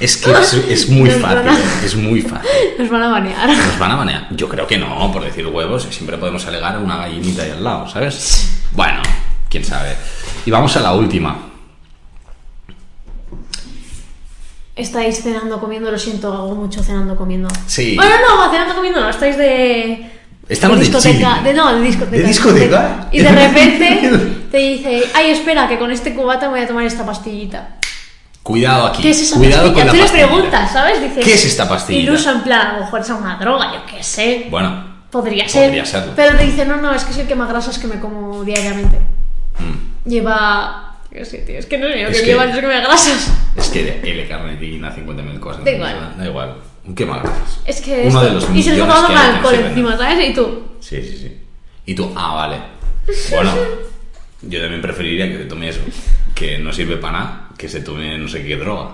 es 0.00 0.16
que 0.18 0.32
es, 0.32 0.52
es 0.52 0.88
muy 0.90 1.08
fácil, 1.10 1.48
a- 1.48 1.84
es 1.84 1.94
muy 1.96 2.20
fácil. 2.20 2.48
Nos 2.78 2.90
van 2.90 3.02
a 3.02 3.08
banear. 3.08 3.48
Nos 3.48 3.78
van 3.78 3.90
a 3.92 3.96
banear. 3.96 4.26
Yo 4.32 4.48
creo 4.50 4.66
que 4.66 4.76
no, 4.78 5.10
por 5.12 5.24
decir 5.24 5.46
huevos, 5.46 5.86
siempre 5.90 6.18
podemos 6.18 6.46
alegar 6.46 6.78
una 6.78 6.96
gallinita 6.98 7.42
ahí 7.42 7.50
al 7.52 7.64
lado, 7.64 7.88
¿sabes? 7.88 8.50
Bueno, 8.72 9.00
quién 9.56 9.64
sabe. 9.64 9.96
Y 10.44 10.50
vamos 10.50 10.76
a 10.76 10.80
la 10.80 10.92
última. 10.92 11.34
Estáis 14.74 15.22
cenando, 15.22 15.58
comiendo, 15.58 15.90
lo 15.90 15.98
siento, 15.98 16.30
hago 16.30 16.54
mucho 16.54 16.82
cenando, 16.82 17.16
comiendo. 17.16 17.48
Sí. 17.66 17.96
Bueno, 17.96 18.16
no, 18.28 18.50
cenando, 18.50 18.74
comiendo, 18.74 19.00
no, 19.00 19.08
estáis 19.08 19.38
de. 19.38 20.12
Estamos 20.46 20.78
de 20.78 20.84
discoteca, 20.84 21.40
de, 21.42 21.54
no, 21.54 21.74
de 21.74 21.80
discoteca. 21.80 22.22
¿De 22.22 22.28
discoteca? 22.28 23.08
Y 23.10 23.20
de 23.20 23.32
repente 23.32 24.46
te 24.50 24.58
dice, 24.58 25.04
ay, 25.14 25.30
espera, 25.30 25.66
que 25.66 25.78
con 25.78 25.90
este 25.90 26.14
cubata 26.14 26.48
voy 26.48 26.60
a 26.60 26.68
tomar 26.68 26.84
esta 26.84 27.06
pastillita. 27.06 27.78
Cuidado 28.42 28.86
aquí. 28.86 29.02
¿Qué 29.02 29.10
es 29.10 29.22
esa 29.22 29.38
Cuidado 29.38 29.72
pastilla? 29.72 29.86
con 29.86 29.96
Tú 29.96 30.04
la 30.04 30.04
le 30.04 30.10
preguntas, 30.10 30.72
¿sabes? 30.72 31.00
Dices, 31.00 31.24
¿Qué 31.24 31.34
es 31.34 31.44
esta 31.46 31.66
pastilla? 31.66 31.98
Iluso 31.98 32.30
en 32.30 32.42
plan, 32.42 32.66
a 32.66 32.72
lo 32.74 32.80
mejor 32.80 33.00
es 33.00 33.08
una 33.08 33.36
droga, 33.38 33.72
yo 33.72 33.86
qué 33.86 34.02
sé. 34.04 34.46
Bueno, 34.50 34.96
Podría 35.10 35.48
ser. 35.48 35.68
Podría 35.68 35.86
serlo. 35.86 36.12
Pero 36.14 36.36
te 36.36 36.44
dice, 36.44 36.66
no, 36.66 36.76
no, 36.76 36.92
es 36.92 37.04
que 37.04 37.12
es 37.12 37.18
el 37.18 37.26
quemagrasas 37.26 37.78
que 37.78 37.86
me 37.86 37.98
como 37.98 38.44
diariamente. 38.44 38.98
Mm, 39.58 40.08
Lleva. 40.08 40.82
Tío, 41.10 41.22
es 41.22 41.66
que 41.66 41.78
no 41.78 41.86
sé 41.86 42.02
lo 42.02 42.08
Es 42.08 42.16
que, 42.18 42.20
que- 42.22 42.26
lleva 42.26 42.44
el 42.44 42.52
quemagrasas. 42.52 43.32
es 43.56 43.68
que 43.68 44.00
L 44.02 44.28
carnitina, 44.28 44.94
50.000 44.94 45.40
cosas. 45.40 45.64
Da 45.64 45.70
igual. 45.72 46.14
Da 46.18 46.26
igual. 46.26 46.54
¿Qué 46.94 47.06
más 47.06 47.22
grasas? 47.22 47.60
Es 47.64 47.80
que. 47.80 47.92
Uno 48.06 48.08
esto- 48.08 48.20
de 48.24 48.30
los 48.32 48.44
y 48.54 48.62
se 48.62 48.74
que 48.74 48.80
con 48.80 48.88
que 49.06 49.14
alcohol 49.14 49.54
encima, 49.54 49.96
¿sabes? 49.96 50.28
Y 50.28 50.34
tú. 50.34 50.62
Sí, 50.80 51.02
sí, 51.02 51.16
sí. 51.16 51.36
Y 51.86 51.94
tú, 51.94 52.12
ah, 52.16 52.34
vale. 52.34 52.56
Bueno, 53.30 53.52
yo 54.42 54.60
también 54.60 54.82
preferiría 54.82 55.28
que 55.30 55.38
te 55.38 55.44
tome 55.46 55.68
eso, 55.70 55.80
que 56.34 56.58
no 56.58 56.72
sirve 56.72 56.96
para 56.96 57.18
nada, 57.18 57.48
que 57.56 57.68
se 57.68 57.80
tome 57.80 58.18
no 58.18 58.28
sé 58.28 58.44
qué 58.44 58.56
droga. 58.56 58.90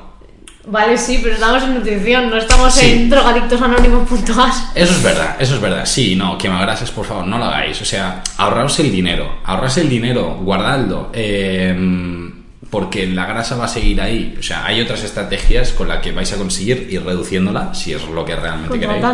Vale, 0.64 0.96
sí, 0.96 1.18
pero 1.22 1.34
estamos 1.34 1.62
en 1.64 1.74
nutrición, 1.74 2.30
no 2.30 2.36
estamos 2.36 2.72
Sí. 2.74 2.86
en 2.92 3.10
drogadictosanónimos.as. 3.10 4.70
Eso 4.74 4.92
es 4.92 5.02
verdad, 5.02 5.36
eso 5.40 5.54
es 5.56 5.60
verdad. 5.60 5.84
Sí, 5.86 6.14
no, 6.14 6.38
quemagrasas, 6.38 6.90
por 6.92 7.04
favor, 7.04 7.26
no 7.26 7.38
lo 7.38 7.44
hagáis. 7.46 7.80
O 7.82 7.84
sea, 7.84 8.22
ahorraos 8.36 8.78
el 8.78 8.92
dinero, 8.92 9.38
ahorraos 9.44 9.76
el 9.78 9.88
dinero, 9.88 10.38
guardadlo. 10.42 11.10
eh, 11.12 12.28
porque 12.70 13.06
la 13.06 13.26
grasa 13.26 13.56
va 13.56 13.66
a 13.66 13.68
seguir 13.68 14.00
ahí. 14.00 14.34
O 14.38 14.42
sea, 14.42 14.64
hay 14.64 14.80
otras 14.80 15.02
estrategias 15.04 15.72
con 15.72 15.88
las 15.88 15.98
que 15.98 16.10
vais 16.10 16.32
a 16.32 16.36
conseguir 16.36 16.86
ir 16.90 17.04
reduciéndola, 17.04 17.74
si 17.74 17.92
es 17.92 18.02
lo 18.08 18.24
que 18.24 18.34
realmente 18.34 18.80
queréis. 18.80 19.04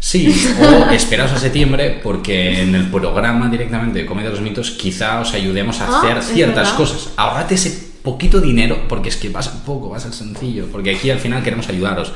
Sí, 0.00 0.54
o 0.60 0.90
esperaos 0.90 1.30
a 1.32 1.38
septiembre 1.38 2.00
porque 2.02 2.62
en 2.62 2.74
el 2.74 2.86
programa 2.90 3.48
directamente 3.48 4.00
de 4.00 4.06
Comedia 4.06 4.30
de 4.30 4.34
los 4.34 4.42
Mitos 4.44 4.72
quizá 4.72 5.20
os 5.20 5.32
ayudemos 5.34 5.80
a 5.80 5.86
Ah, 5.86 5.98
hacer 6.00 6.20
ciertas 6.34 6.70
cosas. 6.70 7.10
Ahorrate 7.16 7.54
ese 7.54 7.93
poquito 8.04 8.40
dinero 8.40 8.84
porque 8.88 9.08
es 9.08 9.16
que 9.16 9.30
va 9.30 9.40
a 9.40 9.64
poco, 9.64 9.90
va 9.90 9.96
a 9.96 10.00
ser 10.00 10.12
sencillo, 10.12 10.66
porque 10.70 10.94
aquí 10.94 11.10
al 11.10 11.18
final 11.18 11.42
queremos 11.42 11.68
ayudaros. 11.68 12.12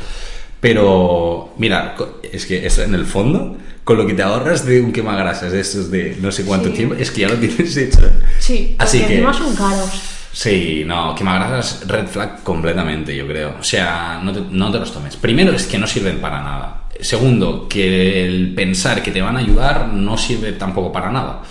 Pero, 0.60 1.54
mira, 1.56 1.94
es 2.32 2.46
que 2.46 2.66
eso 2.66 2.82
en 2.82 2.94
el 2.94 3.06
fondo, 3.06 3.56
con 3.84 3.96
lo 3.96 4.06
que 4.06 4.14
te 4.14 4.22
ahorras 4.22 4.66
de 4.66 4.80
un 4.80 4.92
quemagrasas 4.92 5.52
de 5.52 5.60
estos 5.60 5.90
de 5.90 6.16
no 6.20 6.32
sé 6.32 6.44
cuánto 6.44 6.68
Sí. 6.68 6.74
tiempo, 6.74 6.94
es 6.94 7.10
que 7.10 7.20
ya 7.22 7.28
lo 7.28 7.36
tienes 7.36 7.76
hecho. 7.76 8.00
Sí, 8.38 8.74
Así 8.78 8.98
que... 8.98 9.14
encima 9.14 9.32
son 9.32 9.54
caros. 9.54 9.90
Sí, 10.32 10.82
no, 10.84 11.14
quemagrasas 11.14 11.86
red 11.88 12.06
flag 12.06 12.42
completamente, 12.42 13.16
yo 13.16 13.26
creo. 13.26 13.54
O 13.58 13.64
sea, 13.64 14.20
no 14.22 14.32
te, 14.32 14.40
no 14.50 14.70
te 14.70 14.78
los 14.78 14.92
tomes. 14.92 15.16
Primero 15.16 15.52
es 15.52 15.66
que 15.66 15.78
no 15.78 15.86
sirven 15.86 16.18
para 16.20 16.42
nada. 16.42 16.82
Segundo, 17.00 17.66
que 17.68 18.24
el 18.26 18.52
pensar 18.54 19.02
que 19.02 19.10
te 19.10 19.22
van 19.22 19.36
a 19.36 19.40
ayudar 19.40 19.88
no 19.88 20.18
sirve 20.18 20.52
tampoco 20.52 20.92
para 20.92 21.10
nada. 21.10 21.42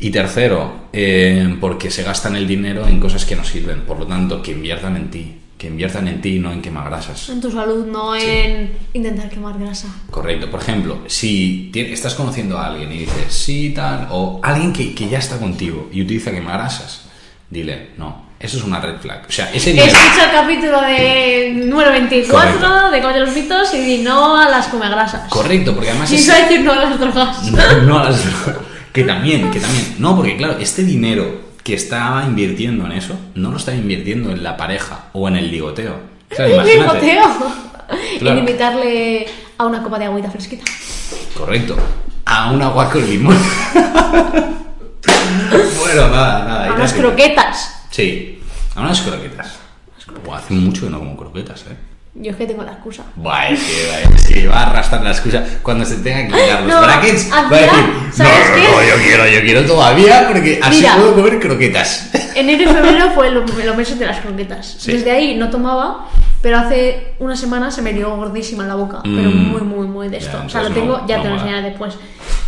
Y 0.00 0.10
tercero, 0.10 0.88
eh, 0.92 1.56
porque 1.60 1.90
se 1.90 2.02
gastan 2.04 2.36
el 2.36 2.46
dinero 2.46 2.86
en 2.86 3.00
cosas 3.00 3.24
que 3.24 3.34
no 3.34 3.44
sirven. 3.44 3.82
Por 3.82 3.98
lo 3.98 4.06
tanto, 4.06 4.40
que 4.42 4.52
inviertan 4.52 4.96
en 4.96 5.10
ti. 5.10 5.34
Que 5.58 5.66
inviertan 5.66 6.06
en 6.06 6.20
ti 6.20 6.36
y 6.36 6.38
no 6.38 6.52
en 6.52 6.62
quemagrasas. 6.62 7.30
En 7.30 7.40
tu 7.40 7.50
salud, 7.50 7.84
no 7.84 8.14
en 8.14 8.72
intentar 8.92 9.28
quemar 9.28 9.58
grasa. 9.58 9.88
Correcto. 10.08 10.48
Por 10.48 10.60
ejemplo, 10.60 11.00
si 11.08 11.72
estás 11.74 12.14
conociendo 12.14 12.56
a 12.58 12.66
alguien 12.68 12.92
y 12.92 12.98
dices, 12.98 13.24
sí, 13.32 13.72
tal, 13.74 14.06
o 14.12 14.38
alguien 14.44 14.72
que, 14.72 14.94
que 14.94 15.08
ya 15.08 15.18
está 15.18 15.36
contigo 15.38 15.88
y 15.92 16.02
utiliza 16.02 16.30
quemagrasas, 16.30 17.06
dile, 17.50 17.88
no, 17.98 18.28
eso 18.38 18.58
es 18.58 18.62
una 18.62 18.78
red 18.80 18.98
flag. 19.00 19.24
O 19.28 19.32
sea, 19.32 19.50
ese 19.52 19.70
dinero... 19.72 19.90
Escucha 19.90 20.26
el 20.26 20.30
capítulo 20.30 20.80
de 20.80 21.52
número 21.66 21.90
24 21.90 22.38
Correcto. 22.40 22.90
de 22.92 23.02
Comer 23.02 23.20
los 23.22 23.34
mitos 23.34 23.74
y 23.74 23.78
di 23.78 23.98
no 24.04 24.40
a 24.40 24.48
las 24.48 24.68
comegrasas. 24.68 25.28
Correcto, 25.28 25.74
porque 25.74 25.90
además 25.90 26.12
Y 26.12 26.16
es... 26.16 26.26
decir 26.28 26.60
no 26.60 26.70
a 26.72 26.76
las 26.84 27.00
drogas. 27.00 27.42
No, 27.50 27.82
no 27.82 27.98
a 27.98 28.04
las 28.10 28.24
drogas. 28.44 28.67
Que 28.98 29.04
también, 29.04 29.48
que 29.52 29.60
también. 29.60 29.94
No, 30.00 30.16
porque 30.16 30.36
claro, 30.36 30.56
este 30.58 30.82
dinero 30.82 31.42
que 31.62 31.74
estaba 31.74 32.24
invirtiendo 32.24 32.84
en 32.84 32.90
eso, 32.90 33.16
no 33.36 33.52
lo 33.52 33.56
estaba 33.56 33.76
invirtiendo 33.76 34.32
en 34.32 34.42
la 34.42 34.56
pareja 34.56 35.04
o 35.12 35.28
en 35.28 35.36
el 35.36 35.52
ligoteo. 35.52 36.00
Claro, 36.28 36.54
imagínate. 36.56 37.06
Licoteo. 37.06 37.24
Claro. 38.18 38.32
En 38.32 38.38
invitarle 38.38 39.26
a 39.56 39.66
una 39.66 39.84
copa 39.84 40.00
de 40.00 40.06
agüita 40.06 40.28
fresquita. 40.32 40.64
Correcto. 41.32 41.76
A 42.24 42.50
un 42.50 42.60
agua 42.60 42.90
con 42.90 43.08
limón. 43.08 43.38
bueno, 45.78 46.08
nada, 46.08 46.44
nada. 46.44 46.70
A 46.70 46.74
unas 46.74 46.92
croquetas. 46.92 47.86
Sí, 47.90 48.40
a 48.74 48.80
unas 48.80 49.00
croquetas. 49.00 49.58
Buah, 50.24 50.38
hace 50.38 50.54
mucho 50.54 50.86
que 50.86 50.90
no 50.90 50.98
como 50.98 51.16
croquetas, 51.16 51.62
eh. 51.70 51.76
Yo 52.20 52.32
es 52.32 52.36
que 52.36 52.46
tengo 52.46 52.64
la 52.64 52.72
excusa. 52.72 53.04
Es 53.50 54.26
que, 54.26 54.48
va- 54.48 54.56
a 54.62 54.70
arrastrar 54.70 55.02
la 55.04 55.10
excusa 55.10 55.44
cuando 55.62 55.84
se 55.84 55.96
tenga 55.98 56.22
que 56.26 56.42
quitar 56.42 56.62
los 56.62 56.74
No, 56.74 56.82
brackets. 56.82 57.30
Va 57.32 57.38
a 57.38 57.48
decir, 57.48 57.70
¿sabes 58.12 58.32
no, 58.50 58.54
qué? 58.56 58.62
no, 58.62 58.82
yo 58.82 59.02
quiero, 59.04 59.26
yo 59.28 59.40
quiero 59.42 59.64
todavía 59.66 60.24
porque 60.26 60.58
así 60.62 60.78
Mira. 60.80 60.96
puedo 60.96 61.14
comer 61.14 61.38
croquetas. 61.38 62.10
Enero 62.34 62.62
y 62.64 62.66
febrero 62.66 63.10
fue 63.14 63.30
lo- 63.30 63.44
los 63.46 63.76
meses 63.76 63.98
de 64.00 64.06
las 64.06 64.18
croquetas. 64.18 64.76
Sí. 64.80 64.92
Desde 64.92 65.10
ahí 65.12 65.36
no 65.36 65.48
tomaba, 65.50 66.08
pero 66.42 66.58
hace 66.58 67.14
una 67.20 67.36
semana 67.36 67.70
se 67.70 67.82
me 67.82 67.92
dio 67.92 68.14
gordísima 68.16 68.64
en 68.64 68.68
la 68.70 68.74
boca. 68.74 68.98
Pero 69.04 69.30
Mm. 69.30 69.52
muy, 69.52 69.60
muy, 69.62 69.86
muy 69.86 70.08
de 70.08 70.18
Ya, 70.18 70.26
esto. 70.26 70.42
o 70.44 70.48
sea, 70.48 70.62
lo 70.62 70.70
tengo, 70.70 70.98
no- 70.98 71.06
ya 71.06 71.18
no 71.18 71.22
te 71.22 71.28
lo 71.28 71.34
enseñaré 71.36 71.62
después. 71.70 71.94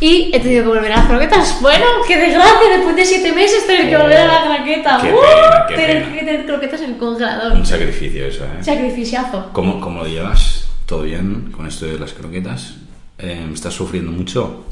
Y 0.01 0.31
he 0.35 0.41
tenido 0.41 0.63
que 0.65 0.69
volver 0.71 0.93
a 0.93 0.97
las 0.97 1.07
croquetas. 1.07 1.59
Bueno, 1.61 1.85
qué 2.09 2.17
desgracia, 2.17 2.71
después 2.75 2.97
de 2.97 3.05
siete 3.05 3.33
meses 3.33 3.67
tener 3.67 3.89
que 3.91 3.97
Oh, 3.97 4.01
volver 4.01 4.17
a 4.19 4.27
la 4.49 4.57
croqueta. 4.57 4.99
qué 5.03 5.13
¡Uh! 5.13 5.17
pena, 5.21 5.67
qué 5.69 5.75
tener 5.75 6.03
pena. 6.05 6.15
que 6.19 6.25
tener 6.25 6.47
croquetas 6.47 6.81
en 6.81 6.91
el 6.93 6.97
congelador. 6.99 7.53
Un 7.53 7.67
sacrificio 7.67 8.27
eso, 8.27 8.45
¿eh? 8.45 8.63
Sacrificiazo. 8.65 9.51
¿Cómo, 9.53 9.79
¿Cómo 9.81 10.03
lo 10.03 10.09
llevas? 10.09 10.69
¿Todo 10.87 11.03
bien 11.03 11.53
con 11.55 11.67
esto 11.67 11.85
de 11.87 11.99
las 11.99 12.13
croquetas? 12.15 12.75
Eh, 13.19 13.47
¿Estás 13.53 13.75
sufriendo 13.75 14.11
mucho? 14.11 14.65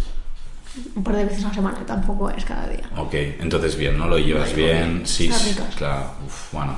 Un 0.95 1.03
par 1.05 1.17
de 1.17 1.25
veces 1.25 1.45
a 1.45 1.49
la 1.49 1.55
semana, 1.55 1.79
tampoco 1.87 2.31
es 2.31 2.45
cada 2.45 2.67
día. 2.69 2.88
Ok, 2.97 3.12
entonces 3.41 3.77
bien, 3.77 3.99
¿no? 3.99 4.07
Lo 4.09 4.17
llevas 4.19 4.55
bien. 4.55 4.95
bien. 4.95 5.07
Sí, 5.07 5.29
claro. 5.77 6.12
Uf, 6.27 6.53
bueno, 6.53 6.75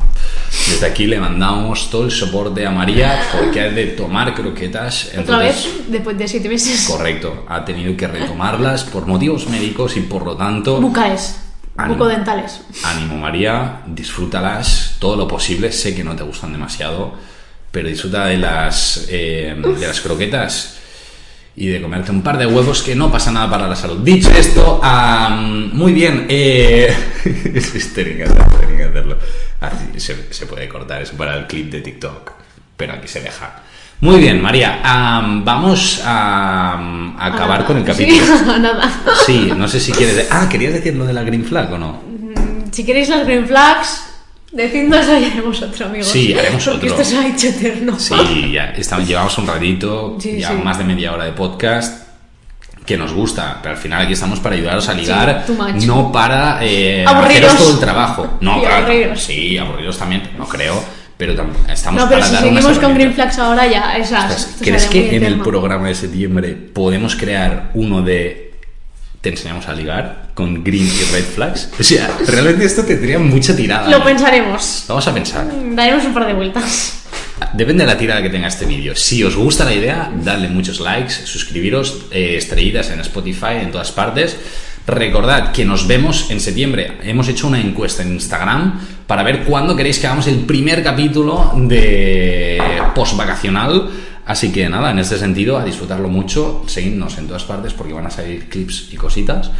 desde 0.70 0.86
aquí 0.86 1.06
le 1.06 1.18
mandamos 1.18 1.90
todo 1.90 2.04
el 2.04 2.10
soporte 2.10 2.66
a 2.66 2.70
María 2.70 3.20
porque 3.32 3.60
ha 3.60 3.70
de 3.70 3.86
tomar 3.88 4.34
croquetas. 4.34 5.06
Otra 5.08 5.20
entonces- 5.20 5.64
vez, 5.64 5.84
después 5.88 6.18
de 6.18 6.28
siete 6.28 6.48
meses. 6.48 6.86
Correcto, 6.88 7.44
ha 7.48 7.64
tenido 7.64 7.96
que 7.96 8.06
retomarlas 8.06 8.84
por 8.84 9.06
motivos 9.06 9.48
médicos 9.48 9.96
y 9.96 10.00
por 10.00 10.24
lo 10.24 10.36
tanto... 10.36 10.80
Ánimo. 11.76 11.94
Bucodentales. 11.94 12.60
Ánimo 12.84 13.16
María, 13.16 13.80
disfrútalas 13.86 14.96
todo 14.98 15.16
lo 15.16 15.26
posible. 15.26 15.72
Sé 15.72 15.94
que 15.94 16.04
no 16.04 16.14
te 16.14 16.22
gustan 16.22 16.52
demasiado, 16.52 17.14
pero 17.70 17.88
disfruta 17.88 18.26
de 18.26 18.36
las, 18.36 19.06
eh, 19.08 19.56
de 19.56 19.86
las 19.86 20.00
croquetas 20.00 20.76
y 21.56 21.66
de 21.66 21.80
comerte 21.80 22.10
un 22.10 22.22
par 22.22 22.38
de 22.38 22.46
huevos 22.46 22.82
que 22.82 22.94
no 22.94 23.10
pasa 23.10 23.32
nada 23.32 23.48
para 23.50 23.68
la 23.68 23.76
salud. 23.76 23.98
Dicho 24.02 24.30
esto, 24.30 24.80
am, 24.82 25.70
muy 25.72 25.92
bien. 25.92 26.26
Eh, 26.28 26.94
es 27.54 27.74
histérica, 27.74 28.24
es 28.24 28.30
histérica 28.30 28.79
hacerlo. 28.90 29.18
Así 29.60 29.98
se, 30.00 30.32
se 30.32 30.46
puede 30.46 30.68
cortar 30.68 31.02
eso 31.02 31.16
para 31.16 31.36
el 31.36 31.46
clip 31.46 31.70
de 31.70 31.80
TikTok, 31.80 32.32
pero 32.76 32.92
aquí 32.94 33.08
se 33.08 33.20
deja. 33.20 33.62
Muy 34.00 34.18
bien, 34.18 34.40
María. 34.40 34.80
am, 34.82 35.44
vamos 35.44 36.00
a, 36.04 36.72
a 37.18 37.26
acabar 37.26 37.62
Ah, 37.62 37.66
con 37.66 37.76
el 37.76 37.82
sí, 37.94 38.06
capítulo. 38.06 38.58
nada. 38.58 38.90
Sí, 39.26 39.52
no 39.54 39.68
sé 39.68 39.78
si 39.80 39.92
quieres. 39.92 40.26
Ah, 40.30 40.48
¿querías 40.48 40.72
decir 40.72 40.94
lo 40.96 41.04
de 41.04 41.12
la 41.12 41.22
green 41.22 41.44
flag 41.44 41.72
o 41.72 41.78
no? 41.78 42.02
Si 42.70 42.84
queréis 42.84 43.10
las 43.10 43.26
green 43.26 43.46
flags, 43.46 44.04
decidnos 44.52 45.06
y 45.06 45.24
haremos 45.26 45.60
otro, 45.60 45.86
amigos. 45.86 46.06
Sí, 46.08 46.32
haremos 46.32 46.64
Porque 46.64 46.86
otro. 46.90 47.02
esto 47.02 47.10
se 47.14 47.18
ha 47.18 47.28
hecho 47.28 47.48
eterno. 47.48 47.98
Sí, 47.98 48.52
ya 48.52 48.70
estamos, 48.70 49.06
llevamos 49.06 49.36
un 49.36 49.46
ratito, 49.46 50.16
Sí, 50.18 50.38
ya 50.38 50.48
sí. 50.48 50.54
más 50.54 50.78
de 50.78 50.84
media 50.84 51.12
hora 51.12 51.24
de 51.24 51.32
podcast 51.32 51.99
que 52.86 52.96
nos 52.96 53.12
gusta, 53.12 53.58
pero 53.62 53.74
al 53.76 53.80
final 53.80 54.02
aquí 54.02 54.14
estamos 54.14 54.40
para 54.40 54.56
ayudaros 54.56 54.88
a 54.88 54.94
ligar, 54.94 55.44
no 55.86 56.10
para 56.10 56.58
eh, 56.62 57.04
Aburriros. 57.06 57.36
haceros 57.44 57.56
todo 57.58 57.70
el 57.74 57.78
trabajo. 57.80 58.38
No, 58.40 58.60
claro, 58.60 58.76
aburriros. 58.86 59.22
sí, 59.22 59.56
aburriros 59.58 59.96
también, 59.98 60.30
no 60.36 60.46
creo, 60.48 60.82
pero 61.16 61.34
tam- 61.34 61.52
estamos 61.70 62.00
No, 62.02 62.08
pero 62.08 62.20
para 62.20 62.26
si 62.28 62.34
dar 62.34 62.42
seguimos 62.42 62.78
con 62.78 62.94
green 62.94 63.12
flags 63.12 63.38
ahora 63.38 63.66
ya, 63.66 63.96
esas. 63.96 64.56
¿Crees 64.60 64.86
que 64.86 65.14
en 65.16 65.24
el 65.24 65.40
programa 65.40 65.88
de 65.88 65.94
septiembre 65.94 66.52
podemos 66.54 67.14
crear 67.16 67.70
uno 67.74 68.02
de 68.02 68.50
te 69.20 69.28
enseñamos 69.28 69.68
a 69.68 69.74
ligar 69.74 70.28
con 70.34 70.64
green 70.64 70.86
y 70.86 71.12
red 71.12 71.24
flags? 71.24 71.70
O 71.78 71.82
sea, 71.82 72.10
realmente 72.26 72.64
esto 72.64 72.82
tendría 72.84 73.18
mucha 73.18 73.54
tirada. 73.54 73.88
Lo 73.90 73.98
¿no? 73.98 74.04
pensaremos. 74.04 74.84
Vamos 74.88 75.06
a 75.06 75.12
pensar. 75.14 75.46
Daremos 75.74 76.04
un 76.06 76.14
par 76.14 76.26
de 76.26 76.32
vueltas. 76.32 76.99
Depende 77.52 77.84
de 77.84 77.90
la 77.90 77.98
tirada 77.98 78.22
que 78.22 78.30
tenga 78.30 78.48
este 78.48 78.64
vídeo. 78.64 78.94
Si 78.94 79.24
os 79.24 79.34
gusta 79.34 79.64
la 79.64 79.74
idea, 79.74 80.12
dadle 80.22 80.48
muchos 80.48 80.80
likes, 80.80 81.12
suscribiros, 81.24 82.06
eh, 82.10 82.36
estrellitas 82.36 82.90
en 82.90 83.00
Spotify, 83.00 83.60
en 83.62 83.70
todas 83.70 83.90
partes. 83.92 84.36
Recordad 84.86 85.52
que 85.52 85.64
nos 85.64 85.86
vemos 85.86 86.30
en 86.30 86.40
septiembre. 86.40 86.98
Hemos 87.02 87.28
hecho 87.28 87.46
una 87.46 87.60
encuesta 87.60 88.02
en 88.02 88.12
Instagram 88.12 88.80
para 89.06 89.22
ver 89.22 89.44
cuándo 89.44 89.76
queréis 89.76 89.98
que 89.98 90.06
hagamos 90.06 90.26
el 90.26 90.40
primer 90.40 90.82
capítulo 90.82 91.52
de 91.56 92.60
post-vacacional. 92.94 93.90
Así 94.26 94.52
que 94.52 94.68
nada, 94.68 94.90
en 94.90 94.98
este 94.98 95.18
sentido, 95.18 95.58
a 95.58 95.64
disfrutarlo 95.64 96.08
mucho. 96.08 96.64
Seguidnos 96.66 97.18
en 97.18 97.26
todas 97.26 97.44
partes 97.44 97.72
porque 97.72 97.92
van 97.92 98.06
a 98.06 98.10
salir 98.10 98.48
clips 98.48 98.88
y 98.92 98.96
cositas. 98.96 99.50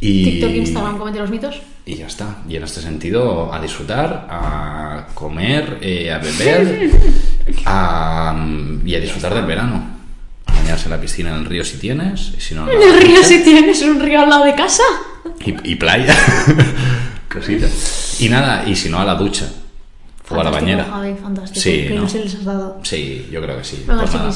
Y... 0.00 0.24
TikTok, 0.24 0.50
Instagram, 0.50 0.98
comente 0.98 1.18
los 1.20 1.30
mitos. 1.30 1.60
Y 1.86 1.94
ya 1.96 2.06
está. 2.06 2.38
Y 2.48 2.56
en 2.56 2.64
este 2.64 2.80
sentido, 2.80 3.52
a 3.52 3.60
disfrutar, 3.60 4.26
a 4.30 5.06
comer, 5.14 5.78
eh, 5.80 6.12
a 6.12 6.18
beber 6.18 6.90
a- 7.64 8.36
y 8.84 8.94
a 8.94 9.00
disfrutar 9.00 9.34
del 9.34 9.46
verano. 9.46 9.96
bañarse 10.46 10.86
en 10.86 10.90
la 10.90 11.00
piscina, 11.00 11.30
en 11.30 11.36
el 11.36 11.44
río 11.46 11.64
si 11.64 11.78
tienes, 11.78 12.32
y 12.36 12.40
si 12.40 12.54
no... 12.54 12.68
En 12.70 12.80
el 12.82 13.00
río 13.00 13.22
si 13.22 13.42
tienes 13.42 13.80
un 13.82 14.00
río 14.00 14.20
al 14.20 14.28
lado 14.30 14.44
de 14.44 14.54
casa. 14.54 14.82
Y, 15.44 15.72
y 15.72 15.74
playa. 15.76 16.14
Cositas. 17.32 18.20
Y 18.20 18.28
nada, 18.28 18.64
y 18.68 18.74
si 18.76 18.88
no, 18.88 18.98
a 18.98 19.04
la 19.04 19.14
ducha. 19.14 19.48
O 20.28 20.40
a 20.40 20.44
la 20.44 20.50
bañera. 20.50 20.84
Javi, 20.84 21.14
fantástico. 21.14 21.60
Sí, 21.60 21.86
¿no? 21.88 21.94
ilusión 21.96 22.24
les 22.24 22.34
has 22.34 22.44
dado. 22.44 22.80
Sí, 22.82 23.28
yo 23.30 23.40
creo 23.40 23.58
que 23.58 23.64
sí. 23.64 23.84
Venga, 23.86 24.02
Pues 24.02 24.14
nada, 24.14 24.34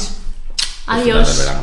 Adiós. 0.86 1.38
verano. 1.38 1.62